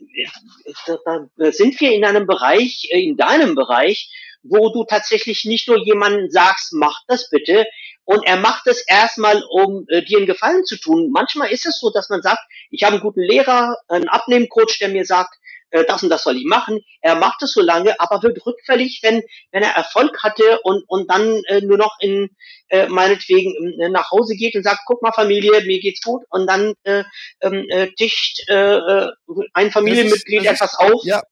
da, 1.04 1.28
da 1.36 1.52
sind 1.52 1.80
wir 1.80 1.92
in 1.92 2.04
einem 2.04 2.26
Bereich, 2.26 2.88
äh, 2.92 3.02
in 3.02 3.16
deinem 3.16 3.56
Bereich, 3.56 4.08
wo 4.48 4.72
du 4.72 4.84
tatsächlich 4.84 5.44
nicht 5.44 5.68
nur 5.68 5.78
jemanden 5.78 6.30
sagst, 6.30 6.72
mach 6.72 7.00
das 7.06 7.30
bitte, 7.30 7.66
und 8.06 8.24
er 8.24 8.36
macht 8.36 8.68
es 8.68 8.86
erstmal, 8.86 9.42
um 9.50 9.84
äh, 9.88 10.00
dir 10.02 10.18
einen 10.18 10.28
Gefallen 10.28 10.64
zu 10.64 10.78
tun. 10.78 11.10
Manchmal 11.12 11.50
ist 11.50 11.66
es 11.66 11.80
so, 11.80 11.90
dass 11.90 12.08
man 12.08 12.22
sagt, 12.22 12.38
ich 12.70 12.84
habe 12.84 12.94
einen 12.94 13.02
guten 13.02 13.20
Lehrer, 13.20 13.76
einen 13.88 14.08
Abnehmcoach, 14.08 14.78
der 14.80 14.90
mir 14.90 15.04
sagt, 15.04 15.34
äh, 15.70 15.84
das 15.84 16.04
und 16.04 16.10
das 16.10 16.22
soll 16.22 16.36
ich 16.36 16.44
machen. 16.44 16.80
Er 17.00 17.16
macht 17.16 17.42
es 17.42 17.52
so 17.52 17.60
lange, 17.60 17.98
aber 17.98 18.22
wird 18.22 18.44
rückfällig, 18.46 19.00
wenn, 19.02 19.22
wenn 19.50 19.64
er 19.64 19.74
Erfolg 19.74 20.22
hatte 20.22 20.60
und, 20.62 20.84
und 20.86 21.10
dann 21.10 21.42
äh, 21.48 21.60
nur 21.62 21.78
noch 21.78 21.96
in 22.00 22.30
äh, 22.68 22.86
meinetwegen 22.86 23.80
äh, 23.80 23.88
nach 23.88 24.12
Hause 24.12 24.36
geht 24.36 24.54
und 24.54 24.62
sagt, 24.62 24.82
guck 24.86 25.02
mal 25.02 25.12
Familie, 25.12 25.64
mir 25.64 25.80
geht's 25.80 26.02
gut 26.02 26.22
und 26.30 26.46
dann 26.46 26.74
äh, 26.84 27.02
ähm, 27.40 27.66
äh, 27.68 27.88
tischt 27.96 28.48
äh, 28.48 28.76
äh 28.76 29.10
ein 29.52 29.72
Familienmitglied 29.72 30.46
das 30.46 30.52
ist, 30.52 30.60
das 30.60 30.74
etwas 30.74 30.92
auf. 30.92 31.00
Ja, 31.04 31.22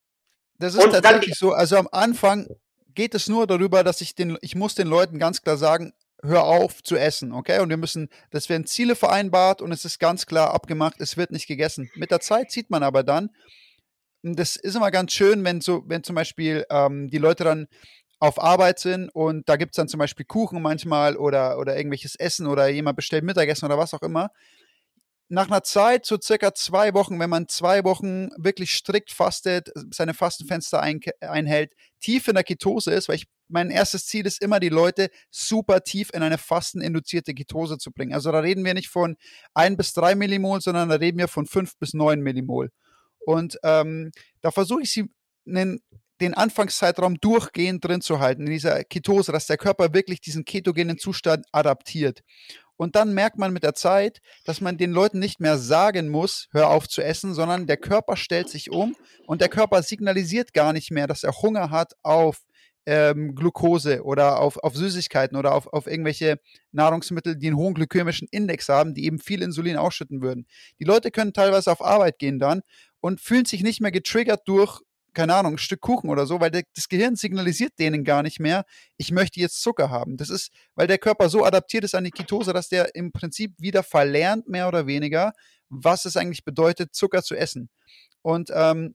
das 0.59 0.75
ist 0.75 0.81
tatsächlich 0.91 1.37
dann, 1.39 1.49
so. 1.49 1.51
Also 1.51 1.77
am 1.77 1.87
Anfang 1.91 2.47
geht 2.95 3.13
es 3.13 3.27
nur 3.27 3.47
darüber, 3.47 3.83
dass 3.83 4.01
ich 4.01 4.15
den, 4.15 4.37
ich 4.41 4.55
muss 4.55 4.75
den 4.75 4.87
Leuten 4.87 5.19
ganz 5.19 5.41
klar 5.41 5.57
sagen, 5.57 5.93
hör 6.23 6.45
auf 6.45 6.81
zu 6.81 6.95
essen, 6.95 7.31
okay? 7.31 7.59
Und 7.59 7.69
wir 7.69 7.77
müssen, 7.77 8.09
das 8.31 8.49
werden 8.49 8.65
Ziele 8.65 8.95
vereinbart 8.95 9.61
und 9.61 9.71
es 9.71 9.85
ist 9.85 9.99
ganz 9.99 10.25
klar 10.25 10.53
abgemacht, 10.53 10.99
es 10.99 11.17
wird 11.17 11.31
nicht 11.31 11.47
gegessen. 11.47 11.89
Mit 11.95 12.11
der 12.11 12.19
Zeit 12.19 12.51
sieht 12.51 12.69
man 12.69 12.83
aber 12.83 13.03
dann, 13.03 13.29
das 14.23 14.55
ist 14.55 14.75
immer 14.75 14.89
ganz 14.89 15.13
schön, 15.13 15.43
wenn 15.43 15.61
so, 15.61 15.83
wenn 15.87 16.03
zum 16.03 16.15
Beispiel 16.15 16.65
ähm, 16.71 17.09
die 17.09 17.19
Leute 17.19 17.43
dann 17.43 17.67
auf 18.19 18.41
Arbeit 18.41 18.79
sind 18.79 19.09
und 19.09 19.47
da 19.47 19.55
gibt 19.55 19.73
es 19.73 19.75
dann 19.75 19.87
zum 19.87 19.99
Beispiel 19.99 20.25
Kuchen 20.25 20.61
manchmal 20.61 21.15
oder, 21.15 21.59
oder 21.59 21.77
irgendwelches 21.77 22.15
Essen 22.15 22.47
oder 22.47 22.67
jemand 22.69 22.95
bestellt 22.95 23.23
Mittagessen 23.23 23.65
oder 23.65 23.77
was 23.77 23.93
auch 23.93 24.01
immer 24.01 24.31
nach 25.27 25.47
einer 25.47 25.63
Zeit, 25.63 26.05
so 26.05 26.17
circa 26.21 26.53
zwei 26.53 26.93
Wochen, 26.93 27.19
wenn 27.19 27.29
man 27.29 27.47
zwei 27.47 27.83
Wochen 27.83 28.29
wirklich 28.37 28.73
strikt 28.73 29.11
fastet, 29.11 29.71
seine 29.91 30.13
Fastenfenster 30.13 30.81
ein, 30.81 30.99
einhält, 31.21 31.73
tief 31.99 32.27
in 32.27 32.35
der 32.35 32.43
Ketose 32.43 32.93
ist, 32.93 33.09
weil 33.09 33.15
ich, 33.15 33.27
mein 33.47 33.71
erstes 33.71 34.05
Ziel 34.05 34.25
ist 34.25 34.41
immer, 34.41 34.59
die 34.59 34.69
Leute 34.69 35.09
super 35.31 35.81
tief 35.83 36.09
in 36.13 36.21
eine 36.21 36.37
fasteninduzierte 36.37 37.33
Ketose 37.33 37.77
zu 37.77 37.91
bringen. 37.91 38.13
Also 38.13 38.31
da 38.31 38.39
reden 38.39 38.63
wir 38.65 38.73
nicht 38.73 38.89
von 38.89 39.17
ein 39.53 39.77
bis 39.77 39.93
drei 39.93 40.15
Millimol, 40.15 40.61
sondern 40.61 40.89
da 40.89 40.95
reden 40.95 41.17
wir 41.17 41.27
von 41.27 41.45
fünf 41.45 41.77
bis 41.77 41.93
neun 41.93 42.21
Millimol. 42.21 42.71
Und 43.19 43.57
ähm, 43.63 44.11
da 44.41 44.51
versuche 44.51 44.83
ich 44.83 44.91
sie 44.91 45.09
einen, 45.47 45.81
den 46.21 46.33
Anfangszeitraum 46.33 47.19
durchgehend 47.19 47.83
drin 47.83 48.01
zu 48.01 48.19
halten, 48.19 48.45
in 48.45 48.53
dieser 48.53 48.83
Ketose, 48.83 49.31
dass 49.31 49.47
der 49.47 49.57
Körper 49.57 49.93
wirklich 49.93 50.21
diesen 50.21 50.45
ketogenen 50.45 50.97
Zustand 50.97 51.45
adaptiert. 51.51 52.21
Und 52.77 52.95
dann 52.95 53.13
merkt 53.13 53.37
man 53.37 53.53
mit 53.53 53.63
der 53.63 53.73
Zeit, 53.73 54.19
dass 54.43 54.59
man 54.59 54.77
den 54.77 54.91
Leuten 54.91 55.19
nicht 55.19 55.39
mehr 55.39 55.57
sagen 55.57 56.09
muss, 56.09 56.47
hör 56.51 56.69
auf 56.69 56.87
zu 56.87 57.01
essen, 57.01 57.33
sondern 57.33 57.67
der 57.67 57.77
Körper 57.77 58.17
stellt 58.17 58.49
sich 58.49 58.69
um 58.69 58.95
und 59.27 59.41
der 59.41 59.49
Körper 59.49 59.81
signalisiert 59.81 60.53
gar 60.53 60.73
nicht 60.73 60.91
mehr, 60.91 61.07
dass 61.07 61.23
er 61.23 61.41
Hunger 61.41 61.69
hat 61.69 61.93
auf 62.03 62.43
ähm, 62.85 63.33
Glucose 63.33 64.03
oder 64.03 64.39
auf, 64.39 64.57
auf 64.57 64.75
Süßigkeiten 64.75 65.37
oder 65.37 65.53
auf, 65.55 65.67
auf 65.67 65.87
irgendwelche 65.87 66.39
Nahrungsmittel, 66.71 67.35
die 67.35 67.47
einen 67.47 67.55
hohen 67.55 67.73
glykämischen 67.73 68.27
Index 68.29 68.69
haben, 68.69 68.93
die 68.93 69.05
eben 69.05 69.19
viel 69.19 69.41
Insulin 69.41 69.77
ausschütten 69.77 70.21
würden. 70.21 70.45
Die 70.79 70.83
Leute 70.83 71.11
können 71.11 71.33
teilweise 71.33 71.71
auf 71.71 71.83
Arbeit 71.83 72.19
gehen 72.19 72.39
dann 72.39 72.61
und 72.99 73.21
fühlen 73.21 73.45
sich 73.45 73.63
nicht 73.63 73.81
mehr 73.81 73.91
getriggert 73.91 74.41
durch 74.45 74.81
keine 75.15 75.33
Ahnung, 75.33 75.55
ein 75.55 75.57
Stück 75.57 75.81
Kuchen 75.81 76.09
oder 76.09 76.27
so, 76.27 76.39
weil 76.39 76.51
der, 76.51 76.63
das 76.75 76.87
Gehirn 76.87 77.15
signalisiert 77.15 77.79
denen 77.79 78.03
gar 78.03 78.21
nicht 78.21 78.39
mehr, 78.39 78.65
ich 78.97 79.11
möchte 79.11 79.39
jetzt 79.39 79.61
Zucker 79.61 79.89
haben. 79.89 80.17
Das 80.17 80.29
ist, 80.29 80.51
weil 80.75 80.85
der 80.85 80.99
Körper 80.99 81.29
so 81.29 81.43
adaptiert 81.43 81.83
ist 81.83 81.95
an 81.95 82.03
die 82.03 82.11
Ketose, 82.11 82.53
dass 82.53 82.69
der 82.69 82.93
im 82.93 83.11
Prinzip 83.11 83.53
wieder 83.57 83.81
verlernt, 83.81 84.47
mehr 84.47 84.67
oder 84.67 84.85
weniger, 84.85 85.33
was 85.69 86.05
es 86.05 86.17
eigentlich 86.17 86.43
bedeutet, 86.43 86.93
Zucker 86.93 87.23
zu 87.23 87.35
essen. 87.35 87.69
Und 88.21 88.51
ähm, 88.53 88.93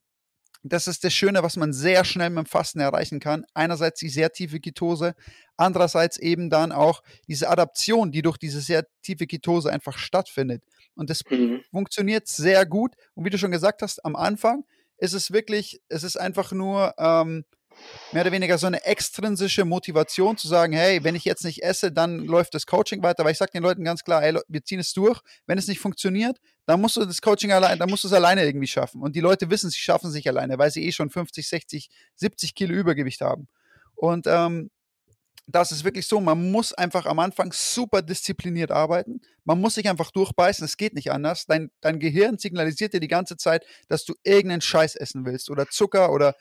das 0.62 0.86
ist 0.86 1.04
das 1.04 1.14
Schöne, 1.14 1.42
was 1.42 1.56
man 1.56 1.72
sehr 1.72 2.04
schnell 2.04 2.28
mit 2.30 2.44
dem 2.44 2.46
Fasten 2.46 2.80
erreichen 2.80 3.18
kann. 3.18 3.46
Einerseits 3.54 4.00
die 4.00 4.10
sehr 4.10 4.30
tiefe 4.30 4.60
Ketose, 4.60 5.14
andererseits 5.56 6.18
eben 6.18 6.50
dann 6.50 6.70
auch 6.70 7.02
diese 7.28 7.48
Adaption, 7.48 8.12
die 8.12 8.20
durch 8.20 8.36
diese 8.36 8.60
sehr 8.60 8.84
tiefe 9.02 9.26
Ketose 9.26 9.72
einfach 9.72 9.96
stattfindet. 9.96 10.62
Und 10.94 11.08
das 11.08 11.22
mhm. 11.30 11.62
funktioniert 11.70 12.28
sehr 12.28 12.66
gut. 12.66 12.94
Und 13.14 13.24
wie 13.24 13.30
du 13.30 13.38
schon 13.38 13.52
gesagt 13.52 13.80
hast, 13.80 14.04
am 14.04 14.16
Anfang 14.16 14.64
ist 15.00 15.14
es 15.14 15.32
wirklich, 15.32 15.80
es 15.88 16.04
ist 16.04 16.16
einfach 16.16 16.52
nur 16.52 16.94
ähm, 16.98 17.44
mehr 18.12 18.22
oder 18.22 18.32
weniger 18.32 18.58
so 18.58 18.66
eine 18.66 18.84
extrinsische 18.84 19.64
Motivation 19.64 20.36
zu 20.36 20.46
sagen, 20.46 20.72
hey, 20.72 21.02
wenn 21.02 21.14
ich 21.14 21.24
jetzt 21.24 21.44
nicht 21.44 21.62
esse, 21.62 21.90
dann 21.90 22.18
läuft 22.18 22.54
das 22.54 22.66
Coaching 22.66 23.02
weiter. 23.02 23.24
Weil 23.24 23.32
ich 23.32 23.38
sage 23.38 23.52
den 23.52 23.62
Leuten 23.62 23.82
ganz 23.82 24.04
klar, 24.04 24.20
hey, 24.20 24.38
wir 24.48 24.64
ziehen 24.64 24.80
es 24.80 24.92
durch. 24.92 25.20
Wenn 25.46 25.58
es 25.58 25.68
nicht 25.68 25.80
funktioniert, 25.80 26.38
dann 26.66 26.80
musst 26.80 26.96
du 26.96 27.04
das 27.04 27.20
Coaching 27.20 27.52
allein, 27.52 27.78
dann 27.78 27.88
musst 27.88 28.04
du 28.04 28.08
es 28.08 28.14
alleine 28.14 28.44
irgendwie 28.44 28.66
schaffen. 28.66 29.00
Und 29.02 29.16
die 29.16 29.20
Leute 29.20 29.50
wissen, 29.50 29.70
sie 29.70 29.80
schaffen 29.80 30.08
es 30.08 30.14
nicht 30.14 30.28
alleine, 30.28 30.58
weil 30.58 30.70
sie 30.70 30.86
eh 30.86 30.92
schon 30.92 31.10
50, 31.10 31.48
60, 31.48 31.88
70 32.16 32.54
Kilo 32.54 32.74
Übergewicht 32.74 33.22
haben. 33.22 33.48
Und 33.94 34.26
ähm, 34.26 34.70
das 35.54 35.72
ist 35.72 35.84
wirklich 35.84 36.06
so, 36.06 36.20
man 36.20 36.50
muss 36.50 36.72
einfach 36.72 37.06
am 37.06 37.18
Anfang 37.18 37.52
super 37.52 38.02
diszipliniert 38.02 38.70
arbeiten. 38.70 39.20
Man 39.44 39.60
muss 39.60 39.74
sich 39.74 39.88
einfach 39.88 40.10
durchbeißen, 40.10 40.64
es 40.64 40.76
geht 40.76 40.94
nicht 40.94 41.10
anders. 41.10 41.46
Dein, 41.46 41.70
dein 41.80 41.98
Gehirn 41.98 42.38
signalisiert 42.38 42.92
dir 42.92 43.00
die 43.00 43.08
ganze 43.08 43.36
Zeit, 43.36 43.64
dass 43.88 44.04
du 44.04 44.14
irgendeinen 44.22 44.60
Scheiß 44.60 44.96
essen 44.96 45.24
willst 45.24 45.50
oder 45.50 45.68
Zucker 45.68 46.12
oder 46.12 46.34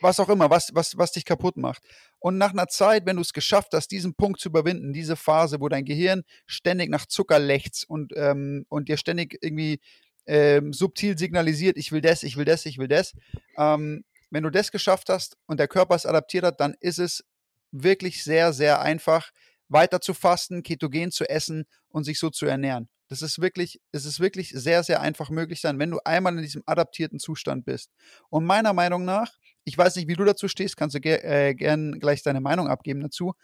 was 0.00 0.18
auch 0.20 0.28
immer, 0.28 0.50
was, 0.50 0.74
was, 0.74 0.96
was 0.96 1.12
dich 1.12 1.24
kaputt 1.24 1.56
macht. 1.56 1.82
Und 2.18 2.38
nach 2.38 2.52
einer 2.52 2.68
Zeit, 2.68 3.06
wenn 3.06 3.16
du 3.16 3.22
es 3.22 3.32
geschafft 3.32 3.72
hast, 3.72 3.88
diesen 3.88 4.14
Punkt 4.14 4.40
zu 4.40 4.48
überwinden, 4.48 4.92
diese 4.92 5.16
Phase, 5.16 5.60
wo 5.60 5.68
dein 5.68 5.84
Gehirn 5.84 6.22
ständig 6.46 6.90
nach 6.90 7.06
Zucker 7.06 7.38
lechzt 7.38 7.88
und, 7.88 8.12
ähm, 8.16 8.64
und 8.68 8.88
dir 8.88 8.96
ständig 8.96 9.38
irgendwie 9.42 9.80
ähm, 10.26 10.72
subtil 10.72 11.18
signalisiert, 11.18 11.76
ich 11.76 11.92
will 11.92 12.00
das, 12.00 12.22
ich 12.22 12.36
will 12.36 12.44
das, 12.44 12.66
ich 12.66 12.78
will 12.78 12.88
das. 12.88 13.12
Ähm, 13.56 14.04
wenn 14.30 14.44
du 14.44 14.50
das 14.50 14.70
geschafft 14.70 15.08
hast 15.08 15.36
und 15.46 15.58
der 15.58 15.68
Körper 15.68 15.96
es 15.96 16.06
adaptiert 16.06 16.44
hat, 16.44 16.60
dann 16.60 16.74
ist 16.80 16.98
es 16.98 17.24
wirklich 17.72 18.24
sehr, 18.24 18.52
sehr 18.52 18.80
einfach, 18.80 19.30
weiter 19.68 20.00
zu 20.00 20.14
fasten, 20.14 20.62
ketogen 20.62 21.10
zu 21.10 21.28
essen 21.28 21.64
und 21.88 22.04
sich 22.04 22.18
so 22.18 22.30
zu 22.30 22.46
ernähren. 22.46 22.88
Das 23.08 23.22
ist 23.22 23.40
wirklich, 23.40 23.80
es 23.92 24.04
ist 24.04 24.20
wirklich 24.20 24.50
sehr, 24.50 24.82
sehr 24.82 25.00
einfach 25.00 25.30
möglich 25.30 25.60
sein, 25.60 25.78
wenn 25.78 25.90
du 25.90 25.98
einmal 26.04 26.36
in 26.36 26.42
diesem 26.42 26.62
adaptierten 26.66 27.18
Zustand 27.18 27.64
bist. 27.64 27.90
Und 28.28 28.44
meiner 28.44 28.72
Meinung 28.72 29.04
nach, 29.04 29.32
ich 29.64 29.76
weiß 29.76 29.96
nicht, 29.96 30.08
wie 30.08 30.14
du 30.14 30.24
dazu 30.24 30.48
stehst, 30.48 30.76
kannst 30.76 30.94
du 30.94 31.00
ger 31.00 31.24
äh, 31.24 31.54
gern 31.54 31.98
gleich 31.98 32.22
deine 32.22 32.40
Meinung 32.40 32.68
abgeben 32.68 33.00
dazu. 33.00 33.34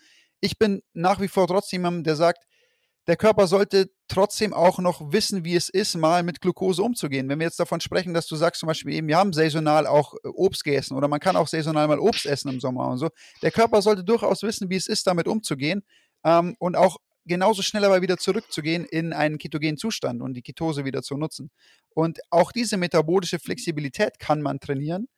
Ich 0.41 0.59
bin 0.59 0.83
nach 0.93 1.20
wie 1.20 1.29
vor 1.29 1.47
trotzdem 1.49 1.83
jemand, 1.83 2.07
der 2.07 2.16
sagt, 2.16 2.45
der 3.07 3.16
Körper 3.16 3.46
sollte 3.46 3.90
trotzdem 4.09 4.52
auch 4.52 4.78
noch 4.78 5.12
wissen, 5.12 5.44
wie 5.44 5.54
es 5.54 5.68
ist, 5.68 5.96
mal 5.96 6.22
mit 6.22 6.40
Glucose 6.40 6.82
umzugehen. 6.82 7.28
Wenn 7.28 7.38
wir 7.38 7.46
jetzt 7.46 7.61
davon 7.61 7.80
sprechen, 7.80 8.14
dass 8.14 8.26
du 8.26 8.36
sagst 8.36 8.61
zum 8.61 8.66
Beispiel 8.66 8.94
eben, 8.94 9.09
wir 9.09 9.16
haben 9.16 9.32
saisonal 9.32 9.86
auch 9.86 10.14
äh, 10.14 10.28
Obst 10.28 10.64
gegessen 10.64 10.96
oder 10.96 11.09
man 11.09 11.20
kann 11.20 11.36
auch 11.36 11.48
saisonal 11.48 11.86
mal 11.88 12.00
Obst 12.00 12.26
essen 12.26 12.48
im 12.48 12.61
Sommer 12.61 12.88
und 12.88 12.98
so. 12.98 13.11
Der 13.42 13.52
Körper 13.52 13.82
sollte 13.82 14.04
durchaus 14.04 14.42
wissen, 14.42 14.70
wie 14.70 14.76
es 14.76 14.86
ist, 14.86 15.07
damit 15.07 15.28
umzugehen 15.28 15.84
ähm, 16.24 16.57
und 16.59 16.76
auch 16.76 16.98
genauso 17.26 17.62
schnell 17.62 17.84
aber 17.84 18.02
wieder 18.02 18.18
zurückzugehen 18.18 18.84
in 18.84 19.12
einen 19.12 19.38
ketogenen 19.38 19.76
Zustand 19.76 20.22
und 20.22 20.34
die 20.34 20.42
Ketose 20.42 20.84
wieder 20.84 21.02
zu 21.02 21.16
nutzen. 21.16 21.50
Und 21.90 22.20
auch 22.30 22.52
diese 22.52 22.76
metabolische 22.76 23.38
Flexibilität 23.38 24.18
kann 24.18 24.42
man 24.42 24.61
trainieren. 24.61 25.09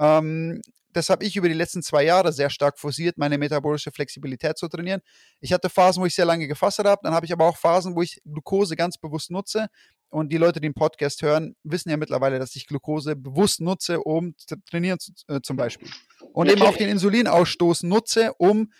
Ähm, 0.00 0.62
das 0.92 1.10
habe 1.10 1.24
ich 1.24 1.36
über 1.36 1.48
die 1.48 1.54
letzten 1.54 1.82
zwei 1.82 2.04
Jahre 2.04 2.32
sehr 2.32 2.50
stark 2.50 2.78
forciert, 2.78 3.18
meine 3.18 3.38
metabolische 3.38 3.90
Flexibilität 3.90 4.56
zu 4.58 4.68
trainieren. 4.68 5.00
Ich 5.40 5.52
hatte 5.52 5.68
Phasen, 5.68 6.02
wo 6.02 6.06
ich 6.06 6.14
sehr 6.14 6.24
lange 6.24 6.48
gefastet 6.48 6.86
habe, 6.86 7.00
dann 7.04 7.14
habe 7.14 7.26
ich 7.26 7.32
aber 7.32 7.46
auch 7.46 7.56
Phasen, 7.56 7.94
wo 7.94 8.02
ich 8.02 8.20
Glucose 8.24 8.76
ganz 8.76 8.98
bewusst 8.98 9.30
nutze. 9.30 9.68
Und 10.10 10.32
die 10.32 10.38
Leute, 10.38 10.60
die 10.60 10.68
den 10.68 10.74
Podcast 10.74 11.20
hören, 11.20 11.54
wissen 11.64 11.90
ja 11.90 11.98
mittlerweile, 11.98 12.38
dass 12.38 12.56
ich 12.56 12.66
Glucose 12.66 13.14
bewusst 13.14 13.60
nutze, 13.60 14.00
um 14.02 14.34
zu 14.38 14.56
trainieren 14.64 14.98
äh, 15.26 15.40
zum 15.42 15.56
Beispiel. 15.56 15.88
Und 16.32 16.50
eben 16.50 16.62
auch 16.62 16.76
den 16.76 16.88
Insulinausstoß 16.88 17.82
nutze, 17.82 18.32
um 18.38 18.72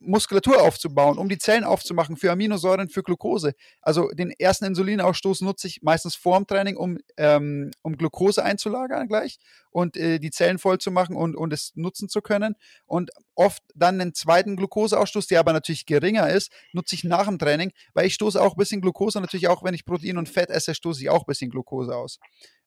Muskulatur 0.00 0.62
aufzubauen, 0.62 1.18
um 1.18 1.28
die 1.28 1.38
Zellen 1.38 1.64
aufzumachen 1.64 2.16
für 2.16 2.32
Aminosäuren, 2.32 2.88
für 2.88 3.02
Glucose. 3.02 3.54
Also 3.82 4.08
den 4.08 4.30
ersten 4.30 4.64
Insulinausstoß 4.64 5.42
nutze 5.42 5.68
ich 5.68 5.82
meistens 5.82 6.16
vorm 6.16 6.46
Training, 6.46 6.76
um, 6.76 6.98
ähm, 7.16 7.70
um 7.82 7.96
Glucose 7.96 8.42
einzulagern 8.42 9.08
gleich 9.08 9.38
und 9.70 9.96
äh, 9.96 10.18
die 10.18 10.30
Zellen 10.30 10.58
voll 10.58 10.78
zu 10.78 10.90
machen 10.90 11.16
und, 11.16 11.36
und 11.36 11.52
es 11.52 11.72
nutzen 11.74 12.08
zu 12.08 12.22
können. 12.22 12.56
Und 12.86 13.10
oft 13.34 13.62
dann 13.74 13.98
den 13.98 14.14
zweiten 14.14 14.56
Glucoseausstoß, 14.56 15.26
der 15.26 15.40
aber 15.40 15.52
natürlich 15.52 15.86
geringer 15.86 16.28
ist, 16.30 16.50
nutze 16.72 16.94
ich 16.94 17.04
nach 17.04 17.26
dem 17.26 17.38
Training, 17.38 17.72
weil 17.92 18.06
ich 18.06 18.14
stoße 18.14 18.40
auch 18.40 18.54
ein 18.54 18.58
bisschen 18.58 18.80
Glucose, 18.80 19.20
natürlich 19.20 19.48
auch 19.48 19.62
wenn 19.62 19.74
ich 19.74 19.84
Protein 19.84 20.16
und 20.16 20.28
Fett 20.28 20.50
esse, 20.50 20.74
stoße 20.74 21.02
ich 21.02 21.10
auch 21.10 21.20
ein 21.22 21.26
bisschen 21.26 21.50
Glucose 21.50 21.94
aus. 21.94 22.18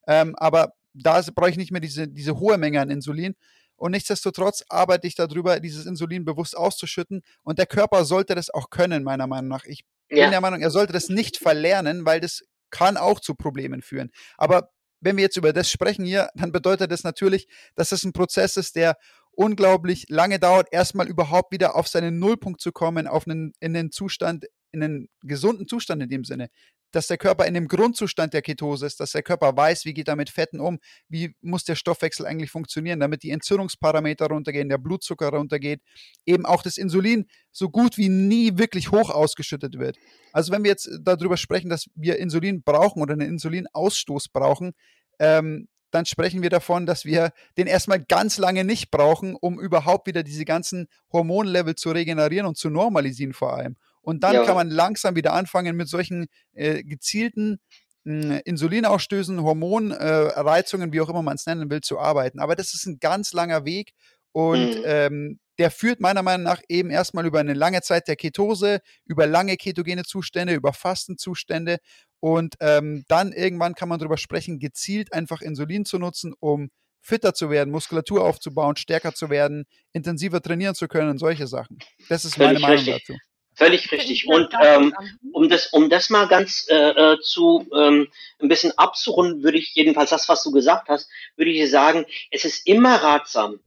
Ähm, 0.06 0.34
aber 0.36 0.74
da 0.94 1.20
brauche 1.34 1.50
ich 1.50 1.56
nicht 1.56 1.72
mehr 1.72 1.80
diese, 1.80 2.06
diese 2.06 2.38
hohe 2.38 2.58
Menge 2.58 2.80
an 2.80 2.90
Insulin. 2.90 3.34
Und 3.76 3.92
nichtsdestotrotz 3.92 4.64
arbeite 4.68 5.06
ich 5.06 5.14
darüber, 5.14 5.60
dieses 5.60 5.86
Insulin 5.86 6.24
bewusst 6.24 6.56
auszuschütten. 6.56 7.22
Und 7.42 7.58
der 7.58 7.66
Körper 7.66 8.04
sollte 8.04 8.34
das 8.34 8.50
auch 8.50 8.70
können, 8.70 9.02
meiner 9.02 9.26
Meinung 9.26 9.48
nach. 9.48 9.64
Ich 9.64 9.84
ja. 10.10 10.24
bin 10.24 10.30
der 10.30 10.40
Meinung, 10.40 10.60
er 10.60 10.70
sollte 10.70 10.92
das 10.92 11.08
nicht 11.08 11.36
verlernen, 11.36 12.04
weil 12.04 12.20
das 12.20 12.42
kann 12.70 12.96
auch 12.96 13.20
zu 13.20 13.34
Problemen 13.34 13.82
führen. 13.82 14.10
Aber 14.36 14.70
wenn 15.00 15.16
wir 15.16 15.22
jetzt 15.22 15.36
über 15.36 15.52
das 15.52 15.70
sprechen 15.70 16.04
hier, 16.04 16.28
dann 16.34 16.50
bedeutet 16.50 16.90
das 16.90 17.04
natürlich, 17.04 17.46
dass 17.74 17.92
es 17.92 18.04
ein 18.04 18.12
Prozess 18.12 18.56
ist, 18.56 18.74
der 18.76 18.96
unglaublich 19.32 20.06
lange 20.08 20.38
dauert, 20.38 20.68
erstmal 20.72 21.08
überhaupt 21.08 21.52
wieder 21.52 21.76
auf 21.76 21.88
seinen 21.88 22.18
Nullpunkt 22.18 22.60
zu 22.60 22.72
kommen, 22.72 23.06
auf 23.06 23.26
einen, 23.26 23.52
in 23.60 23.74
den 23.74 23.90
Zustand, 23.90 24.46
in 24.72 24.82
einen 24.82 25.08
gesunden 25.22 25.68
Zustand 25.68 26.02
in 26.02 26.08
dem 26.08 26.24
Sinne 26.24 26.48
dass 26.94 27.08
der 27.08 27.18
Körper 27.18 27.46
in 27.46 27.54
dem 27.54 27.68
Grundzustand 27.68 28.34
der 28.34 28.42
Ketose 28.42 28.86
ist, 28.86 29.00
dass 29.00 29.12
der 29.12 29.22
Körper 29.22 29.56
weiß, 29.56 29.84
wie 29.84 29.94
geht 29.94 30.08
er 30.08 30.16
mit 30.16 30.30
Fetten 30.30 30.60
um, 30.60 30.78
wie 31.08 31.34
muss 31.40 31.64
der 31.64 31.74
Stoffwechsel 31.74 32.26
eigentlich 32.26 32.50
funktionieren, 32.50 33.00
damit 33.00 33.22
die 33.22 33.30
Entzündungsparameter 33.30 34.26
runtergehen, 34.26 34.68
der 34.68 34.78
Blutzucker 34.78 35.28
runtergeht, 35.28 35.80
eben 36.24 36.46
auch 36.46 36.62
das 36.62 36.76
Insulin 36.76 37.26
so 37.50 37.68
gut 37.70 37.98
wie 37.98 38.08
nie 38.08 38.58
wirklich 38.58 38.90
hoch 38.90 39.10
ausgeschüttet 39.10 39.78
wird. 39.78 39.96
Also 40.32 40.52
wenn 40.52 40.62
wir 40.62 40.70
jetzt 40.70 40.88
darüber 41.02 41.36
sprechen, 41.36 41.68
dass 41.68 41.86
wir 41.94 42.18
Insulin 42.18 42.62
brauchen 42.62 43.02
oder 43.02 43.14
einen 43.14 43.28
Insulinausstoß 43.28 44.28
brauchen, 44.28 44.72
ähm, 45.18 45.68
dann 45.90 46.06
sprechen 46.06 46.42
wir 46.42 46.50
davon, 46.50 46.86
dass 46.86 47.04
wir 47.04 47.32
den 47.56 47.68
erstmal 47.68 48.02
ganz 48.02 48.36
lange 48.38 48.64
nicht 48.64 48.90
brauchen, 48.90 49.36
um 49.36 49.60
überhaupt 49.60 50.08
wieder 50.08 50.24
diese 50.24 50.44
ganzen 50.44 50.88
Hormonlevel 51.12 51.76
zu 51.76 51.90
regenerieren 51.90 52.46
und 52.46 52.56
zu 52.56 52.68
normalisieren 52.68 53.32
vor 53.32 53.56
allem. 53.56 53.76
Und 54.04 54.22
dann 54.22 54.34
ja. 54.34 54.44
kann 54.44 54.54
man 54.54 54.70
langsam 54.70 55.16
wieder 55.16 55.32
anfangen 55.32 55.76
mit 55.76 55.88
solchen 55.88 56.26
äh, 56.52 56.82
gezielten 56.82 57.58
äh, 58.06 58.40
Insulinausstößen, 58.44 59.42
Hormonreizungen, 59.42 60.90
äh, 60.90 60.92
wie 60.92 61.00
auch 61.00 61.08
immer 61.08 61.22
man 61.22 61.36
es 61.36 61.46
nennen 61.46 61.70
will, 61.70 61.80
zu 61.80 61.98
arbeiten. 61.98 62.38
Aber 62.38 62.54
das 62.54 62.74
ist 62.74 62.86
ein 62.86 62.98
ganz 63.00 63.32
langer 63.32 63.64
Weg 63.64 63.92
und 64.32 64.76
mhm. 64.76 64.82
ähm, 64.84 65.40
der 65.58 65.70
führt 65.70 66.00
meiner 66.00 66.22
Meinung 66.22 66.44
nach 66.44 66.60
eben 66.68 66.90
erstmal 66.90 67.26
über 67.26 67.38
eine 67.38 67.54
lange 67.54 67.80
Zeit 67.80 68.08
der 68.08 68.16
Ketose, 68.16 68.80
über 69.04 69.26
lange 69.26 69.56
ketogene 69.56 70.02
Zustände, 70.02 70.54
über 70.54 70.72
Fastenzustände 70.72 71.78
und 72.20 72.56
ähm, 72.60 73.04
dann 73.08 73.32
irgendwann 73.32 73.74
kann 73.74 73.88
man 73.88 74.00
darüber 74.00 74.18
sprechen, 74.18 74.58
gezielt 74.58 75.12
einfach 75.12 75.40
Insulin 75.40 75.84
zu 75.84 75.98
nutzen, 75.98 76.34
um 76.40 76.70
fitter 77.00 77.34
zu 77.34 77.50
werden, 77.50 77.70
Muskulatur 77.70 78.24
aufzubauen, 78.24 78.76
stärker 78.76 79.14
zu 79.14 79.30
werden, 79.30 79.66
intensiver 79.92 80.40
trainieren 80.40 80.74
zu 80.74 80.88
können 80.88 81.10
und 81.10 81.18
solche 81.18 81.46
Sachen. 81.46 81.78
Das 82.08 82.24
ist 82.24 82.38
meine 82.38 82.58
Meinung 82.58 82.84
dazu. 82.86 83.14
Völlig 83.56 83.90
richtig. 83.92 84.26
Und 84.26 84.52
ähm, 84.60 84.94
um 85.32 85.48
das, 85.48 85.68
um 85.68 85.88
das 85.88 86.10
mal 86.10 86.26
ganz 86.26 86.66
äh, 86.68 86.74
äh, 86.74 87.20
zu 87.20 87.68
ähm, 87.74 88.08
ein 88.40 88.48
bisschen 88.48 88.76
abzurunden, 88.76 89.42
würde 89.42 89.58
ich 89.58 89.74
jedenfalls 89.74 90.10
das, 90.10 90.28
was 90.28 90.42
du 90.42 90.50
gesagt 90.50 90.88
hast, 90.88 91.08
würde 91.36 91.50
ich 91.50 91.70
sagen, 91.70 92.04
es 92.30 92.44
ist 92.44 92.66
immer 92.66 92.96
ratsam. 92.96 93.60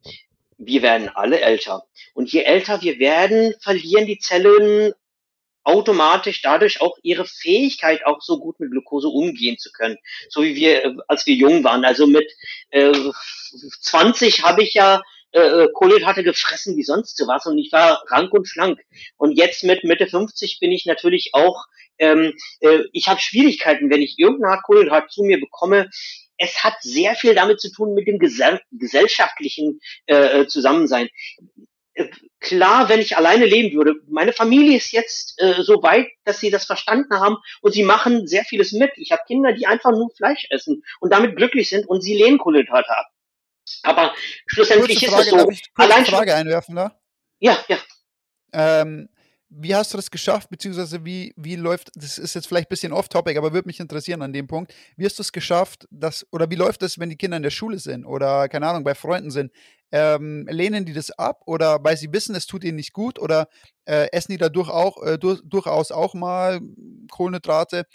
Wir 0.57 0.81
werden 0.81 1.09
alle 1.09 1.39
älter. 1.39 1.85
Und 2.13 2.31
je 2.31 2.41
älter 2.41 2.81
wir 2.81 2.99
werden, 2.99 3.53
verlieren 3.61 4.07
die 4.07 4.19
Zellen 4.19 4.93
automatisch 5.63 6.41
dadurch 6.41 6.81
auch 6.81 6.97
ihre 7.03 7.25
Fähigkeit, 7.25 8.05
auch 8.05 8.21
so 8.21 8.39
gut 8.39 8.59
mit 8.59 8.71
Glucose 8.71 9.09
umgehen 9.09 9.57
zu 9.57 9.71
können. 9.71 9.97
So 10.29 10.43
wie 10.43 10.55
wir, 10.55 10.85
äh, 10.85 10.95
als 11.07 11.25
wir 11.25 11.35
jung 11.35 11.63
waren. 11.63 11.85
Also 11.85 12.07
mit 12.07 12.29
äh, 12.71 12.93
20 13.81 14.43
habe 14.43 14.63
ich 14.63 14.73
ja 14.73 15.01
äh, 15.38 15.63
äh 15.63 15.67
Kohlenhydrate 15.73 16.23
gefressen 16.23 16.75
wie 16.77 16.83
sonst 16.83 17.17
so 17.17 17.27
was 17.27 17.45
und 17.45 17.57
ich 17.57 17.71
war 17.71 18.03
rank 18.07 18.33
und 18.33 18.47
schlank. 18.47 18.79
Und 19.17 19.33
jetzt 19.33 19.63
mit 19.63 19.83
Mitte 19.83 20.07
50 20.07 20.59
bin 20.59 20.71
ich 20.71 20.85
natürlich 20.85 21.31
auch, 21.33 21.65
ähm, 21.99 22.33
äh, 22.61 22.83
ich 22.91 23.07
habe 23.07 23.19
Schwierigkeiten, 23.19 23.89
wenn 23.89 24.01
ich 24.01 24.15
irgendeine 24.17 24.53
Art 24.53 24.63
Kohlenhydrat 24.63 25.11
zu 25.11 25.23
mir 25.23 25.39
bekomme. 25.39 25.89
Es 26.38 26.63
hat 26.63 26.75
sehr 26.81 27.15
viel 27.15 27.33
damit 27.33 27.59
zu 27.59 27.71
tun 27.71 27.93
mit 27.93 28.07
dem 28.07 28.19
gesell 28.19 28.61
gesellschaftlichen 28.71 29.79
äh, 30.05 30.41
äh 30.41 30.47
Zusammensein 30.47 31.09
äh, 31.97 32.09
klar, 32.39 32.89
wenn 32.89 32.99
ich 32.99 33.17
alleine 33.17 33.45
leben 33.45 33.75
würde. 33.75 33.95
Meine 34.07 34.33
Familie 34.33 34.77
ist 34.77 34.91
jetzt 34.91 35.41
äh, 35.41 35.63
so 35.63 35.81
weit, 35.81 36.07
dass 36.25 36.39
sie 36.39 36.51
das 36.51 36.65
verstanden 36.65 37.19
haben 37.19 37.38
und 37.61 37.71
sie 37.73 37.83
machen 37.83 38.27
sehr 38.27 38.45
vieles 38.45 38.71
mit. 38.71 38.91
Ich 38.95 39.11
habe 39.11 39.23
Kinder, 39.25 39.51
die 39.53 39.65
einfach 39.65 39.91
nur 39.91 40.11
Fleisch 40.15 40.45
essen 40.51 40.83
und 40.99 41.11
damit 41.11 41.35
glücklich 41.35 41.69
sind 41.69 41.88
und 41.88 42.01
sie 42.01 42.15
lehnen 42.15 42.38
Kohlenhydrate 42.38 42.89
ab. 42.89 43.07
Aber 43.84 44.13
schlussendlich 44.47 45.05
Frage, 45.07 45.24
ist 45.24 45.34
es 45.34 45.41
so. 45.41 45.49
Ich 45.49 45.63
Allein 45.76 46.05
Frage 46.05 46.36
einwerfen, 46.36 46.76
ne? 46.76 46.91
Ja, 47.39 47.57
ja. 47.68 47.78
Ähm, 48.53 49.09
wie 49.49 49.74
hast 49.74 49.93
du 49.93 49.97
das 49.97 50.11
geschafft, 50.11 50.49
beziehungsweise 50.49 51.05
wie, 51.05 51.34
wie 51.38 51.55
läuft, 51.55 51.91
das 51.95 52.18
ist 52.18 52.34
jetzt 52.36 52.47
vielleicht 52.47 52.68
ein 52.68 52.70
bisschen 52.70 52.91
off-topic, 52.91 53.38
aber 53.38 53.53
würde 53.53 53.68
mich 53.68 53.80
interessieren 53.80 54.22
an 54.22 54.34
dem 54.34 54.47
Punkt, 54.47 54.74
wie 54.97 55.05
hast 55.05 55.20
du 55.20 55.22
es 55.22 55.32
geschafft, 55.32 55.88
dass, 55.89 56.26
oder 56.32 56.49
wie 56.49 56.55
läuft 56.55 56.82
das, 56.82 56.99
wenn 56.99 57.09
die 57.09 57.15
Kinder 57.15 57.38
in 57.38 57.43
der 57.43 57.49
Schule 57.49 57.80
sind 57.80 58.05
oder, 58.05 58.49
keine 58.49 58.68
Ahnung, 58.68 58.84
bei 58.84 58.95
Freunden 58.95 59.32
sind? 59.32 59.51
Ähm, 59.89 60.45
lehnen 60.49 60.84
die 60.84 60.91
das 60.91 61.11
ab 61.11 61.43
oder 61.45 61.82
weil 61.82 61.95
sie 61.95 62.11
wissen, 62.11 62.36
es 62.36 62.45
tut 62.45 62.65
ihnen 62.65 62.76
nicht 62.76 62.91
gut 62.91 63.20
oder 63.20 63.47
äh, 63.86 64.07
essen 64.11 64.34
die 64.34 64.38
dadurch 64.38 64.70
auch, 64.70 65.01
äh, 65.01 65.18
durch, 65.18 65.39
durchaus 65.45 65.91
auch 65.91 66.13
mal 66.13 66.59
Kohlenhydrate? 67.09 67.86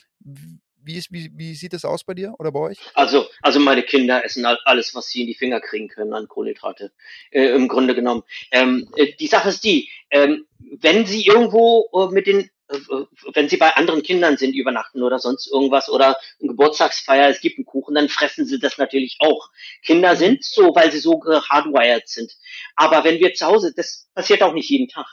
Wie, 0.85 0.97
ist, 0.97 1.13
wie, 1.13 1.31
wie 1.35 1.55
sieht 1.55 1.73
das 1.73 1.85
aus 1.85 2.05
bei 2.05 2.15
dir 2.15 2.35
oder 2.39 2.53
bei 2.53 2.61
euch? 2.61 2.79
Also, 2.95 3.27
also 3.41 3.61
meine 3.61 3.83
Kinder 3.83 4.25
essen 4.25 4.45
alles, 4.45 4.95
was 4.95 5.09
sie 5.09 5.23
in 5.23 5.27
die 5.27 5.35
Finger 5.35 5.61
kriegen 5.61 5.89
können 5.89 6.13
an 6.13 6.29
Kohlenhydrate, 6.29 6.93
äh, 7.31 7.55
im 7.55 7.69
Grunde 7.69 7.95
genommen. 7.95 8.23
Ähm, 8.51 8.89
äh, 8.97 9.13
die 9.19 9.27
Sache 9.27 9.51
ist 9.51 9.65
die, 9.65 9.91
ähm, 10.11 10.47
wenn 10.59 11.07
sie 11.07 11.27
irgendwo 11.27 11.89
äh, 11.95 12.13
mit 12.13 12.27
den 12.27 12.51
äh, 12.73 12.77
äh, 12.77 13.07
wenn 13.35 13.49
sie 13.49 13.57
bei 13.57 13.75
anderen 13.75 14.03
Kindern 14.03 14.37
sind, 14.37 14.55
übernachten 14.55 15.03
oder 15.03 15.19
sonst 15.19 15.51
irgendwas 15.53 15.89
oder 15.89 16.17
eine 16.41 16.49
Geburtstagsfeier, 16.49 17.29
es 17.29 17.41
gibt 17.41 17.59
einen 17.59 17.67
Kuchen, 17.67 17.95
dann 17.95 18.09
fressen 18.09 18.47
sie 18.47 18.59
das 18.59 18.79
natürlich 18.79 19.17
auch. 19.21 19.51
Kinder 19.85 20.15
mhm. 20.15 20.19
sind 20.19 20.45
so, 20.45 20.75
weil 20.75 20.91
sie 20.91 20.99
so 20.99 21.21
hardwired 21.23 22.09
sind. 22.09 22.33
Aber 22.77 23.05
wenn 23.05 23.21
wir 23.21 23.35
zu 23.35 23.47
Hause, 23.47 23.73
das 23.75 24.09
passiert 24.15 24.43
auch 24.43 24.55
nicht 24.55 24.71
jeden 24.71 24.89
Tag, 24.89 25.07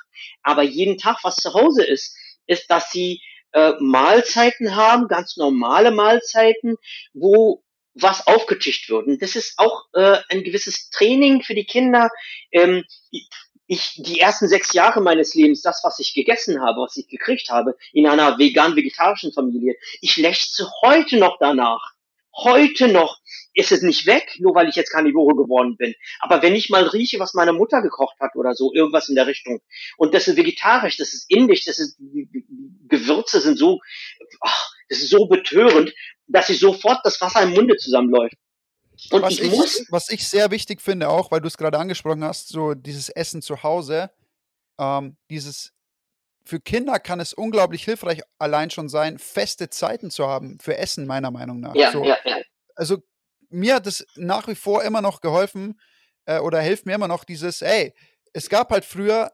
aber 0.43 0.63
jeden 0.63 0.97
Tag, 0.97 1.20
was 1.24 1.36
zu 1.36 1.53
Hause 1.53 1.84
ist, 1.84 2.15
ist, 2.47 2.70
dass 2.72 2.91
sie 2.91 3.22
äh, 3.54 3.74
Mahlzeiten 3.80 4.76
haben, 4.76 5.08
ganz 5.08 5.38
normale 5.38 5.91
Mahlzeiten, 5.91 6.76
wo 7.14 7.64
was 7.93 8.28
aufgetischt 8.28 8.89
wird. 8.89 9.08
Und 9.08 9.22
das 9.22 9.36
ist 9.36 9.56
auch 9.58 9.86
äh, 9.93 10.18
ein 10.30 10.43
gewisses 10.43 10.89
Training 10.89 11.41
für 11.41 11.56
die 11.56 11.66
Kinder. 11.66 12.10
Ähm, 12.52 12.84
ich 13.68 13.93
die 13.97 14.20
ersten 14.20 14.47
sechs 14.47 14.74
Jahre 14.74 15.00
meines 15.00 15.36
Lebens, 15.36 15.62
das, 15.62 15.82
was 15.84 16.00
ich 16.00 16.14
gegessen 16.14 16.62
habe, 16.62 16.82
was 16.82 16.97
ich 16.97 17.08
gekriegt 17.08 17.50
habe, 17.50 17.76
in 17.93 18.08
einer 18.08 18.39
vegan-vegetarischen 18.39 19.32
Familie, 19.32 19.76
ich 20.02 20.18
lechze 20.18 20.68
heute 20.82 21.18
noch 21.18 21.38
danach. 21.39 21.93
Heute 22.43 22.87
noch 22.87 23.19
ist 23.53 23.71
es 23.71 23.81
nicht 23.81 24.05
weg, 24.05 24.35
nur 24.39 24.55
weil 24.55 24.69
ich 24.69 24.75
jetzt 24.75 24.91
Karnivore 24.91 25.35
geworden 25.35 25.75
bin. 25.77 25.93
Aber 26.19 26.41
wenn 26.41 26.55
ich 26.55 26.69
mal 26.69 26.83
rieche, 26.83 27.19
was 27.19 27.33
meine 27.33 27.53
Mutter 27.53 27.81
gekocht 27.81 28.19
hat 28.19 28.35
oder 28.35 28.53
so, 28.53 28.73
irgendwas 28.73 29.09
in 29.09 29.15
der 29.15 29.27
Richtung, 29.27 29.61
und 29.97 30.13
das 30.13 30.27
ist 30.27 30.37
vegetarisch, 30.37 30.97
das 30.97 31.13
ist 31.13 31.25
indisch, 31.29 31.65
das 31.65 31.79
ist, 31.79 31.97
die 31.99 32.29
Gewürze 32.87 33.41
sind 33.41 33.57
so, 33.57 33.79
ach, 34.41 34.71
das 34.89 34.99
ist 34.99 35.09
so 35.09 35.27
betörend, 35.27 35.93
dass 36.27 36.49
ich 36.49 36.59
sofort 36.59 36.99
das 37.03 37.19
Wasser 37.21 37.43
im 37.43 37.51
Munde 37.51 37.77
zusammenläuft. 37.77 38.35
Und 39.11 39.21
was, 39.21 39.33
ich, 39.33 39.41
ich 39.41 39.51
muss, 39.51 39.85
was 39.89 40.09
ich 40.09 40.27
sehr 40.27 40.51
wichtig 40.51 40.81
finde, 40.81 41.09
auch 41.09 41.31
weil 41.31 41.41
du 41.41 41.47
es 41.47 41.57
gerade 41.57 41.79
angesprochen 41.79 42.23
hast, 42.23 42.49
so 42.49 42.73
dieses 42.73 43.09
Essen 43.09 43.41
zu 43.41 43.63
Hause, 43.63 44.11
ähm, 44.77 45.15
dieses 45.29 45.73
für 46.45 46.59
Kinder 46.59 46.99
kann 46.99 47.19
es 47.19 47.33
unglaublich 47.33 47.83
hilfreich 47.83 48.21
allein 48.37 48.69
schon 48.69 48.89
sein, 48.89 49.19
feste 49.19 49.69
Zeiten 49.69 50.09
zu 50.09 50.27
haben 50.27 50.59
für 50.59 50.77
Essen, 50.77 51.05
meiner 51.05 51.31
Meinung 51.31 51.59
nach. 51.59 51.75
Ja, 51.75 51.91
so, 51.91 52.03
ja, 52.03 52.17
ja. 52.25 52.37
Also 52.75 52.97
mir 53.49 53.75
hat 53.75 53.87
es 53.87 54.05
nach 54.15 54.47
wie 54.47 54.55
vor 54.55 54.83
immer 54.83 55.01
noch 55.01 55.21
geholfen 55.21 55.79
äh, 56.25 56.39
oder 56.39 56.61
hilft 56.61 56.85
mir 56.85 56.95
immer 56.95 57.07
noch 57.07 57.23
dieses, 57.23 57.61
ey, 57.61 57.93
es 58.33 58.49
gab 58.49 58.69
halt 58.71 58.85
früher 58.85 59.31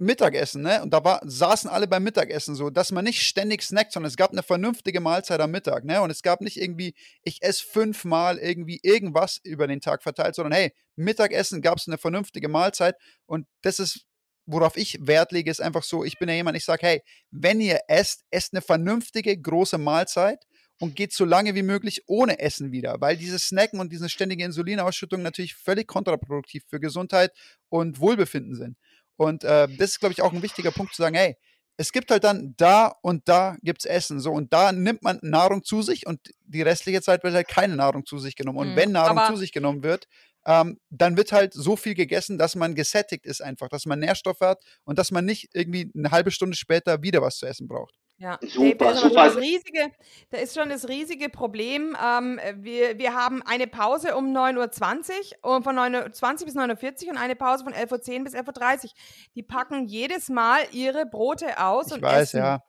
Mittagessen, 0.00 0.62
ne? 0.62 0.82
Und 0.82 0.94
da 0.94 1.04
war, 1.04 1.20
saßen 1.24 1.68
alle 1.68 1.86
beim 1.86 2.02
Mittagessen 2.02 2.54
so, 2.54 2.70
dass 2.70 2.90
man 2.90 3.04
nicht 3.04 3.22
ständig 3.22 3.62
snackt, 3.62 3.92
sondern 3.92 4.08
es 4.08 4.16
gab 4.16 4.32
eine 4.32 4.42
vernünftige 4.42 4.98
Mahlzeit 4.98 5.40
am 5.40 5.50
Mittag, 5.50 5.84
ne? 5.84 6.00
Und 6.00 6.08
es 6.08 6.22
gab 6.22 6.40
nicht 6.40 6.56
irgendwie, 6.56 6.94
ich 7.22 7.42
esse 7.42 7.62
fünfmal 7.62 8.38
irgendwie 8.38 8.80
irgendwas 8.82 9.38
über 9.44 9.66
den 9.66 9.82
Tag 9.82 10.02
verteilt, 10.02 10.34
sondern 10.34 10.54
hey, 10.54 10.72
Mittagessen 10.96 11.60
gab 11.60 11.76
es 11.76 11.86
eine 11.86 11.98
vernünftige 11.98 12.48
Mahlzeit 12.48 12.96
und 13.26 13.46
das 13.60 13.78
ist, 13.78 14.06
worauf 14.50 14.76
ich 14.76 14.98
Wert 15.00 15.32
lege, 15.32 15.50
ist 15.50 15.60
einfach 15.60 15.82
so, 15.82 16.04
ich 16.04 16.18
bin 16.18 16.28
ja 16.28 16.34
jemand, 16.34 16.56
ich 16.56 16.64
sage, 16.64 16.86
hey, 16.86 17.02
wenn 17.30 17.60
ihr 17.60 17.80
esst, 17.88 18.24
esst 18.30 18.52
eine 18.52 18.62
vernünftige, 18.62 19.36
große 19.36 19.78
Mahlzeit 19.78 20.46
und 20.80 20.96
geht 20.96 21.12
so 21.12 21.24
lange 21.24 21.54
wie 21.54 21.62
möglich 21.62 22.02
ohne 22.06 22.38
Essen 22.40 22.72
wieder, 22.72 23.00
weil 23.00 23.16
dieses 23.16 23.48
Snacken 23.48 23.80
und 23.80 23.92
diese 23.92 24.08
ständige 24.08 24.44
Insulinausschüttung 24.44 25.22
natürlich 25.22 25.54
völlig 25.54 25.86
kontraproduktiv 25.86 26.64
für 26.68 26.80
Gesundheit 26.80 27.32
und 27.68 28.00
Wohlbefinden 28.00 28.54
sind. 28.54 28.76
Und 29.16 29.44
äh, 29.44 29.68
das 29.76 29.90
ist, 29.90 30.00
glaube 30.00 30.14
ich, 30.14 30.22
auch 30.22 30.32
ein 30.32 30.42
wichtiger 30.42 30.70
Punkt 30.70 30.94
zu 30.94 31.02
sagen, 31.02 31.14
hey, 31.14 31.36
es 31.76 31.92
gibt 31.92 32.10
halt 32.10 32.24
dann 32.24 32.54
da 32.56 32.94
und 33.02 33.28
da 33.28 33.56
gibt 33.62 33.80
es 33.80 33.84
Essen. 33.86 34.20
So, 34.20 34.32
und 34.32 34.52
da 34.52 34.72
nimmt 34.72 35.02
man 35.02 35.18
Nahrung 35.22 35.64
zu 35.64 35.82
sich 35.82 36.06
und 36.06 36.20
die 36.44 36.62
restliche 36.62 37.00
Zeit 37.00 37.22
wird 37.24 37.34
halt 37.34 37.48
keine 37.48 37.76
Nahrung 37.76 38.04
zu 38.04 38.18
sich 38.18 38.36
genommen. 38.36 38.58
Und 38.58 38.70
mhm, 38.72 38.76
wenn 38.76 38.92
Nahrung 38.92 39.20
zu 39.26 39.36
sich 39.36 39.52
genommen 39.52 39.82
wird, 39.82 40.06
ähm, 40.46 40.78
dann 40.90 41.16
wird 41.16 41.32
halt 41.32 41.52
so 41.52 41.76
viel 41.76 41.94
gegessen, 41.94 42.38
dass 42.38 42.54
man 42.54 42.74
gesättigt 42.74 43.26
ist 43.26 43.42
einfach, 43.42 43.68
dass 43.68 43.86
man 43.86 43.98
Nährstoffe 43.98 44.40
hat 44.40 44.62
und 44.84 44.98
dass 44.98 45.10
man 45.10 45.24
nicht 45.24 45.50
irgendwie 45.52 45.90
eine 45.94 46.10
halbe 46.10 46.30
Stunde 46.30 46.56
später 46.56 47.02
wieder 47.02 47.22
was 47.22 47.38
zu 47.38 47.46
essen 47.46 47.68
braucht. 47.68 47.94
Ja, 48.20 48.38
super, 48.42 48.84
da, 48.84 48.90
ist 48.90 49.00
super. 49.00 49.36
Riesige, 49.36 49.92
da 50.30 50.36
ist 50.36 50.54
schon 50.54 50.68
das 50.68 50.86
riesige 50.88 51.30
Problem. 51.30 51.96
Ähm, 52.04 52.38
wir, 52.56 52.98
wir 52.98 53.14
haben 53.14 53.42
eine 53.46 53.66
Pause 53.66 54.14
um 54.14 54.36
9.20 54.36 55.38
Uhr 55.42 55.56
und 55.56 55.64
von 55.64 55.74
9.20 55.74 56.40
Uhr 56.40 56.44
bis 56.44 56.54
9.40 56.54 57.04
Uhr 57.04 57.12
und 57.12 57.16
eine 57.16 57.34
Pause 57.34 57.64
von 57.64 57.72
11.10 57.72 58.18
Uhr 58.18 58.24
bis 58.24 58.34
11.30 58.34 58.84
Uhr. 58.84 58.90
Die 59.36 59.42
packen 59.42 59.86
jedes 59.86 60.28
Mal 60.28 60.60
ihre 60.70 61.06
Brote 61.06 61.58
aus 61.64 61.86
ich 61.86 61.94
und 61.94 62.02
weiß, 62.02 62.34
essen. 62.34 62.60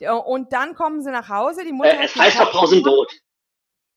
ja. 0.00 0.12
Und 0.12 0.52
dann 0.52 0.74
kommen 0.74 1.00
sie 1.00 1.12
nach 1.12 1.28
Hause. 1.28 1.62
Die 1.64 1.72
Mutter 1.72 2.00
äh, 2.00 2.06
es 2.06 2.16
heißt 2.16 2.38
Pausenbrot. 2.50 3.12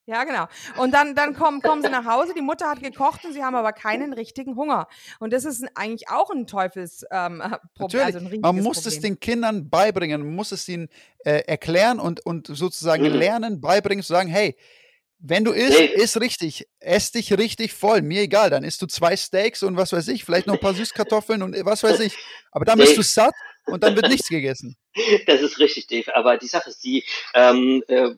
Ja, 0.10 0.24
genau. 0.24 0.47
Und 0.78 0.91
dann, 0.91 1.14
dann 1.14 1.36
kommen, 1.36 1.62
kommen 1.62 1.84
sie 1.84 1.89
nach 1.89 2.05
Hause, 2.05 2.34
die 2.34 2.41
Mutter 2.41 2.68
hat 2.68 2.82
gekocht 2.82 3.26
und 3.26 3.34
sie 3.34 3.43
haben 3.43 3.53
aber 3.53 3.74
keinen 3.74 4.12
richtigen 4.12 4.55
Hunger. 4.55 4.88
Und 5.20 5.34
das 5.34 5.45
ist 5.45 5.64
eigentlich 5.76 6.10
auch 6.10 6.32
ein 6.32 6.47
Teufelsproblem. 6.47 7.12
Ähm, 7.12 7.41
also 8.03 8.18
ein 8.18 8.41
man 8.41 8.55
muss 8.55 8.78
Problem. 8.82 8.93
es 8.97 9.01
den 9.01 9.20
Kindern 9.20 9.70
beibringen, 9.70 10.22
man 10.22 10.36
muss 10.36 10.51
es 10.51 10.68
ihnen 10.68 10.89
äh, 11.26 11.43
erklären 11.45 11.99
und, 11.99 12.26
und 12.26 12.47
sozusagen 12.47 13.03
mhm. 13.03 13.14
lernen, 13.20 13.62
beibringen, 13.62 14.03
zu 14.03 14.12
sagen, 14.12 14.30
hey, 14.30 14.57
wenn 15.20 15.43
du 15.43 15.51
isst, 15.51 15.78
nee. 15.78 15.86
isst 15.86 16.20
richtig. 16.20 16.68
Ess 16.80 17.12
dich 17.12 17.38
richtig 17.38 17.74
voll. 17.74 18.01
Mir 18.01 18.22
egal. 18.22 18.49
Dann 18.49 18.64
isst 18.64 18.82
du 18.82 18.88
zwei 18.88 19.16
Steaks 19.16 19.62
und 19.62 19.78
was 19.78 19.93
weiß 19.93 20.07
ich, 20.07 20.26
vielleicht 20.26 20.47
noch 20.47 20.55
ein 20.55 20.60
paar 20.60 20.74
Süßkartoffeln 20.74 21.43
und 21.43 21.55
was 21.66 21.84
weiß 21.84 21.99
ich. 21.99 22.18
Aber 22.51 22.66
dann 22.66 22.80
nee. 22.80 22.86
bist 22.86 22.97
du 22.97 23.03
satt 23.03 23.36
und 23.68 23.84
dann 23.84 23.95
wird 23.95 24.10
nichts 24.10 24.28
gegessen. 24.28 24.76
Das 25.28 25.41
ist 25.41 25.60
richtig, 25.60 25.86
Dave. 25.86 26.16
Aber 26.16 26.38
die 26.38 26.47
Sache 26.47 26.72
ist 26.72 26.84
die, 26.84 27.03
ähm, 27.36 27.84
äh, 27.88 28.16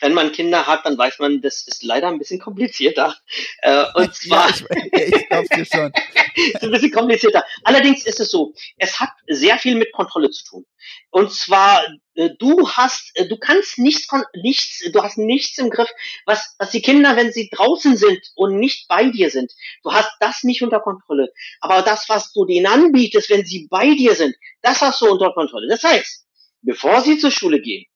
wenn 0.00 0.14
man 0.14 0.32
Kinder 0.32 0.66
hat, 0.66 0.86
dann 0.86 0.96
weiß 0.96 1.18
man, 1.18 1.40
das 1.40 1.66
ist 1.66 1.82
leider 1.82 2.08
ein 2.08 2.18
bisschen 2.18 2.38
komplizierter. 2.38 3.16
Äh, 3.62 3.84
und 3.94 4.14
zwar. 4.14 4.50
ja, 4.50 4.66
ich, 4.92 5.14
ich 5.14 5.28
glaub's 5.28 5.48
dir 5.48 5.64
schon. 5.64 5.92
ist 6.36 6.62
ein 6.62 6.70
bisschen 6.70 6.92
komplizierter. 6.92 7.44
Allerdings 7.64 8.06
ist 8.06 8.20
es 8.20 8.30
so, 8.30 8.54
es 8.76 9.00
hat 9.00 9.10
sehr 9.26 9.58
viel 9.58 9.74
mit 9.74 9.92
Kontrolle 9.92 10.30
zu 10.30 10.44
tun. 10.44 10.66
Und 11.10 11.32
zwar, 11.32 11.84
äh, 12.14 12.30
du 12.38 12.68
hast, 12.70 13.10
äh, 13.14 13.26
du 13.26 13.36
kannst 13.36 13.78
nichts, 13.78 14.08
nichts, 14.40 14.82
du 14.92 15.02
hast 15.02 15.18
nichts 15.18 15.58
im 15.58 15.70
Griff, 15.70 15.90
was, 16.24 16.54
was 16.58 16.70
die 16.70 16.82
Kinder, 16.82 17.16
wenn 17.16 17.32
sie 17.32 17.50
draußen 17.50 17.96
sind 17.96 18.20
und 18.36 18.58
nicht 18.58 18.86
bei 18.88 19.10
dir 19.10 19.30
sind, 19.30 19.52
du 19.82 19.92
hast 19.92 20.10
das 20.20 20.44
nicht 20.44 20.62
unter 20.62 20.80
Kontrolle. 20.80 21.32
Aber 21.60 21.82
das, 21.82 22.08
was 22.08 22.32
du 22.32 22.44
denen 22.44 22.66
anbietest, 22.66 23.28
wenn 23.30 23.44
sie 23.44 23.66
bei 23.68 23.94
dir 23.94 24.14
sind, 24.14 24.34
das 24.62 24.80
hast 24.80 25.00
du 25.00 25.10
unter 25.10 25.32
Kontrolle. 25.32 25.68
Das 25.68 25.82
heißt, 25.82 26.26
bevor 26.62 27.00
sie 27.02 27.18
zur 27.18 27.30
Schule 27.30 27.60
gehen, 27.60 27.86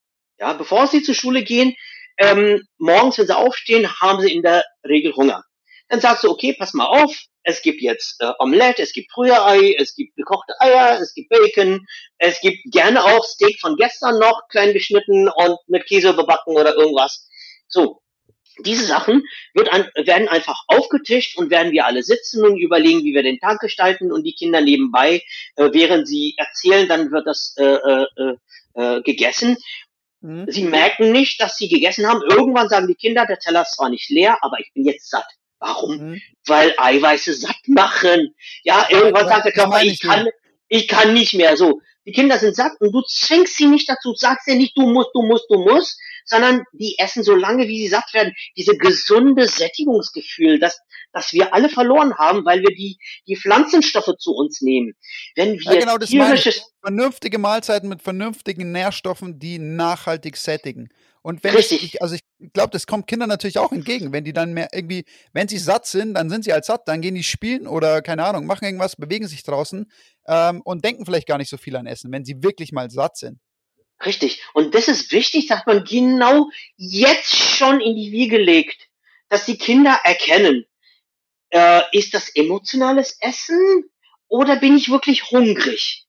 ja, 0.42 0.52
bevor 0.54 0.88
sie 0.88 1.04
zur 1.04 1.14
Schule 1.14 1.44
gehen, 1.44 1.76
ähm, 2.18 2.66
morgens, 2.76 3.16
wenn 3.16 3.28
sie 3.28 3.36
aufstehen, 3.36 3.88
haben 4.00 4.20
sie 4.20 4.32
in 4.32 4.42
der 4.42 4.64
Regel 4.84 5.14
Hunger. 5.14 5.44
Dann 5.88 6.00
sagst 6.00 6.24
du, 6.24 6.30
okay, 6.30 6.52
pass 6.58 6.74
mal 6.74 6.86
auf, 6.86 7.16
es 7.44 7.62
gibt 7.62 7.80
jetzt 7.80 8.20
äh, 8.20 8.32
Omelette, 8.40 8.82
es 8.82 8.92
gibt 8.92 9.16
Rührei, 9.16 9.76
es 9.78 9.94
gibt 9.94 10.16
gekochte 10.16 10.52
Eier, 10.58 10.98
es 11.00 11.14
gibt 11.14 11.28
Bacon, 11.28 11.86
es 12.18 12.40
gibt 12.40 12.58
gerne 12.72 13.04
auch 13.04 13.24
Steak 13.24 13.60
von 13.60 13.76
gestern 13.76 14.18
noch, 14.18 14.48
klein 14.48 14.72
geschnitten 14.72 15.28
und 15.28 15.58
mit 15.68 15.86
Käse 15.86 16.12
bebacken 16.12 16.56
oder 16.56 16.74
irgendwas. 16.74 17.28
So, 17.68 18.00
diese 18.64 18.84
Sachen 18.84 19.22
an, 19.70 19.88
werden 19.94 20.28
einfach 20.28 20.60
aufgetischt 20.66 21.38
und 21.38 21.50
werden 21.50 21.70
wir 21.70 21.86
alle 21.86 22.02
sitzen 22.02 22.44
und 22.44 22.58
überlegen, 22.58 23.04
wie 23.04 23.14
wir 23.14 23.22
den 23.22 23.38
Tag 23.38 23.60
gestalten 23.60 24.10
und 24.10 24.24
die 24.24 24.34
Kinder 24.34 24.60
nebenbei, 24.60 25.22
äh, 25.54 25.70
während 25.72 26.08
sie 26.08 26.34
erzählen, 26.36 26.88
dann 26.88 27.12
wird 27.12 27.28
das 27.28 27.54
äh, 27.58 27.64
äh, 27.64 28.06
äh, 28.16 28.34
äh 28.74 29.02
gegessen 29.02 29.56
Mhm. 30.22 30.46
Sie 30.48 30.64
merken 30.64 31.12
nicht, 31.12 31.40
dass 31.40 31.56
sie 31.56 31.68
gegessen 31.68 32.06
haben. 32.06 32.22
Irgendwann 32.22 32.68
sagen 32.68 32.86
die 32.86 32.94
Kinder, 32.94 33.26
der 33.26 33.38
Teller 33.38 33.62
ist 33.62 33.74
zwar 33.74 33.90
nicht 33.90 34.08
leer, 34.08 34.38
aber 34.40 34.58
ich 34.60 34.72
bin 34.72 34.84
jetzt 34.84 35.10
satt. 35.10 35.26
Warum? 35.58 35.96
Mhm. 35.96 36.22
Weil 36.46 36.74
Eiweiße 36.78 37.34
satt 37.34 37.56
machen. 37.66 38.34
Ja, 38.62 38.86
irgendwann 38.88 39.28
sagt 39.28 39.44
der 39.44 39.52
Körper, 39.52 39.82
ich 39.82 40.00
kann, 40.00 40.28
ich 40.68 40.88
kann 40.88 41.12
nicht 41.12 41.34
mehr. 41.34 41.56
So, 41.56 41.80
die 42.06 42.12
Kinder 42.12 42.38
sind 42.38 42.56
satt 42.56 42.72
und 42.80 42.92
du 42.92 43.02
zwingst 43.02 43.56
sie 43.56 43.66
nicht 43.66 43.88
dazu, 43.88 44.14
sagst 44.14 44.48
dir 44.48 44.56
nicht, 44.56 44.76
du 44.76 44.88
musst, 44.88 45.10
du 45.14 45.22
musst, 45.22 45.46
du 45.48 45.58
musst, 45.58 45.98
sondern 46.24 46.64
die 46.72 46.96
essen 46.98 47.22
so 47.22 47.34
lange, 47.34 47.68
wie 47.68 47.82
sie 47.82 47.88
satt 47.88 48.12
werden. 48.12 48.32
Diese 48.56 48.76
gesunde 48.76 49.48
Sättigungsgefühl, 49.48 50.58
das, 50.58 50.78
das 51.12 51.32
wir 51.32 51.54
alle 51.54 51.68
verloren 51.68 52.16
haben, 52.18 52.44
weil 52.44 52.60
wir 52.60 52.74
die, 52.74 52.98
die 53.26 53.36
Pflanzenstoffe 53.36 54.16
zu 54.18 54.32
uns 54.32 54.60
nehmen. 54.60 54.94
Wenn 55.36 55.58
wir 55.58 55.74
ja, 55.74 55.80
genau, 55.80 55.98
das 55.98 56.10
tierisches 56.10 56.62
vernünftige 56.82 57.38
Mahlzeiten 57.38 57.88
mit 57.88 58.02
vernünftigen 58.02 58.72
Nährstoffen, 58.72 59.38
die 59.38 59.58
nachhaltig 59.58 60.36
sättigen. 60.36 60.88
Und 61.22 61.44
wenn 61.44 61.54
Richtig. 61.54 61.84
ich, 61.84 62.02
also 62.02 62.16
ich 62.16 62.22
glaube, 62.52 62.70
das 62.70 62.88
kommt 62.88 63.06
Kindern 63.06 63.28
natürlich 63.28 63.58
auch 63.58 63.70
entgegen, 63.70 64.12
wenn 64.12 64.24
die 64.24 64.32
dann 64.32 64.52
mehr 64.52 64.70
irgendwie, 64.72 65.04
wenn 65.32 65.46
sie 65.46 65.58
satt 65.58 65.86
sind, 65.86 66.14
dann 66.14 66.28
sind 66.28 66.44
sie 66.44 66.52
halt 66.52 66.64
satt, 66.64 66.88
dann 66.88 67.00
gehen 67.00 67.14
die 67.14 67.22
spielen 67.22 67.68
oder 67.68 68.02
keine 68.02 68.24
Ahnung, 68.24 68.46
machen 68.46 68.64
irgendwas, 68.64 68.96
bewegen 68.96 69.28
sich 69.28 69.44
draußen 69.44 69.90
ähm, 70.26 70.60
und 70.62 70.84
denken 70.84 71.06
vielleicht 71.06 71.28
gar 71.28 71.38
nicht 71.38 71.48
so 71.48 71.56
viel 71.56 71.76
an 71.76 71.86
Essen, 71.86 72.10
wenn 72.10 72.24
sie 72.24 72.42
wirklich 72.42 72.72
mal 72.72 72.90
satt 72.90 73.16
sind. 73.16 73.38
Richtig. 74.04 74.42
Und 74.52 74.74
das 74.74 74.88
ist 74.88 75.12
wichtig, 75.12 75.46
dass 75.46 75.64
man 75.66 75.84
genau 75.84 76.50
jetzt 76.76 77.36
schon 77.36 77.80
in 77.80 77.96
die 77.96 78.12
Wiege 78.12 78.38
legt, 78.38 78.88
dass 79.28 79.46
die 79.46 79.58
Kinder 79.58 79.98
erkennen, 80.04 80.66
äh, 81.50 81.82
ist 81.92 82.14
das 82.14 82.28
emotionales 82.34 83.16
Essen 83.20 83.84
oder 84.28 84.56
bin 84.56 84.76
ich 84.76 84.90
wirklich 84.90 85.30
hungrig? 85.30 86.06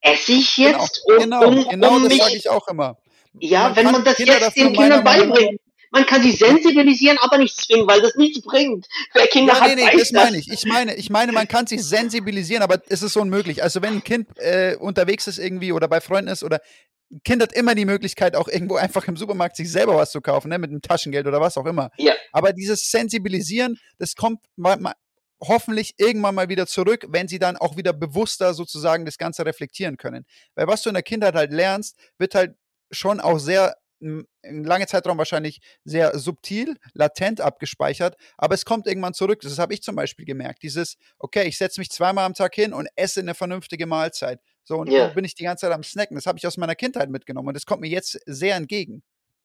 Esse 0.00 0.32
ich 0.32 0.54
genau, 0.54 0.82
jetzt, 0.82 1.04
genau, 1.06 1.46
um, 1.46 1.54
genau, 1.54 1.68
genau 1.68 1.96
um 1.96 2.08
das 2.08 2.16
sage 2.16 2.36
ich 2.36 2.48
auch 2.48 2.68
immer. 2.68 2.96
Ja, 3.38 3.64
man 3.64 3.76
wenn 3.76 3.90
man 3.90 4.04
das 4.04 4.16
Kinder 4.16 4.40
jetzt 4.40 4.56
den 4.56 4.72
Kindern 4.72 5.04
beibringt. 5.04 5.60
Man 5.90 6.06
kann 6.06 6.22
sie 6.22 6.32
sensibilisieren, 6.32 7.18
aber 7.20 7.38
nicht 7.38 7.56
zwingen, 7.56 7.86
weil 7.86 8.00
das 8.00 8.14
nichts 8.16 8.42
bringt. 8.42 8.86
Wer 9.12 9.26
Kinder 9.26 9.54
ja, 9.54 9.60
hat, 9.60 9.68
nee, 9.68 9.84
nee, 9.84 9.98
das 9.98 10.12
meine 10.12 10.38
ich. 10.38 10.50
Ich 10.50 10.64
meine, 10.64 10.94
ich 10.94 11.10
meine, 11.10 11.32
man 11.32 11.48
kann 11.48 11.66
sie 11.66 11.78
sensibilisieren, 11.78 12.62
aber 12.62 12.82
es 12.88 13.02
ist 13.02 13.12
so 13.12 13.20
unmöglich. 13.20 13.62
Also 13.62 13.82
wenn 13.82 13.94
ein 13.94 14.04
Kind 14.04 14.28
äh, 14.38 14.76
unterwegs 14.78 15.26
ist 15.26 15.38
irgendwie 15.38 15.72
oder 15.72 15.88
bei 15.88 16.00
Freunden 16.00 16.30
ist 16.30 16.42
oder 16.42 16.60
ein 17.10 17.20
Kind 17.24 17.42
hat 17.42 17.52
immer 17.52 17.74
die 17.74 17.84
Möglichkeit, 17.84 18.34
auch 18.34 18.48
irgendwo 18.48 18.76
einfach 18.76 19.06
im 19.06 19.16
Supermarkt 19.16 19.56
sich 19.56 19.70
selber 19.70 19.96
was 19.96 20.10
zu 20.10 20.20
kaufen, 20.20 20.48
ne, 20.48 20.58
mit 20.58 20.70
einem 20.70 20.82
Taschengeld 20.82 21.26
oder 21.26 21.40
was 21.40 21.56
auch 21.56 21.66
immer. 21.66 21.90
Ja. 21.98 22.14
Aber 22.32 22.52
dieses 22.52 22.90
Sensibilisieren, 22.90 23.78
das 23.98 24.16
kommt 24.16 24.40
mal, 24.56 24.76
mal, 24.78 24.94
hoffentlich 25.40 25.94
irgendwann 25.98 26.34
mal 26.34 26.48
wieder 26.48 26.66
zurück, 26.66 27.06
wenn 27.08 27.28
sie 27.28 27.38
dann 27.38 27.56
auch 27.56 27.76
wieder 27.76 27.92
bewusster 27.92 28.54
sozusagen 28.54 29.04
das 29.04 29.18
Ganze 29.18 29.46
reflektieren 29.46 29.96
können. 29.96 30.24
Weil 30.54 30.66
was 30.66 30.82
du 30.82 30.90
in 30.90 30.94
der 30.94 31.02
Kindheit 31.02 31.34
halt 31.34 31.52
lernst, 31.52 31.96
wird 32.18 32.34
halt 32.34 32.54
schon 32.90 33.20
auch 33.20 33.38
sehr 33.38 33.76
ein 34.00 34.64
lange 34.64 34.86
Zeitraum 34.86 35.18
wahrscheinlich 35.18 35.60
sehr 35.84 36.18
subtil, 36.18 36.76
latent 36.94 37.40
abgespeichert, 37.40 38.16
aber 38.36 38.54
es 38.54 38.64
kommt 38.64 38.86
irgendwann 38.86 39.14
zurück. 39.14 39.40
Das 39.40 39.58
habe 39.58 39.74
ich 39.74 39.82
zum 39.82 39.96
Beispiel 39.96 40.24
gemerkt. 40.24 40.62
Dieses, 40.62 40.96
okay, 41.18 41.46
ich 41.46 41.56
setze 41.56 41.80
mich 41.80 41.90
zweimal 41.90 42.24
am 42.24 42.34
Tag 42.34 42.54
hin 42.54 42.72
und 42.72 42.88
esse 42.96 43.20
eine 43.20 43.34
vernünftige 43.34 43.86
Mahlzeit. 43.86 44.40
So, 44.64 44.78
und 44.78 44.90
yeah. 44.90 45.08
bin 45.08 45.24
ich 45.24 45.34
die 45.34 45.44
ganze 45.44 45.66
Zeit 45.66 45.72
am 45.72 45.82
Snacken. 45.82 46.16
Das 46.16 46.26
habe 46.26 46.38
ich 46.38 46.46
aus 46.46 46.56
meiner 46.56 46.74
Kindheit 46.74 47.08
mitgenommen 47.08 47.48
und 47.48 47.54
das 47.54 47.66
kommt 47.66 47.80
mir 47.80 47.88
jetzt 47.88 48.18
sehr 48.26 48.56
entgegen. 48.56 49.02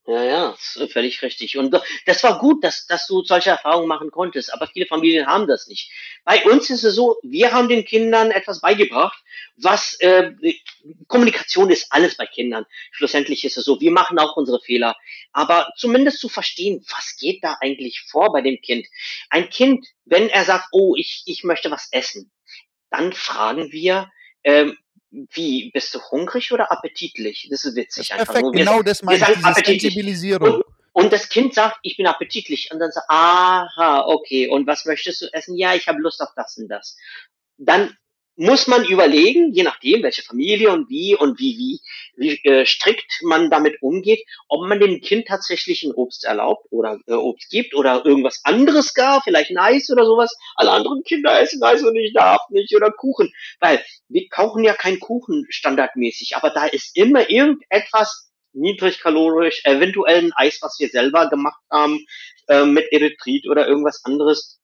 Ja, 0.07 0.23
ja, 0.23 0.55
völlig 0.89 1.21
richtig. 1.21 1.57
Und 1.57 1.79
das 2.07 2.23
war 2.23 2.39
gut, 2.39 2.63
dass, 2.63 2.87
dass 2.87 3.05
du 3.05 3.23
solche 3.23 3.51
Erfahrungen 3.51 3.87
machen 3.87 4.09
konntest, 4.09 4.51
aber 4.51 4.67
viele 4.67 4.87
Familien 4.87 5.27
haben 5.27 5.47
das 5.47 5.67
nicht. 5.67 5.91
Bei 6.25 6.43
uns 6.43 6.71
ist 6.71 6.83
es 6.83 6.95
so, 6.95 7.17
wir 7.21 7.51
haben 7.53 7.69
den 7.69 7.85
Kindern 7.85 8.31
etwas 8.31 8.61
beigebracht, 8.61 9.23
was 9.57 9.93
äh, 9.99 10.31
Kommunikation 11.07 11.69
ist 11.69 11.91
alles 11.91 12.17
bei 12.17 12.25
Kindern. 12.25 12.65
Schlussendlich 12.91 13.45
ist 13.45 13.57
es 13.57 13.65
so, 13.65 13.79
wir 13.79 13.91
machen 13.91 14.17
auch 14.17 14.35
unsere 14.37 14.59
Fehler, 14.59 14.97
aber 15.33 15.71
zumindest 15.77 16.19
zu 16.19 16.29
verstehen, 16.29 16.83
was 16.89 17.15
geht 17.19 17.43
da 17.43 17.57
eigentlich 17.61 18.01
vor 18.09 18.33
bei 18.33 18.41
dem 18.41 18.59
Kind. 18.59 18.87
Ein 19.29 19.51
Kind, 19.51 19.85
wenn 20.05 20.29
er 20.29 20.45
sagt, 20.45 20.69
oh, 20.71 20.95
ich, 20.97 21.21
ich 21.27 21.43
möchte 21.43 21.69
was 21.69 21.89
essen, 21.91 22.31
dann 22.89 23.13
fragen 23.13 23.71
wir, 23.71 24.11
ähm, 24.43 24.77
wie, 25.11 25.71
bist 25.71 25.93
du 25.93 25.99
hungrig 26.11 26.51
oder 26.51 26.71
appetitlich? 26.71 27.47
Das 27.51 27.65
ist 27.65 27.75
witzig. 27.75 28.09
Das 28.09 28.19
ist 28.19 28.25
perfekt, 28.25 28.53
wir, 28.53 28.65
genau 28.65 28.81
das 28.81 29.03
meine 29.03 29.19
ich, 29.19 29.25
diese 29.25 29.53
Sensibilisierung. 29.53 30.55
Und, 30.55 30.63
und, 30.93 31.13
das 31.13 31.29
Kind 31.29 31.53
sagt, 31.53 31.79
ich 31.83 31.97
bin 31.97 32.07
appetitlich. 32.07 32.69
Und 32.71 32.79
dann 32.79 32.91
sagt, 32.91 33.09
aha, 33.09 34.05
okay. 34.07 34.47
Und 34.49 34.67
was 34.67 34.85
möchtest 34.85 35.21
du 35.21 35.33
essen? 35.33 35.57
Ja, 35.57 35.75
ich 35.75 35.87
habe 35.87 35.99
Lust 35.99 36.21
auf 36.21 36.29
das 36.35 36.57
und 36.57 36.69
das. 36.69 36.97
Dann 37.57 37.95
muss 38.35 38.67
man 38.67 38.85
überlegen, 38.85 39.51
je 39.51 39.63
nachdem, 39.63 40.03
welche 40.03 40.23
Familie 40.23 40.71
und 40.71 40.89
wie 40.89 41.15
und 41.15 41.39
wie, 41.39 41.57
wie, 41.57 41.81
wie 42.15 42.49
äh, 42.49 42.65
strikt 42.65 43.21
man 43.23 43.49
damit 43.49 43.81
umgeht, 43.81 44.25
ob 44.47 44.67
man 44.67 44.79
dem 44.79 45.01
Kind 45.01 45.27
tatsächlich 45.27 45.83
ein 45.83 45.91
Obst 45.91 46.23
erlaubt 46.23 46.65
oder 46.69 46.99
äh, 47.07 47.13
Obst 47.13 47.49
gibt 47.49 47.75
oder 47.75 48.05
irgendwas 48.05 48.41
anderes 48.43 48.93
gar, 48.93 49.21
vielleicht 49.21 49.51
ein 49.51 49.57
Eis 49.57 49.89
oder 49.91 50.05
sowas. 50.05 50.35
Alle 50.55 50.71
anderen 50.71 51.03
Kinder 51.03 51.39
essen 51.39 51.61
Eis 51.61 51.83
und 51.83 51.95
ich 51.95 52.13
darf 52.13 52.41
nicht 52.49 52.73
oder 52.75 52.91
Kuchen, 52.91 53.33
weil 53.59 53.83
wir 54.07 54.27
kaufen 54.29 54.63
ja 54.63 54.73
keinen 54.73 54.99
Kuchen 54.99 55.45
standardmäßig, 55.49 56.35
aber 56.35 56.51
da 56.51 56.65
ist 56.65 56.95
immer 56.95 57.29
irgendetwas 57.29 58.31
niedrigkalorisch, 58.53 59.61
eventuell 59.65 60.25
ein 60.25 60.33
Eis, 60.35 60.59
was 60.61 60.79
wir 60.79 60.89
selber 60.89 61.29
gemacht 61.29 61.61
haben, 61.69 62.05
äh, 62.47 62.65
mit 62.65 62.91
Erythrit 62.91 63.47
oder 63.47 63.67
irgendwas 63.67 64.03
anderes 64.03 64.60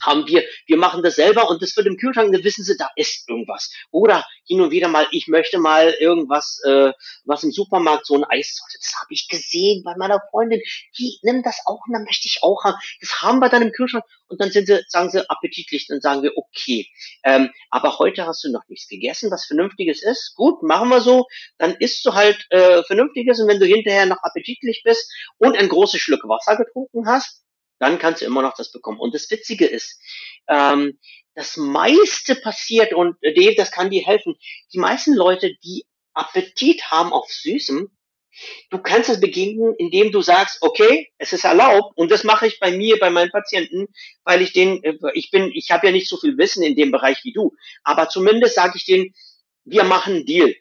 haben 0.00 0.26
wir, 0.26 0.44
wir 0.66 0.76
machen 0.76 1.02
das 1.02 1.16
selber 1.16 1.48
und 1.48 1.62
das 1.62 1.76
wird 1.76 1.86
im 1.86 1.96
Kühlschrank, 1.96 2.32
dann 2.32 2.44
wissen 2.44 2.64
sie, 2.64 2.76
da 2.76 2.88
ist 2.96 3.28
irgendwas. 3.28 3.72
Oder 3.90 4.26
hin 4.44 4.60
und 4.60 4.70
wieder 4.70 4.88
mal, 4.88 5.06
ich 5.10 5.28
möchte 5.28 5.58
mal 5.58 5.94
irgendwas, 5.98 6.60
äh, 6.64 6.92
was 7.24 7.42
im 7.42 7.52
Supermarkt 7.52 8.06
so 8.06 8.14
ein 8.14 8.24
Eis, 8.24 8.60
das 8.78 8.94
habe 9.00 9.12
ich 9.12 9.28
gesehen 9.28 9.82
bei 9.84 9.94
meiner 9.96 10.20
Freundin, 10.30 10.60
die 10.98 11.18
nimmt 11.22 11.46
das 11.46 11.60
auch 11.66 11.80
und 11.86 11.92
dann 11.92 12.04
möchte 12.04 12.28
ich 12.28 12.42
auch 12.42 12.64
haben. 12.64 12.76
Das 13.00 13.22
haben 13.22 13.38
wir 13.38 13.48
dann 13.48 13.62
im 13.62 13.72
Kühlschrank 13.72 14.04
und 14.28 14.40
dann 14.40 14.50
sind 14.50 14.66
sie, 14.66 14.80
sagen 14.88 15.10
sie 15.10 15.28
appetitlich, 15.28 15.86
dann 15.88 16.00
sagen 16.00 16.22
wir, 16.22 16.32
okay, 16.36 16.88
ähm, 17.24 17.50
aber 17.70 17.98
heute 17.98 18.26
hast 18.26 18.44
du 18.44 18.50
noch 18.50 18.62
nichts 18.68 18.88
gegessen, 18.88 19.30
was 19.30 19.46
Vernünftiges 19.46 20.02
ist, 20.02 20.34
gut, 20.36 20.62
machen 20.62 20.88
wir 20.88 21.00
so, 21.00 21.26
dann 21.58 21.74
isst 21.76 22.04
du 22.04 22.14
halt 22.14 22.46
äh, 22.50 22.82
Vernünftiges 22.84 23.40
und 23.40 23.48
wenn 23.48 23.60
du 23.60 23.66
hinterher 23.66 24.06
noch 24.06 24.22
appetitlich 24.22 24.82
bist 24.84 25.12
und 25.38 25.56
ein 25.56 25.68
großes 25.68 26.00
Schluck 26.00 26.24
Wasser 26.24 26.56
getrunken 26.56 27.06
hast, 27.06 27.45
dann 27.78 27.98
kannst 27.98 28.22
du 28.22 28.26
immer 28.26 28.42
noch 28.42 28.54
das 28.56 28.72
bekommen. 28.72 28.98
Und 28.98 29.14
das 29.14 29.30
Witzige 29.30 29.66
ist, 29.66 30.00
ähm, 30.48 30.98
das 31.34 31.56
meiste 31.56 32.34
passiert, 32.36 32.92
und 32.94 33.16
äh, 33.20 33.34
Dave, 33.34 33.54
das 33.54 33.70
kann 33.70 33.90
dir 33.90 34.04
helfen, 34.04 34.36
die 34.72 34.78
meisten 34.78 35.14
Leute, 35.14 35.54
die 35.64 35.84
Appetit 36.14 36.90
haben 36.90 37.12
auf 37.12 37.30
Süßem, 37.30 37.90
du 38.70 38.78
kannst 38.78 39.10
es 39.10 39.20
begegnen, 39.20 39.74
indem 39.78 40.12
du 40.12 40.22
sagst, 40.22 40.58
okay, 40.62 41.10
es 41.18 41.32
ist 41.32 41.44
erlaubt, 41.44 41.96
und 41.96 42.10
das 42.10 42.24
mache 42.24 42.46
ich 42.46 42.58
bei 42.58 42.70
mir, 42.70 42.98
bei 42.98 43.10
meinen 43.10 43.30
Patienten, 43.30 43.88
weil 44.24 44.42
ich 44.42 44.52
den, 44.52 44.82
äh, 44.82 44.96
ich 45.14 45.30
bin, 45.30 45.50
ich 45.54 45.70
habe 45.70 45.86
ja 45.86 45.92
nicht 45.92 46.08
so 46.08 46.16
viel 46.16 46.38
Wissen 46.38 46.62
in 46.62 46.76
dem 46.76 46.90
Bereich 46.90 47.22
wie 47.24 47.32
du, 47.32 47.54
aber 47.84 48.08
zumindest 48.08 48.54
sage 48.54 48.74
ich 48.76 48.86
denen, 48.86 49.14
wir 49.64 49.84
machen 49.84 50.14
einen 50.14 50.26
Deal 50.26 50.54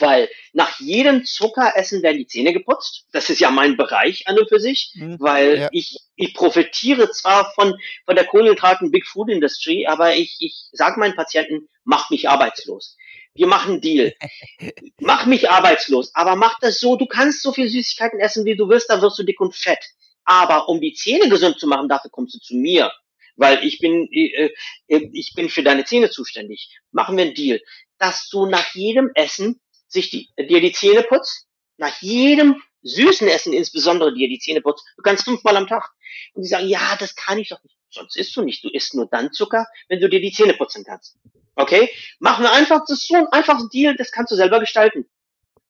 weil 0.00 0.28
nach 0.52 0.80
jedem 0.80 1.24
Zuckeressen 1.24 2.02
werden 2.02 2.18
die 2.18 2.26
Zähne 2.26 2.52
geputzt. 2.52 3.06
Das 3.12 3.30
ist 3.30 3.40
ja 3.40 3.50
mein 3.50 3.76
Bereich 3.76 4.26
an 4.26 4.38
und 4.38 4.48
für 4.48 4.60
sich, 4.60 4.92
mhm, 4.94 5.16
weil 5.20 5.58
ja. 5.58 5.68
ich, 5.72 5.98
ich 6.16 6.34
profitiere 6.34 7.10
zwar 7.10 7.52
von, 7.54 7.74
von 8.04 8.16
der 8.16 8.26
Kohlenhydraten 8.26 8.90
Big 8.90 9.06
Food 9.06 9.30
Industry, 9.30 9.86
aber 9.86 10.14
ich, 10.14 10.36
ich 10.40 10.68
sage 10.72 11.00
meinen 11.00 11.16
Patienten, 11.16 11.68
mach 11.84 12.10
mich 12.10 12.28
arbeitslos. 12.28 12.96
Wir 13.34 13.46
machen 13.46 13.72
einen 13.72 13.80
Deal. 13.80 14.14
mach 15.00 15.26
mich 15.26 15.50
arbeitslos, 15.50 16.14
aber 16.14 16.36
mach 16.36 16.58
das 16.60 16.80
so, 16.80 16.96
du 16.96 17.06
kannst 17.06 17.42
so 17.42 17.52
viel 17.52 17.68
Süßigkeiten 17.68 18.20
essen, 18.20 18.44
wie 18.44 18.56
du 18.56 18.68
willst, 18.68 18.90
dann 18.90 19.00
wirst 19.00 19.18
du 19.18 19.22
dick 19.22 19.40
und 19.40 19.54
fett. 19.54 19.84
Aber 20.24 20.68
um 20.68 20.80
die 20.80 20.92
Zähne 20.92 21.28
gesund 21.28 21.58
zu 21.58 21.66
machen, 21.66 21.88
dafür 21.88 22.10
kommst 22.10 22.34
du 22.34 22.38
zu 22.38 22.54
mir 22.54 22.92
weil 23.36 23.64
ich 23.64 23.78
bin, 23.78 24.08
äh, 24.12 24.50
äh 24.88 25.08
ich 25.12 25.32
bin 25.34 25.48
für 25.48 25.62
deine 25.62 25.84
Zähne 25.84 26.10
zuständig. 26.10 26.68
Machen 26.90 27.16
wir 27.16 27.24
einen 27.24 27.34
Deal, 27.34 27.60
dass 27.98 28.28
du 28.28 28.46
nach 28.46 28.74
jedem 28.74 29.10
Essen 29.14 29.60
sich 29.88 30.10
die, 30.10 30.28
dir 30.38 30.60
die 30.60 30.72
Zähne 30.72 31.02
putzt, 31.02 31.46
nach 31.76 32.00
jedem 32.00 32.62
süßen 32.82 33.28
Essen 33.28 33.52
insbesondere 33.52 34.14
dir 34.14 34.28
die 34.28 34.38
Zähne 34.38 34.60
putzt, 34.60 34.84
du 34.96 35.02
kannst 35.02 35.24
fünfmal 35.24 35.56
am 35.56 35.66
Tag. 35.66 35.90
Und 36.34 36.42
die 36.42 36.48
sagen, 36.48 36.68
ja, 36.68 36.96
das 36.98 37.14
kann 37.14 37.38
ich 37.38 37.48
doch 37.48 37.62
nicht. 37.62 37.76
Sonst 37.90 38.16
isst 38.16 38.34
du 38.36 38.42
nicht. 38.42 38.64
Du 38.64 38.68
isst 38.68 38.94
nur 38.94 39.06
dann 39.06 39.32
Zucker, 39.32 39.66
wenn 39.88 40.00
du 40.00 40.08
dir 40.08 40.20
die 40.20 40.32
Zähne 40.32 40.54
putzen 40.54 40.84
kannst. 40.84 41.16
Okay? 41.54 41.90
Machen 42.18 42.44
wir 42.44 42.52
einfach, 42.52 42.80
das 42.86 43.00
ist 43.00 43.08
so 43.08 43.14
ein 43.14 43.26
einfaches 43.28 43.68
Deal, 43.68 43.96
das 43.96 44.12
kannst 44.12 44.32
du 44.32 44.36
selber 44.36 44.60
gestalten. 44.60 45.08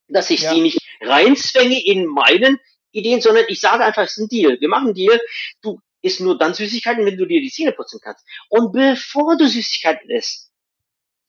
Dass 0.08 0.30
ich 0.30 0.42
ja. 0.42 0.52
sie 0.52 0.60
nicht 0.60 0.78
reinzwänge 1.00 1.84
in 1.84 2.06
meinen 2.06 2.58
Ideen, 2.92 3.20
sondern 3.20 3.44
ich 3.48 3.60
sage 3.60 3.84
einfach, 3.84 4.04
es 4.04 4.16
ist 4.16 4.24
ein 4.24 4.28
Deal. 4.28 4.60
Wir 4.60 4.68
machen 4.68 4.88
einen 4.88 4.94
Deal. 4.94 5.20
Du 5.62 5.80
isst 6.02 6.20
nur 6.20 6.38
dann 6.38 6.54
Süßigkeiten, 6.54 7.06
wenn 7.06 7.16
du 7.16 7.26
dir 7.26 7.40
die 7.40 7.50
Zähne 7.50 7.72
putzen 7.72 8.00
kannst. 8.02 8.24
Und 8.48 8.72
bevor 8.72 9.36
du 9.36 9.48
Süßigkeiten 9.48 10.10
isst, 10.10 10.50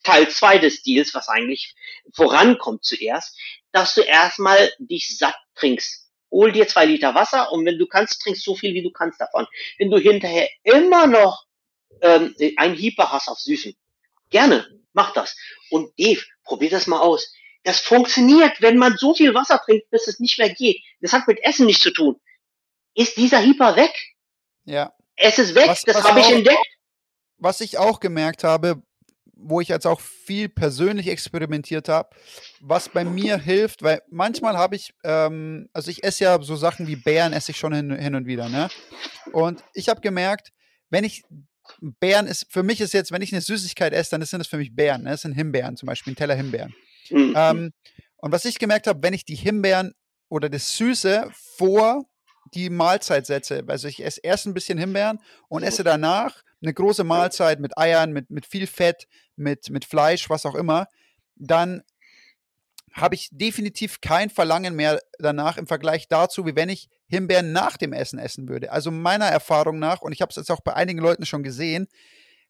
Teil 0.03 0.29
zwei 0.29 0.57
des 0.57 0.83
Deals, 0.83 1.13
was 1.13 1.29
eigentlich 1.29 1.75
vorankommt 2.11 2.83
zuerst, 2.83 3.37
dass 3.71 3.95
du 3.95 4.01
erstmal 4.01 4.71
dich 4.77 5.17
satt 5.17 5.35
trinkst. 5.55 6.09
Hol 6.31 6.51
dir 6.51 6.67
zwei 6.67 6.85
Liter 6.85 7.13
Wasser 7.13 7.51
und 7.51 7.65
wenn 7.65 7.77
du 7.77 7.85
kannst, 7.85 8.21
trinkst 8.21 8.43
so 8.43 8.55
viel, 8.55 8.73
wie 8.73 8.81
du 8.81 8.91
kannst 8.91 9.21
davon. 9.21 9.45
Wenn 9.77 9.91
du 9.91 9.97
hinterher 9.97 10.49
immer 10.63 11.05
noch 11.05 11.45
ähm, 12.01 12.35
ein 12.57 12.73
Hieper 12.73 13.11
hast 13.11 13.27
auf 13.27 13.39
Süßen, 13.39 13.75
gerne, 14.29 14.67
mach 14.93 15.13
das. 15.13 15.35
Und 15.69 15.91
Dave, 15.99 16.21
probier 16.43 16.69
das 16.69 16.87
mal 16.87 16.99
aus. 16.99 17.31
Das 17.63 17.79
funktioniert, 17.79 18.61
wenn 18.61 18.77
man 18.77 18.97
so 18.97 19.13
viel 19.13 19.33
Wasser 19.33 19.61
trinkt, 19.63 19.89
bis 19.89 20.07
es 20.07 20.19
nicht 20.19 20.37
mehr 20.37 20.53
geht. 20.53 20.83
Das 21.01 21.13
hat 21.13 21.27
mit 21.27 21.41
Essen 21.43 21.65
nichts 21.65 21.83
zu 21.83 21.91
tun. 21.91 22.19
Ist 22.95 23.17
dieser 23.17 23.39
Hieper 23.39 23.75
weg? 23.75 23.93
Ja. 24.65 24.93
Es 25.15 25.39
ist 25.39 25.55
weg, 25.55 25.67
was, 25.67 25.83
das 25.83 26.03
habe 26.03 26.19
ich 26.19 26.29
entdeckt. 26.31 26.65
Was 27.37 27.61
ich 27.61 27.77
auch 27.77 27.99
gemerkt 27.99 28.43
habe, 28.43 28.81
wo 29.35 29.61
ich 29.61 29.67
jetzt 29.67 29.87
auch 29.87 29.99
viel 29.99 30.49
persönlich 30.49 31.07
experimentiert 31.07 31.89
habe, 31.89 32.09
was 32.61 32.89
bei 32.89 33.03
mir 33.03 33.37
hilft, 33.37 33.83
weil 33.83 34.01
manchmal 34.09 34.57
habe 34.57 34.75
ich, 34.75 34.93
ähm, 35.03 35.69
also 35.73 35.89
ich 35.91 36.03
esse 36.03 36.23
ja 36.23 36.41
so 36.41 36.55
Sachen 36.55 36.87
wie 36.87 36.95
Beeren, 36.95 37.33
esse 37.33 37.51
ich 37.51 37.57
schon 37.57 37.73
hin, 37.73 37.95
hin 37.97 38.15
und 38.15 38.25
wieder, 38.25 38.49
ne? 38.49 38.69
Und 39.31 39.63
ich 39.73 39.89
habe 39.89 40.01
gemerkt, 40.01 40.51
wenn 40.89 41.03
ich 41.03 41.23
Beeren 41.99 42.27
ist, 42.27 42.45
für 42.49 42.63
mich 42.63 42.81
ist 42.81 42.93
jetzt, 42.93 43.11
wenn 43.11 43.21
ich 43.21 43.33
eine 43.33 43.41
Süßigkeit 43.41 43.93
esse, 43.93 44.11
dann 44.11 44.21
sind 44.25 44.39
das 44.39 44.47
für 44.47 44.57
mich 44.57 44.75
Beeren, 44.75 45.03
ne? 45.03 45.11
Das 45.11 45.21
sind 45.21 45.33
Himbeeren 45.33 45.77
zum 45.77 45.87
Beispiel, 45.87 46.13
ein 46.13 46.17
Teller 46.17 46.35
Himbeeren. 46.35 46.73
Mhm. 47.09 47.33
Ähm, 47.35 47.71
und 48.17 48.31
was 48.31 48.45
ich 48.45 48.59
gemerkt 48.59 48.87
habe, 48.87 49.01
wenn 49.03 49.13
ich 49.13 49.25
die 49.25 49.35
Himbeeren 49.35 49.93
oder 50.29 50.49
das 50.49 50.77
Süße 50.77 51.29
vor 51.57 52.05
die 52.53 52.69
Mahlzeit 52.69 53.25
setze, 53.25 53.63
also 53.67 53.87
ich 53.87 54.03
esse 54.03 54.21
erst 54.23 54.45
ein 54.45 54.53
bisschen 54.53 54.77
Himbeeren 54.77 55.19
und 55.47 55.63
esse 55.63 55.83
danach 55.83 56.43
eine 56.61 56.73
große 56.73 57.03
Mahlzeit 57.03 57.59
mit 57.59 57.77
Eiern, 57.77 58.11
mit, 58.11 58.29
mit 58.29 58.45
viel 58.45 58.67
Fett, 58.67 59.07
mit, 59.35 59.69
mit 59.69 59.85
Fleisch, 59.85 60.29
was 60.29 60.45
auch 60.45 60.55
immer, 60.55 60.87
dann 61.35 61.83
habe 62.93 63.15
ich 63.15 63.29
definitiv 63.31 64.01
kein 64.01 64.29
Verlangen 64.29 64.75
mehr 64.75 65.01
danach 65.17 65.57
im 65.57 65.65
Vergleich 65.65 66.07
dazu, 66.07 66.45
wie 66.45 66.55
wenn 66.55 66.69
ich 66.69 66.89
Himbeeren 67.07 67.51
nach 67.51 67.75
dem 67.75 67.91
Essen 67.91 68.19
essen 68.19 68.47
würde. 68.47 68.71
Also 68.71 68.91
meiner 68.91 69.25
Erfahrung 69.25 69.79
nach, 69.79 70.01
und 70.01 70.11
ich 70.11 70.21
habe 70.21 70.29
es 70.29 70.35
jetzt 70.35 70.51
auch 70.51 70.61
bei 70.61 70.73
einigen 70.73 70.99
Leuten 70.99 71.25
schon 71.25 71.43
gesehen, 71.43 71.87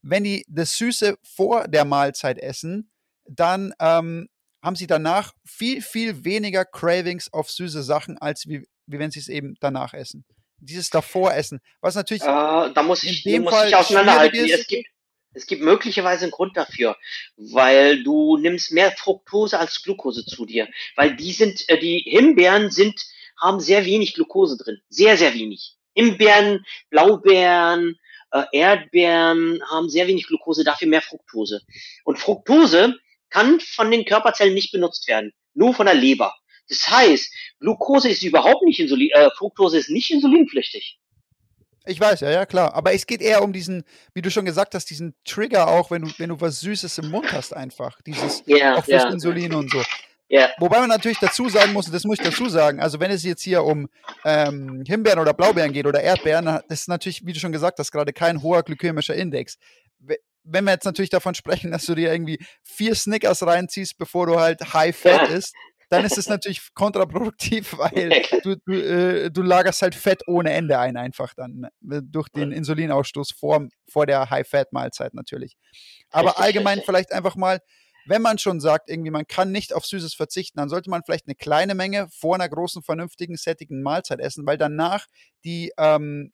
wenn 0.01 0.25
die 0.25 0.45
das 0.49 0.77
Süße 0.77 1.17
vor 1.23 1.67
der 1.69 1.85
Mahlzeit 1.85 2.37
essen, 2.37 2.91
dann 3.25 3.73
ähm, 3.79 4.27
haben 4.61 4.75
sie 4.75 4.87
danach 4.87 5.33
viel, 5.45 5.81
viel 5.81 6.25
weniger 6.25 6.65
Cravings 6.65 7.31
auf 7.31 7.49
süße 7.49 7.83
Sachen, 7.83 8.17
als 8.17 8.47
wie, 8.47 8.67
wie 8.85 8.99
wenn 8.99 9.11
sie 9.11 9.19
es 9.19 9.29
eben 9.29 9.55
danach 9.59 9.93
essen 9.93 10.25
dieses 10.63 10.89
davor 10.89 11.33
essen. 11.33 11.59
Was 11.81 11.95
natürlich. 11.95 12.23
Äh, 12.23 12.25
da 12.25 12.83
muss 12.83 13.03
ich, 13.03 13.25
in 13.25 13.33
dem 13.33 13.43
muss 13.43 13.53
Fall 13.53 13.67
ich 13.67 13.75
auseinanderhalten. 13.75 14.45
Es 14.49 14.67
gibt, 14.67 14.87
es 15.33 15.47
gibt 15.47 15.61
möglicherweise 15.61 16.23
einen 16.23 16.31
Grund 16.31 16.55
dafür, 16.55 16.95
weil 17.35 18.03
du 18.03 18.37
nimmst 18.37 18.71
mehr 18.71 18.91
Fructose 18.91 19.59
als 19.59 19.81
Glucose 19.81 20.25
zu 20.25 20.45
dir. 20.45 20.67
Weil 20.95 21.15
die 21.15 21.33
sind, 21.33 21.67
äh, 21.69 21.79
die 21.79 22.03
Himbeeren 22.05 22.71
sind, 22.71 22.99
haben 23.41 23.59
sehr 23.59 23.85
wenig 23.85 24.13
Glucose 24.13 24.57
drin. 24.57 24.79
Sehr, 24.89 25.17
sehr 25.17 25.33
wenig. 25.33 25.75
Himbeeren, 25.95 26.65
Blaubeeren, 26.89 27.99
äh, 28.31 28.43
Erdbeeren 28.51 29.61
haben 29.69 29.89
sehr 29.89 30.07
wenig 30.07 30.27
Glucose, 30.27 30.63
dafür 30.63 30.87
mehr 30.87 31.01
Fructose. 31.01 31.61
Und 32.03 32.19
Fructose 32.19 32.97
kann 33.29 33.59
von 33.59 33.89
den 33.91 34.05
Körperzellen 34.05 34.53
nicht 34.53 34.71
benutzt 34.71 35.07
werden. 35.07 35.33
Nur 35.55 35.73
von 35.73 35.85
der 35.85 35.95
Leber. 35.95 36.35
Das 36.69 36.87
heißt, 36.89 37.33
Glucose 37.59 38.09
ist 38.09 38.23
überhaupt 38.23 38.63
nicht 38.63 38.79
Insulin, 38.79 39.09
äh, 39.13 39.29
Fructose 39.37 39.77
ist 39.77 39.89
nicht 39.89 40.11
insulinpflichtig. 40.11 40.99
Ich 41.85 41.99
weiß, 41.99 42.21
ja, 42.21 42.31
ja, 42.31 42.45
klar. 42.45 42.73
Aber 42.73 42.93
es 42.93 43.05
geht 43.05 43.21
eher 43.21 43.43
um 43.43 43.51
diesen, 43.51 43.83
wie 44.13 44.21
du 44.21 44.31
schon 44.31 44.45
gesagt 44.45 44.73
hast, 44.73 44.89
diesen 44.89 45.15
Trigger 45.25 45.67
auch, 45.67 45.91
wenn 45.91 46.03
du, 46.03 46.11
wenn 46.17 46.29
du 46.29 46.39
was 46.39 46.61
Süßes 46.61 46.97
im 46.99 47.09
Mund 47.09 47.31
hast, 47.33 47.53
einfach. 47.53 48.01
Dieses, 48.03 48.43
ja, 48.45 48.75
auch 48.75 48.85
fürs 48.85 49.03
ja. 49.03 49.09
Insulin 49.09 49.53
und 49.53 49.69
so. 49.69 49.83
Ja. 50.29 50.49
Wobei 50.57 50.79
man 50.79 50.89
natürlich 50.89 51.19
dazu 51.19 51.49
sagen 51.49 51.73
muss, 51.73 51.91
das 51.91 52.05
muss 52.05 52.17
ich 52.17 52.25
dazu 52.25 52.47
sagen, 52.47 52.79
also 52.79 52.99
wenn 52.99 53.11
es 53.11 53.23
jetzt 53.23 53.43
hier 53.43 53.63
um 53.63 53.89
ähm, 54.23 54.83
Himbeeren 54.87 55.19
oder 55.19 55.33
Blaubeeren 55.33 55.73
geht 55.73 55.85
oder 55.85 56.01
Erdbeeren, 56.01 56.45
das 56.45 56.63
ist 56.69 56.87
natürlich, 56.87 57.25
wie 57.25 57.33
du 57.33 57.39
schon 57.39 57.51
gesagt 57.51 57.77
hast, 57.77 57.91
gerade 57.91 58.13
kein 58.13 58.41
hoher 58.41 58.63
glykämischer 58.63 59.13
Index. 59.13 59.57
Wenn 60.45 60.63
wir 60.65 60.71
jetzt 60.71 60.85
natürlich 60.85 61.11
davon 61.11 61.35
sprechen, 61.35 61.71
dass 61.71 61.85
du 61.85 61.95
dir 61.95 62.11
irgendwie 62.11 62.39
vier 62.63 62.95
Snickers 62.95 63.45
reinziehst, 63.45 63.97
bevor 63.97 64.25
du 64.25 64.39
halt 64.39 64.73
High 64.73 64.95
Fat 64.95 65.29
ja. 65.29 65.35
isst, 65.35 65.53
dann 65.93 66.05
ist 66.05 66.17
es 66.17 66.27
natürlich 66.27 66.73
kontraproduktiv, 66.73 67.73
weil 67.77 68.23
du, 68.41 68.55
du, 68.65 68.73
äh, 68.73 69.29
du, 69.29 69.41
lagerst 69.43 69.83
halt 69.83 69.93
Fett 69.93 70.23
ohne 70.27 70.51
Ende 70.51 70.79
ein, 70.79 70.97
einfach 70.97 71.33
dann 71.35 71.67
ne? 71.81 72.01
durch 72.01 72.29
den 72.29 72.51
Insulinausstoß 72.51 73.31
vor, 73.31 73.67
vor 73.87 74.05
der 74.07 74.29
High-Fat-Mahlzeit 74.29 75.13
natürlich. 75.13 75.55
Aber 76.09 76.39
allgemein 76.39 76.81
vielleicht 76.83 77.13
einfach 77.13 77.35
mal, 77.35 77.59
wenn 78.07 78.21
man 78.21 78.39
schon 78.39 78.59
sagt, 78.59 78.89
irgendwie 78.89 79.11
man 79.11 79.27
kann 79.27 79.51
nicht 79.51 79.71
auf 79.71 79.85
Süßes 79.85 80.15
verzichten, 80.15 80.57
dann 80.57 80.67
sollte 80.67 80.89
man 80.89 81.03
vielleicht 81.05 81.27
eine 81.27 81.35
kleine 81.35 81.75
Menge 81.75 82.07
vor 82.09 82.35
einer 82.35 82.49
großen, 82.49 82.81
vernünftigen, 82.81 83.37
sättigen 83.37 83.81
Mahlzeit 83.81 84.19
essen, 84.19 84.45
weil 84.47 84.57
danach 84.57 85.05
die, 85.45 85.71
ähm, 85.77 86.33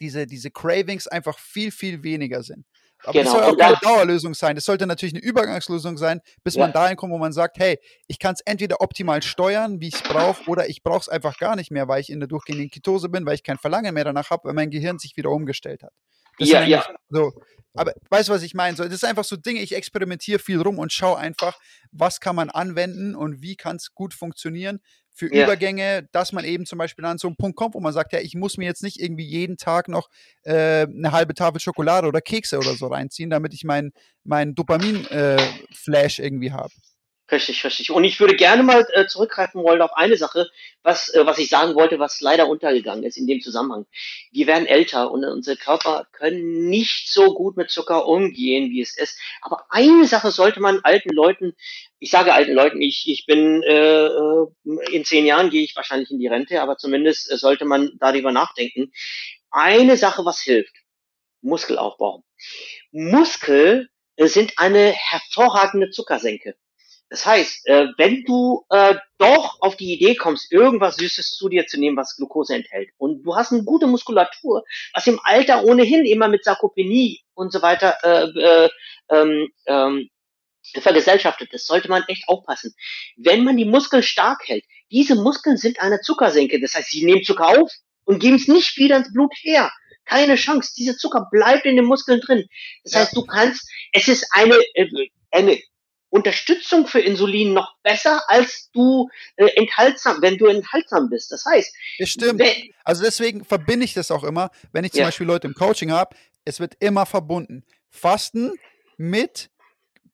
diese, 0.00 0.26
diese 0.26 0.50
Cravings 0.50 1.06
einfach 1.06 1.38
viel, 1.38 1.70
viel 1.70 2.02
weniger 2.02 2.42
sind. 2.42 2.66
Aber 3.06 3.12
genau. 3.12 3.24
das 3.24 3.32
soll 3.32 3.42
auch 3.42 3.56
keine 3.56 3.76
Dauerlösung 3.80 4.34
sein. 4.34 4.56
Das 4.56 4.64
sollte 4.64 4.86
natürlich 4.86 5.14
eine 5.14 5.22
Übergangslösung 5.22 5.96
sein, 5.96 6.20
bis 6.42 6.56
ja. 6.56 6.62
man 6.62 6.72
dahin 6.72 6.96
kommt, 6.96 7.12
wo 7.12 7.18
man 7.18 7.32
sagt, 7.32 7.58
hey, 7.58 7.78
ich 8.08 8.18
kann 8.18 8.34
es 8.34 8.40
entweder 8.40 8.80
optimal 8.80 9.22
steuern, 9.22 9.80
wie 9.80 9.88
ich 9.88 9.94
es 9.94 10.02
brauche, 10.02 10.48
oder 10.48 10.68
ich 10.68 10.82
brauche 10.82 11.00
es 11.00 11.08
einfach 11.08 11.38
gar 11.38 11.56
nicht 11.56 11.70
mehr, 11.70 11.88
weil 11.88 12.00
ich 12.00 12.10
in 12.10 12.20
der 12.20 12.28
durchgehenden 12.28 12.68
Ketose 12.68 13.08
bin, 13.08 13.24
weil 13.24 13.34
ich 13.34 13.44
kein 13.44 13.58
Verlangen 13.58 13.94
mehr 13.94 14.04
danach 14.04 14.30
habe, 14.30 14.44
weil 14.44 14.54
mein 14.54 14.70
Gehirn 14.70 14.98
sich 14.98 15.16
wieder 15.16 15.30
umgestellt 15.30 15.82
hat. 15.82 15.92
Das 16.38 16.48
ja, 16.48 16.62
ja. 16.64 16.84
So, 17.08 17.32
aber 17.74 17.92
weißt 18.10 18.28
du, 18.28 18.32
was 18.32 18.42
ich 18.42 18.54
meine? 18.54 18.76
So, 18.76 18.84
das 18.84 18.92
ist 18.92 19.04
einfach 19.04 19.24
so 19.24 19.36
Dinge, 19.36 19.60
ich 19.60 19.74
experimentiere 19.74 20.38
viel 20.38 20.60
rum 20.60 20.78
und 20.78 20.92
schaue 20.92 21.18
einfach, 21.18 21.58
was 21.92 22.20
kann 22.20 22.36
man 22.36 22.50
anwenden 22.50 23.14
und 23.14 23.42
wie 23.42 23.56
kann 23.56 23.76
es 23.76 23.94
gut 23.94 24.14
funktionieren 24.14 24.80
für 25.16 25.34
ja. 25.34 25.44
Übergänge, 25.44 26.08
dass 26.12 26.32
man 26.32 26.44
eben 26.44 26.66
zum 26.66 26.78
Beispiel 26.78 27.04
an 27.06 27.16
so 27.16 27.26
einen 27.26 27.36
Punkt 27.36 27.56
kommt, 27.56 27.74
wo 27.74 27.80
man 27.80 27.94
sagt, 27.94 28.12
ja, 28.12 28.20
ich 28.20 28.34
muss 28.34 28.58
mir 28.58 28.66
jetzt 28.66 28.82
nicht 28.82 29.00
irgendwie 29.00 29.24
jeden 29.24 29.56
Tag 29.56 29.88
noch 29.88 30.08
äh, 30.42 30.82
eine 30.82 31.12
halbe 31.12 31.32
Tafel 31.34 31.58
Schokolade 31.58 32.06
oder 32.06 32.20
Kekse 32.20 32.58
oder 32.58 32.74
so 32.74 32.88
reinziehen, 32.88 33.30
damit 33.30 33.54
ich 33.54 33.64
meinen 33.64 33.92
mein, 34.24 34.54
Dopamin-Flash 34.54 36.18
äh, 36.18 36.22
irgendwie 36.22 36.52
habe. 36.52 36.70
Richtig, 37.30 37.64
richtig. 37.64 37.90
Und 37.90 38.04
ich 38.04 38.20
würde 38.20 38.36
gerne 38.36 38.62
mal 38.62 38.86
äh, 38.92 39.06
zurückgreifen 39.06 39.64
wollen 39.64 39.82
auf 39.82 39.96
eine 39.96 40.16
Sache, 40.16 40.48
was, 40.84 41.12
äh, 41.12 41.26
was 41.26 41.38
ich 41.38 41.48
sagen 41.48 41.74
wollte, 41.74 41.98
was 41.98 42.20
leider 42.20 42.46
untergegangen 42.46 43.02
ist 43.02 43.16
in 43.16 43.26
dem 43.26 43.40
Zusammenhang. 43.40 43.86
Wir 44.30 44.46
werden 44.46 44.66
älter 44.66 45.10
und 45.10 45.24
unsere 45.24 45.56
Körper 45.56 46.06
können 46.12 46.68
nicht 46.68 47.12
so 47.12 47.34
gut 47.34 47.56
mit 47.56 47.70
Zucker 47.70 48.06
umgehen, 48.06 48.70
wie 48.70 48.80
es 48.80 48.96
ist. 48.96 49.18
Aber 49.40 49.64
eine 49.70 50.06
Sache 50.06 50.30
sollte 50.30 50.60
man 50.60 50.78
alten 50.84 51.12
Leuten, 51.12 51.56
ich 51.98 52.10
sage 52.10 52.34
alten 52.34 52.52
Leuten, 52.52 52.80
ich, 52.80 53.04
ich 53.08 53.26
bin 53.26 53.62
äh, 53.62 54.06
äh 54.06 54.46
in 54.92 55.04
zehn 55.04 55.24
Jahren 55.24 55.50
gehe 55.50 55.62
ich 55.62 55.76
wahrscheinlich 55.76 56.10
in 56.10 56.18
die 56.18 56.26
Rente, 56.26 56.60
aber 56.60 56.76
zumindest 56.76 57.30
äh, 57.30 57.36
sollte 57.36 57.64
man 57.64 57.92
darüber 57.98 58.32
nachdenken. 58.32 58.92
Eine 59.50 59.96
Sache, 59.96 60.24
was 60.24 60.40
hilft, 60.40 60.74
Muskelaufbau. 61.40 62.24
Muskel 62.90 63.88
äh, 64.16 64.26
sind 64.26 64.54
eine 64.56 64.92
hervorragende 64.92 65.90
Zuckersenke. 65.90 66.54
Das 67.08 67.24
heißt, 67.24 67.68
wenn 67.68 68.24
du 68.24 68.64
äh, 68.68 68.96
doch 69.18 69.60
auf 69.60 69.76
die 69.76 69.92
Idee 69.92 70.16
kommst, 70.16 70.50
irgendwas 70.50 70.96
Süßes 70.96 71.36
zu 71.36 71.48
dir 71.48 71.68
zu 71.68 71.78
nehmen, 71.78 71.96
was 71.96 72.16
Glucose 72.16 72.52
enthält, 72.52 72.90
und 72.98 73.22
du 73.22 73.36
hast 73.36 73.52
eine 73.52 73.62
gute 73.62 73.86
Muskulatur, 73.86 74.64
was 74.92 75.06
im 75.06 75.20
Alter 75.22 75.62
ohnehin 75.62 76.04
immer 76.04 76.26
mit 76.26 76.42
Sarkopenie 76.42 77.20
und 77.34 77.52
so 77.52 77.62
weiter 77.62 77.96
äh, 78.02 78.40
äh, 78.40 78.70
ähm, 79.10 79.48
ähm, 79.66 80.10
vergesellschaftet 80.82 81.52
ist, 81.52 81.66
sollte 81.66 81.88
man 81.88 82.04
echt 82.08 82.28
aufpassen. 82.28 82.74
Wenn 83.16 83.44
man 83.44 83.56
die 83.56 83.64
Muskeln 83.64 84.02
stark 84.02 84.46
hält, 84.46 84.64
diese 84.90 85.16
Muskeln 85.16 85.56
sind 85.56 85.80
eine 85.80 86.00
Zuckersenke, 86.00 86.60
das 86.60 86.74
heißt, 86.74 86.90
sie 86.90 87.04
nehmen 87.04 87.24
Zucker 87.24 87.48
auf 87.48 87.72
und 88.04 88.20
geben 88.20 88.36
es 88.36 88.48
nicht 88.48 88.76
wieder 88.76 88.96
ins 88.96 89.12
Blut 89.12 89.32
her. 89.42 89.70
Keine 90.04 90.36
Chance. 90.36 90.72
Dieser 90.76 90.96
Zucker 90.96 91.28
bleibt 91.30 91.66
in 91.66 91.76
den 91.76 91.84
Muskeln 91.84 92.20
drin. 92.20 92.46
Das 92.84 92.92
ja. 92.92 93.00
heißt, 93.00 93.16
du 93.16 93.24
kannst, 93.24 93.68
es 93.92 94.06
ist 94.06 94.26
eine, 94.32 94.56
äh, 94.74 94.86
eine 95.32 95.58
Unterstützung 96.08 96.86
für 96.86 97.00
Insulin 97.00 97.52
noch 97.52 97.74
besser, 97.82 98.22
als 98.28 98.70
du 98.72 99.08
äh, 99.36 99.46
enthaltsam, 99.56 100.22
wenn 100.22 100.38
du 100.38 100.46
enthaltsam 100.46 101.10
bist. 101.10 101.32
Das 101.32 101.44
heißt, 101.44 101.74
das 101.98 102.08
stimmt. 102.08 102.42
Also 102.84 103.02
deswegen 103.02 103.44
verbinde 103.44 103.84
ich 103.84 103.94
das 103.94 104.10
auch 104.10 104.22
immer, 104.22 104.50
wenn 104.72 104.84
ich 104.84 104.92
zum 104.92 105.00
ja. 105.00 105.06
Beispiel 105.06 105.26
Leute 105.26 105.48
im 105.48 105.54
Coaching 105.54 105.90
habe, 105.90 106.14
es 106.44 106.60
wird 106.60 106.74
immer 106.78 107.06
verbunden. 107.06 107.64
Fasten 107.90 108.52
mit 108.96 109.50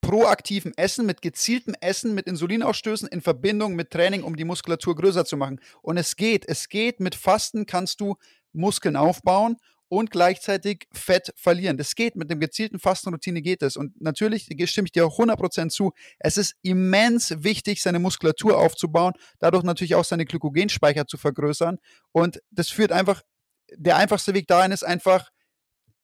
proaktivem 0.02 0.74
Essen, 0.76 1.06
mit 1.06 1.22
gezieltem 1.22 1.74
Essen, 1.80 2.14
mit 2.14 2.26
Insulinausstößen 2.26 3.08
in 3.08 3.22
Verbindung 3.22 3.74
mit 3.74 3.90
Training, 3.90 4.24
um 4.24 4.36
die 4.36 4.44
Muskulatur 4.44 4.94
größer 4.94 5.24
zu 5.24 5.38
machen. 5.38 5.60
Und 5.80 5.96
es 5.96 6.16
geht, 6.16 6.44
es 6.46 6.68
geht, 6.68 7.00
mit 7.00 7.14
Fasten 7.14 7.64
kannst 7.64 8.00
du 8.00 8.16
Muskeln 8.52 8.96
aufbauen 8.96 9.56
und 9.88 10.10
gleichzeitig 10.10 10.86
Fett 10.92 11.32
verlieren. 11.36 11.76
Das 11.76 11.94
geht, 11.94 12.16
mit 12.16 12.30
dem 12.30 12.40
gezielten 12.40 12.78
Fastenroutine 12.78 13.42
geht 13.42 13.62
es. 13.62 13.76
Und 13.76 14.00
natürlich 14.00 14.48
stimme 14.64 14.86
ich 14.86 14.92
dir 14.92 15.06
auch 15.06 15.18
100% 15.18 15.68
zu, 15.68 15.92
es 16.18 16.36
ist 16.36 16.56
immens 16.62 17.34
wichtig, 17.44 17.80
seine 17.80 17.98
Muskulatur 17.98 18.58
aufzubauen, 18.58 19.12
dadurch 19.38 19.62
natürlich 19.62 19.94
auch 19.94 20.04
seine 20.04 20.24
Glykogenspeicher 20.24 21.06
zu 21.06 21.16
vergrößern. 21.16 21.78
Und 22.10 22.42
das 22.50 22.70
führt 22.70 22.90
einfach, 22.90 23.22
der 23.76 23.96
einfachste 23.96 24.34
Weg 24.34 24.48
dahin 24.48 24.72
ist 24.72 24.82
einfach, 24.82 25.30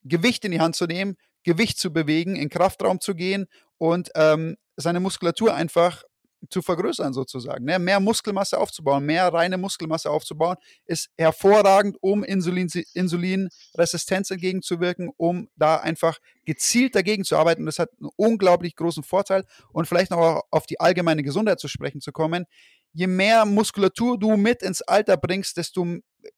Gewicht 0.04 0.44
in 0.44 0.52
die 0.52 0.60
Hand 0.60 0.76
zu 0.76 0.86
nehmen, 0.86 1.16
Gewicht 1.42 1.78
zu 1.78 1.92
bewegen, 1.92 2.36
in 2.36 2.50
Kraftraum 2.50 3.00
zu 3.00 3.14
gehen 3.14 3.46
und 3.78 4.10
ähm, 4.14 4.56
seine 4.76 5.00
Muskulatur 5.00 5.54
einfach 5.54 6.02
zu 6.50 6.62
vergrößern 6.62 7.12
sozusagen. 7.12 7.64
Ne? 7.64 7.78
Mehr 7.78 8.00
Muskelmasse 8.00 8.58
aufzubauen, 8.58 9.04
mehr 9.04 9.28
reine 9.28 9.58
Muskelmasse 9.58 10.10
aufzubauen, 10.10 10.56
ist 10.86 11.08
hervorragend, 11.16 11.96
um 12.00 12.22
Insulin, 12.22 12.68
Insulinresistenz 12.94 14.30
entgegenzuwirken, 14.30 15.10
um 15.16 15.48
da 15.56 15.76
einfach 15.76 16.18
gezielt 16.44 16.94
dagegen 16.94 17.24
zu 17.24 17.36
arbeiten. 17.36 17.62
Und 17.62 17.66
das 17.66 17.78
hat 17.78 17.90
einen 18.00 18.10
unglaublich 18.16 18.76
großen 18.76 19.02
Vorteil. 19.02 19.44
Und 19.72 19.86
vielleicht 19.86 20.10
noch 20.10 20.42
auf 20.50 20.66
die 20.66 20.80
allgemeine 20.80 21.22
Gesundheit 21.22 21.60
zu 21.60 21.68
sprechen 21.68 22.00
zu 22.00 22.12
kommen. 22.12 22.44
Je 22.92 23.06
mehr 23.06 23.44
Muskulatur 23.44 24.18
du 24.18 24.36
mit 24.36 24.62
ins 24.62 24.82
Alter 24.82 25.16
bringst, 25.16 25.56
desto 25.56 25.86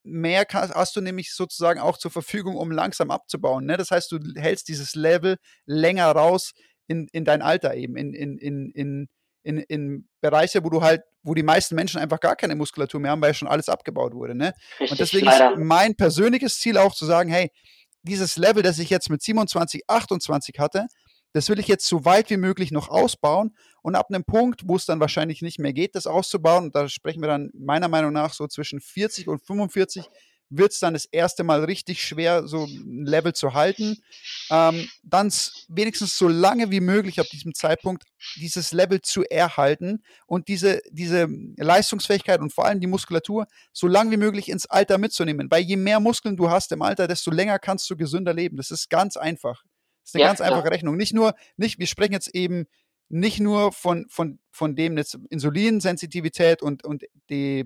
mehr 0.03 0.45
hast 0.51 0.95
du 0.95 1.01
nämlich 1.01 1.33
sozusagen 1.33 1.79
auch 1.79 1.97
zur 1.97 2.11
Verfügung, 2.11 2.57
um 2.57 2.71
langsam 2.71 3.09
abzubauen. 3.09 3.65
Ne? 3.65 3.77
Das 3.77 3.91
heißt, 3.91 4.11
du 4.11 4.19
hältst 4.35 4.67
dieses 4.67 4.95
Level 4.95 5.37
länger 5.65 6.11
raus, 6.11 6.51
in, 6.91 7.07
in 7.13 7.25
dein 7.25 7.41
Alter 7.41 7.73
eben, 7.75 7.95
in, 7.95 8.13
in, 8.13 8.37
in, 8.37 8.71
in, 8.71 9.09
in, 9.43 9.57
in 9.59 10.09
Bereiche, 10.19 10.63
wo 10.63 10.69
du 10.69 10.81
halt, 10.81 11.01
wo 11.23 11.33
die 11.33 11.43
meisten 11.43 11.75
Menschen 11.75 11.99
einfach 11.99 12.19
gar 12.19 12.35
keine 12.35 12.55
Muskulatur 12.55 12.99
mehr 12.99 13.11
haben, 13.11 13.21
weil 13.21 13.33
schon 13.33 13.47
alles 13.47 13.69
abgebaut 13.69 14.13
wurde. 14.13 14.35
Ne? 14.35 14.53
Richtig, 14.73 14.91
und 14.91 14.99
deswegen 14.99 15.25
leider. 15.25 15.53
ist 15.53 15.59
mein 15.59 15.95
persönliches 15.95 16.59
Ziel 16.59 16.77
auch 16.77 16.93
zu 16.93 17.05
sagen, 17.05 17.29
hey, 17.29 17.49
dieses 18.03 18.35
Level, 18.35 18.61
das 18.61 18.77
ich 18.79 18.89
jetzt 18.89 19.09
mit 19.09 19.21
27, 19.21 19.83
28 19.87 20.59
hatte, 20.59 20.87
das 21.33 21.47
will 21.47 21.59
ich 21.59 21.67
jetzt 21.67 21.87
so 21.87 22.03
weit 22.03 22.29
wie 22.29 22.37
möglich 22.37 22.71
noch 22.71 22.89
ausbauen 22.89 23.55
und 23.81 23.95
ab 23.95 24.07
einem 24.09 24.25
Punkt, 24.25 24.63
wo 24.65 24.75
es 24.75 24.85
dann 24.85 24.99
wahrscheinlich 24.99 25.41
nicht 25.41 25.59
mehr 25.59 25.71
geht, 25.71 25.95
das 25.95 26.07
auszubauen, 26.07 26.65
und 26.65 26.75
da 26.75 26.89
sprechen 26.89 27.21
wir 27.21 27.29
dann 27.29 27.51
meiner 27.53 27.87
Meinung 27.87 28.11
nach 28.11 28.33
so 28.33 28.47
zwischen 28.47 28.81
40 28.81 29.29
und 29.29 29.41
45, 29.45 30.09
wird 30.51 30.73
es 30.73 30.79
dann 30.79 30.93
das 30.93 31.05
erste 31.05 31.43
Mal 31.43 31.63
richtig 31.63 32.03
schwer, 32.03 32.47
so 32.47 32.65
ein 32.65 33.05
Level 33.05 33.33
zu 33.33 33.53
halten. 33.53 33.97
Ähm, 34.49 34.87
dann 35.01 35.31
wenigstens 35.69 36.17
so 36.17 36.27
lange 36.27 36.69
wie 36.71 36.81
möglich 36.81 37.19
ab 37.19 37.25
diesem 37.31 37.53
Zeitpunkt 37.53 38.03
dieses 38.35 38.73
Level 38.73 39.01
zu 39.01 39.23
erhalten 39.23 40.03
und 40.27 40.49
diese, 40.49 40.81
diese 40.91 41.27
Leistungsfähigkeit 41.57 42.41
und 42.41 42.53
vor 42.53 42.65
allem 42.65 42.81
die 42.81 42.87
Muskulatur 42.87 43.47
so 43.71 43.87
lange 43.87 44.11
wie 44.11 44.17
möglich 44.17 44.49
ins 44.49 44.65
Alter 44.65 44.97
mitzunehmen. 44.97 45.49
Weil 45.49 45.63
je 45.63 45.77
mehr 45.77 45.99
Muskeln 45.99 46.35
du 46.35 46.49
hast 46.49 46.71
im 46.73 46.81
Alter, 46.81 47.07
desto 47.07 47.31
länger 47.31 47.57
kannst 47.57 47.89
du 47.89 47.95
gesünder 47.95 48.33
leben. 48.33 48.57
Das 48.57 48.71
ist 48.71 48.89
ganz 48.89 49.15
einfach. 49.17 49.63
Das 50.01 50.09
ist 50.09 50.15
eine 50.15 50.23
ja, 50.23 50.27
ganz 50.27 50.41
einfache 50.41 50.65
ja. 50.65 50.71
Rechnung. 50.71 50.97
Nicht 50.97 51.13
nur, 51.13 51.33
nicht, 51.55 51.79
wir 51.79 51.87
sprechen 51.87 52.13
jetzt 52.13 52.35
eben 52.35 52.65
nicht 53.11 53.39
nur 53.39 53.73
von, 53.73 54.07
von, 54.09 54.39
von 54.51 54.75
dem 54.75 54.97
jetzt 54.97 55.17
Insulinsensitivität 55.29 56.61
und, 56.61 56.85
und 56.85 57.03
die, 57.29 57.65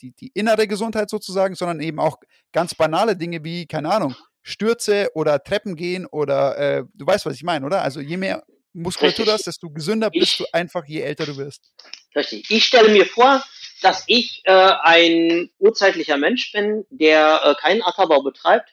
die, 0.00 0.12
die 0.12 0.30
innere 0.34 0.66
Gesundheit 0.66 1.10
sozusagen, 1.10 1.54
sondern 1.54 1.80
eben 1.80 2.00
auch 2.00 2.16
ganz 2.52 2.74
banale 2.74 3.16
Dinge 3.16 3.44
wie, 3.44 3.66
keine 3.66 3.92
Ahnung, 3.92 4.16
Stürze 4.42 5.10
oder 5.14 5.42
Treppen 5.42 5.76
gehen 5.76 6.06
oder 6.06 6.58
äh, 6.58 6.84
du 6.94 7.06
weißt, 7.06 7.26
was 7.26 7.34
ich 7.34 7.44
meine, 7.44 7.66
oder? 7.66 7.82
Also 7.82 8.00
je 8.00 8.16
mehr 8.16 8.44
Muskulatur 8.72 9.26
du 9.26 9.32
hast, 9.32 9.46
desto 9.46 9.70
gesünder 9.70 10.08
ich, 10.12 10.20
bist 10.20 10.40
du 10.40 10.44
einfach, 10.52 10.84
je 10.86 11.02
älter 11.02 11.26
du 11.26 11.36
wirst. 11.36 11.70
Richtig. 12.16 12.50
Ich 12.50 12.64
stelle 12.64 12.88
mir 12.88 13.04
vor, 13.04 13.44
dass 13.82 14.04
ich 14.06 14.40
äh, 14.44 14.52
ein 14.82 15.50
urzeitlicher 15.58 16.16
Mensch 16.16 16.50
bin, 16.52 16.84
der 16.88 17.42
äh, 17.44 17.54
keinen 17.60 17.82
Ackerbau 17.82 18.22
betreibt. 18.22 18.70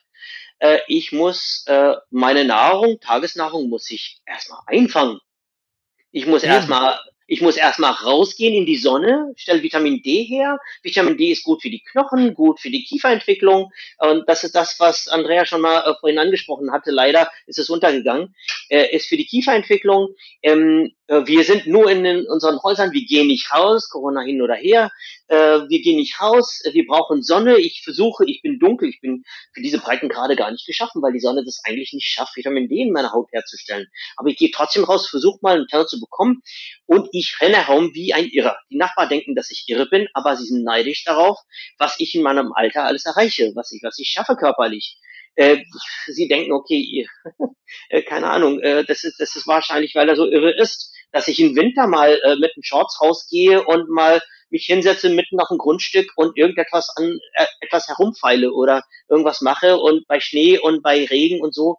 Äh, 0.60 0.78
ich 0.88 1.12
muss 1.12 1.64
äh, 1.66 1.94
meine 2.10 2.44
Nahrung, 2.46 3.00
Tagesnahrung, 3.00 3.68
muss 3.68 3.90
ich 3.90 4.20
erstmal 4.24 4.60
einfangen. 4.66 5.20
Ich 6.12 6.26
muss 6.26 6.42
erstmal 6.42 6.98
ich 7.30 7.40
muss 7.40 7.56
erstmal 7.56 7.92
rausgehen 7.92 8.52
in 8.54 8.66
die 8.66 8.76
Sonne, 8.76 9.32
stelle 9.36 9.62
Vitamin 9.62 10.02
D 10.02 10.24
her. 10.24 10.58
Vitamin 10.82 11.16
D 11.16 11.30
ist 11.30 11.44
gut 11.44 11.62
für 11.62 11.70
die 11.70 11.80
Knochen, 11.80 12.34
gut 12.34 12.58
für 12.58 12.70
die 12.70 12.82
Kieferentwicklung. 12.82 13.70
Und 13.98 14.28
das 14.28 14.42
ist 14.42 14.56
das, 14.56 14.80
was 14.80 15.06
Andrea 15.06 15.46
schon 15.46 15.60
mal 15.60 15.88
äh, 15.88 15.94
vorhin 16.00 16.18
angesprochen 16.18 16.72
hatte. 16.72 16.90
Leider 16.90 17.30
ist 17.46 17.60
es 17.60 17.70
untergegangen. 17.70 18.34
Äh, 18.68 18.96
ist 18.96 19.06
für 19.06 19.16
die 19.16 19.26
Kieferentwicklung. 19.26 20.08
Ähm, 20.42 20.90
äh, 20.99 20.99
wir 21.10 21.42
sind 21.42 21.66
nur 21.66 21.90
in, 21.90 22.26
unseren 22.28 22.62
Häusern, 22.62 22.92
wir 22.92 23.04
gehen 23.04 23.26
nicht 23.26 23.52
raus, 23.52 23.88
Corona 23.88 24.20
hin 24.20 24.42
oder 24.42 24.54
her. 24.54 24.92
Äh, 25.26 25.68
wir 25.68 25.82
gehen 25.82 25.96
nicht 25.96 26.20
raus, 26.20 26.62
wir 26.72 26.86
brauchen 26.86 27.22
Sonne. 27.22 27.58
Ich 27.58 27.82
versuche, 27.82 28.24
ich 28.26 28.42
bin 28.42 28.60
dunkel, 28.60 28.88
ich 28.88 29.00
bin 29.00 29.24
für 29.52 29.60
diese 29.60 29.78
Breitengrade 29.78 30.36
gar 30.36 30.52
nicht 30.52 30.66
geschaffen, 30.66 31.02
weil 31.02 31.12
die 31.12 31.18
Sonne 31.18 31.44
das 31.44 31.60
eigentlich 31.64 31.92
nicht 31.92 32.06
schafft, 32.06 32.36
Vitamin 32.36 32.68
D 32.68 32.82
in 32.82 32.92
meiner 32.92 33.12
Haut 33.12 33.28
herzustellen. 33.32 33.88
Aber 34.16 34.28
ich 34.28 34.36
gehe 34.36 34.52
trotzdem 34.52 34.84
raus, 34.84 35.08
versuche 35.08 35.40
mal 35.42 35.56
einen 35.56 35.66
Teil 35.66 35.86
zu 35.86 35.98
bekommen 35.98 36.42
und 36.86 37.08
ich 37.10 37.36
renne 37.40 37.66
herum 37.66 37.90
wie 37.92 38.14
ein 38.14 38.26
Irrer. 38.26 38.56
Die 38.70 38.76
Nachbarn 38.76 39.08
denken, 39.08 39.34
dass 39.34 39.50
ich 39.50 39.64
irre 39.66 39.86
bin, 39.86 40.06
aber 40.14 40.36
sie 40.36 40.46
sind 40.46 40.62
neidisch 40.62 41.02
darauf, 41.04 41.38
was 41.78 41.96
ich 41.98 42.14
in 42.14 42.22
meinem 42.22 42.52
Alter 42.54 42.84
alles 42.84 43.04
erreiche, 43.04 43.50
was 43.56 43.72
ich, 43.72 43.82
was 43.82 43.98
ich 43.98 44.08
schaffe 44.08 44.36
körperlich. 44.36 44.96
Äh, 45.36 45.64
sie 46.06 46.28
denken, 46.28 46.52
okay, 46.52 47.06
äh, 47.88 48.02
keine 48.02 48.28
Ahnung, 48.30 48.60
äh, 48.60 48.84
das 48.84 49.04
ist, 49.04 49.20
das 49.20 49.36
ist 49.36 49.46
wahrscheinlich, 49.46 49.94
weil 49.94 50.08
er 50.08 50.16
so 50.16 50.26
irre 50.26 50.50
ist, 50.50 50.92
dass 51.12 51.28
ich 51.28 51.40
im 51.40 51.56
Winter 51.56 51.86
mal 51.86 52.20
äh, 52.24 52.36
mit 52.36 52.54
den 52.56 52.62
Shorts 52.62 53.00
rausgehe 53.00 53.64
und 53.64 53.88
mal 53.88 54.20
mich 54.50 54.66
hinsetze 54.66 55.10
mitten 55.10 55.38
auf 55.40 55.50
ein 55.50 55.58
Grundstück 55.58 56.10
und 56.16 56.36
irgendetwas 56.36 56.90
an 56.96 57.18
äh, 57.34 57.46
etwas 57.60 57.88
herumfeile 57.88 58.52
oder 58.52 58.82
irgendwas 59.08 59.40
mache 59.40 59.78
und 59.78 60.06
bei 60.06 60.20
Schnee 60.20 60.58
und 60.58 60.82
bei 60.82 61.04
Regen 61.04 61.40
und 61.40 61.54
so 61.54 61.76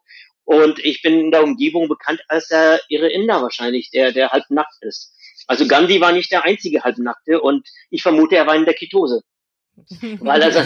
und 0.52 0.80
ich 0.80 1.02
bin 1.02 1.20
in 1.20 1.32
der 1.32 1.44
Umgebung 1.44 1.88
bekannt 1.88 2.22
als 2.28 2.48
der 2.50 2.82
irre 2.90 3.10
Inder 3.10 3.42
wahrscheinlich, 3.42 3.90
der, 3.92 4.12
der 4.12 4.32
halb 4.32 4.44
nackt 4.50 4.76
ist. 4.82 5.14
Also 5.48 5.68
Gandhi 5.68 6.02
war 6.02 6.12
nicht 6.12 6.32
der 6.32 6.44
einzige 6.44 6.84
halbnackte 6.84 7.42
und 7.42 7.68
ich 7.90 8.02
vermute, 8.02 8.36
er 8.36 8.48
war 8.48 8.56
in 8.56 8.66
der 8.66 8.74
Ketose. 8.74 9.22
Weil 10.20 10.44
also, 10.44 10.60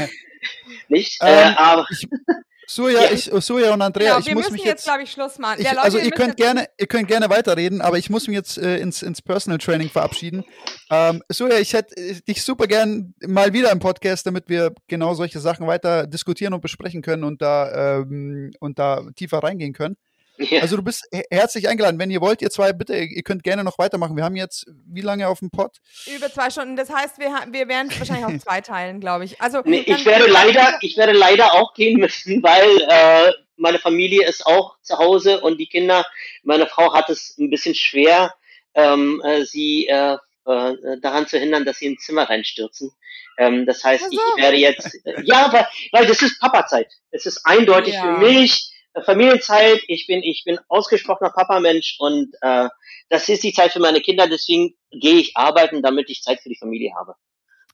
nicht? 0.88 1.20
Ähm, 1.22 1.52
äh, 1.52 1.56
aber. 1.56 1.86
Ich, 1.92 2.08
Surya, 2.68 3.04
ja. 3.04 3.12
ich, 3.12 3.32
Surya 3.40 3.74
und 3.74 3.82
Andrea, 3.82 4.16
genau, 4.16 4.28
ich 4.28 4.34
muss 4.34 4.52
mich 4.52 4.64
jetzt, 4.64 4.86
glaube 4.86 5.04
ich, 5.04 5.12
Schluss 5.12 5.38
machen. 5.40 5.58
Ich, 5.60 5.66
ja, 5.66 5.72
Leute, 5.72 5.84
also 5.84 5.98
ihr 5.98 6.12
könnt 6.12 6.38
gerne, 6.38 6.68
ihr 6.78 6.88
könnt 6.88 7.08
gerne 7.08 7.30
weiterreden, 7.30 7.82
aber 7.82 7.98
ich 7.98 8.10
muss 8.10 8.28
mich 8.28 8.36
jetzt 8.36 8.58
äh, 8.58 8.78
ins, 8.78 9.02
ins 9.02 9.22
Personal 9.22 9.58
Training 9.58 9.90
verabschieden. 9.90 10.44
Ähm, 10.90 11.24
Surya, 11.30 11.60
ich 11.60 11.74
hätte 11.74 11.96
äh, 11.96 12.22
dich 12.22 12.44
super 12.44 12.68
gern 12.68 13.14
mal 13.26 13.54
wieder 13.54 13.72
im 13.72 13.80
Podcast, 13.80 14.26
damit 14.26 14.50
wir 14.50 14.74
genau 14.88 15.14
solche 15.14 15.40
Sachen 15.40 15.68
weiter 15.68 16.08
diskutieren 16.08 16.54
und 16.54 16.62
besprechen 16.62 17.02
können 17.02 17.24
und 17.24 17.42
da 17.42 18.00
ähm, 18.00 18.52
und 18.60 18.80
da 18.80 19.04
tiefer 19.16 19.40
reingehen 19.40 19.74
können. 19.74 19.98
Ja. 20.38 20.62
Also 20.62 20.76
du 20.76 20.84
bist 20.84 21.08
herzlich 21.30 21.68
eingeladen. 21.68 22.00
Wenn 22.00 22.12
ihr 22.12 22.22
wollt, 22.22 22.42
ihr 22.42 22.50
zwei, 22.50 22.74
bitte, 22.74 22.96
ihr 22.96 23.24
könnt 23.24 23.44
gerne 23.44 23.64
noch 23.64 23.78
weitermachen. 23.78 24.16
Wir 24.16 24.24
haben 24.24 24.36
jetzt 24.36 24.66
wie 24.88 25.02
lange 25.02 25.28
auf 25.28 25.40
dem 25.40 25.50
Pod? 25.50 25.78
Über 26.14 26.32
zwei 26.32 26.50
Stunden. 26.50 26.76
Das 26.76 26.90
heißt, 26.90 27.20
wir, 27.20 27.30
wir 27.52 27.68
werden 27.68 27.90
es 27.90 28.00
wahrscheinlich 28.00 28.26
auf 28.26 28.38
zwei 28.44 28.62
teilen, 28.62 29.00
glaube 29.00 29.26
ich. 29.26 29.42
Also 29.42 29.62
nee, 29.64 29.84
ich 29.86 30.06
werde 30.06 30.28
leider, 30.28 30.78
ich 30.82 30.98
werde 30.98 31.14
leider 31.14 31.54
auch 31.54 31.74
gehen 31.74 32.00
müssen, 32.00 32.44
weil 32.44 32.70
äh, 32.90 33.32
meine 33.58 33.80
Familie 33.80 34.28
ist 34.28 34.46
auch 34.46 34.78
zu 34.82 34.98
Hause 34.98 35.42
und 35.42 35.58
die 35.58 35.68
Kinder. 35.68 36.06
Meine 36.44 36.68
Frau 36.68 36.94
hat 36.94 37.10
es 37.10 37.38
ein 37.38 37.50
bisschen 37.50 37.76
schwer, 37.76 38.34
ähm, 38.74 39.22
äh, 39.24 39.46
sie 39.46 39.88
äh, 39.88 40.18
äh, 40.46 41.00
daran 41.02 41.28
zu 41.28 41.40
hindern, 41.40 41.66
dass 41.66 41.80
sie 41.80 41.88
ins 41.88 42.06
Zimmer 42.06 42.30
reinstürzen. 42.30 42.92
Ähm, 43.38 43.66
das 43.66 43.84
heißt, 43.84 44.04
also. 44.04 44.18
ich 44.38 44.44
werde 44.44 44.58
jetzt, 44.58 44.94
äh, 45.06 45.22
ja, 45.24 45.52
weil, 45.52 45.68
weil 45.92 46.08
das 46.08 46.22
ist 46.22 46.40
Papa-Zeit. 46.40 46.92
Es 47.12 47.26
ist 47.26 47.42
eindeutig 47.46 47.96
ja. 47.96 48.02
für 48.02 48.26
mich 48.26 48.72
Familienzeit, 49.04 49.82
ich 49.88 50.08
bin, 50.08 50.24
ich 50.24 50.44
bin 50.46 50.60
ausgesprochener 50.70 51.30
Papa-Mensch 51.30 51.98
und 52.00 52.34
äh, 52.42 52.70
das 53.10 53.28
ist 53.30 53.44
die 53.44 53.54
Zeit 53.54 53.72
für 53.72 53.80
meine 53.80 54.02
Kinder, 54.02 54.28
deswegen 54.28 54.76
gehe 54.92 55.16
ich 55.16 55.36
arbeiten, 55.36 55.82
damit 55.82 56.10
ich 56.10 56.22
Zeit 56.22 56.40
für 56.42 56.50
die 56.50 56.58
Familie 56.58 56.92
habe. 56.98 57.16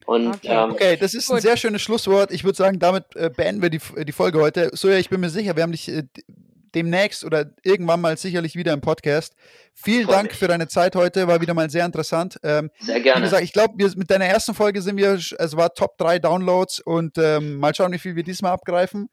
Und, 0.06 0.28
okay. 0.28 0.48
Ähm, 0.48 0.72
okay, 0.72 0.98
das 0.98 1.14
ist 1.14 1.28
Gut. 1.28 1.38
ein 1.38 1.42
sehr 1.42 1.58
schönes 1.58 1.82
Schlusswort. 1.82 2.32
Ich 2.32 2.44
würde 2.44 2.58
sagen, 2.58 2.80
damit 2.80 3.16
äh, 3.16 3.30
beenden 3.30 3.62
wir 3.62 3.70
die, 3.70 3.80
die 4.04 4.12
Folge 4.12 4.40
heute. 4.40 4.72
So 4.74 4.90
ja, 4.90 4.98
ich 4.98 5.10
bin 5.10 5.22
mir 5.22 5.30
sicher, 5.30 5.56
wir 5.56 5.64
haben 5.64 5.72
dich 5.72 5.88
äh, 5.90 6.04
demnächst 6.74 7.24
oder 7.24 7.52
irgendwann 7.64 8.02
mal 8.02 8.18
sicherlich 8.18 8.56
wieder 8.56 8.74
im 8.74 8.82
Podcast. 8.82 9.36
Vielen 9.74 10.06
Voll 10.06 10.16
Dank 10.16 10.34
für 10.34 10.48
deine 10.48 10.68
Zeit 10.68 10.96
heute, 10.96 11.28
war 11.28 11.42
wieder 11.42 11.54
mal 11.54 11.70
sehr 11.70 11.86
interessant. 11.86 12.38
Ähm, 12.44 12.72
sehr 12.80 13.00
gerne. 13.00 13.22
Wie 13.22 13.26
gesagt, 13.26 13.44
ich 13.44 13.54
glaube, 13.54 13.76
mit 13.96 14.10
deiner 14.10 14.26
ersten 14.26 14.54
Folge 14.54 14.82
sind 14.82 14.98
wir, 14.98 15.14
es 15.14 15.56
war 15.56 15.74
Top 15.74 15.98
3 15.98 16.20
Downloads 16.20 16.80
und 16.80 17.18
ähm, 17.18 17.58
mal 17.58 17.76
schauen, 17.76 17.92
wie 17.92 18.00
viel 18.00 18.16
wir 18.16 18.24
diesmal 18.24 18.54
abgreifen. 18.54 19.10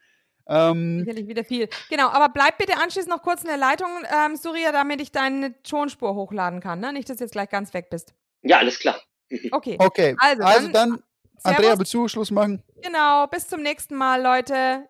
Ähm, 0.49 1.01
Sicherlich 1.01 1.28
wieder 1.28 1.44
viel. 1.44 1.68
Genau, 1.90 2.09
aber 2.09 2.30
bleib 2.30 2.59
bitte 2.59 2.78
anschließend 2.78 3.14
noch 3.14 3.22
kurz 3.22 3.42
in 3.42 3.49
der 3.49 3.59
Leitung, 3.59 3.88
ähm, 4.11 4.36
Surya, 4.36 4.72
damit 4.72 5.01
ich 5.01 5.12
deine 5.12 5.61
Tonspur 5.62 6.14
hochladen 6.14 6.61
kann, 6.61 6.80
ne? 6.80 6.92
Nicht, 6.92 7.11
dass 7.11 7.18
du 7.18 7.24
jetzt 7.24 7.32
gleich 7.32 7.51
ganz 7.51 7.74
weg 7.74 7.90
bist. 7.90 8.14
Ja, 8.42 8.59
alles 8.59 8.78
klar. 8.78 8.96
Okay. 9.53 9.76
Okay, 9.78 10.16
also, 10.18 10.42
also 10.42 10.68
dann, 10.68 10.90
dann 10.90 11.03
Andrea, 11.42 11.78
willst 11.78 11.92
du 11.92 12.09
Schluss 12.09 12.30
machen? 12.30 12.62
Genau, 12.82 13.26
bis 13.26 13.46
zum 13.46 13.61
nächsten 13.61 13.94
Mal, 13.94 14.22
Leute. 14.22 14.88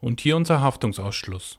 Und 0.00 0.20
hier 0.20 0.36
unser 0.36 0.60
Haftungsausschluss. 0.60 1.58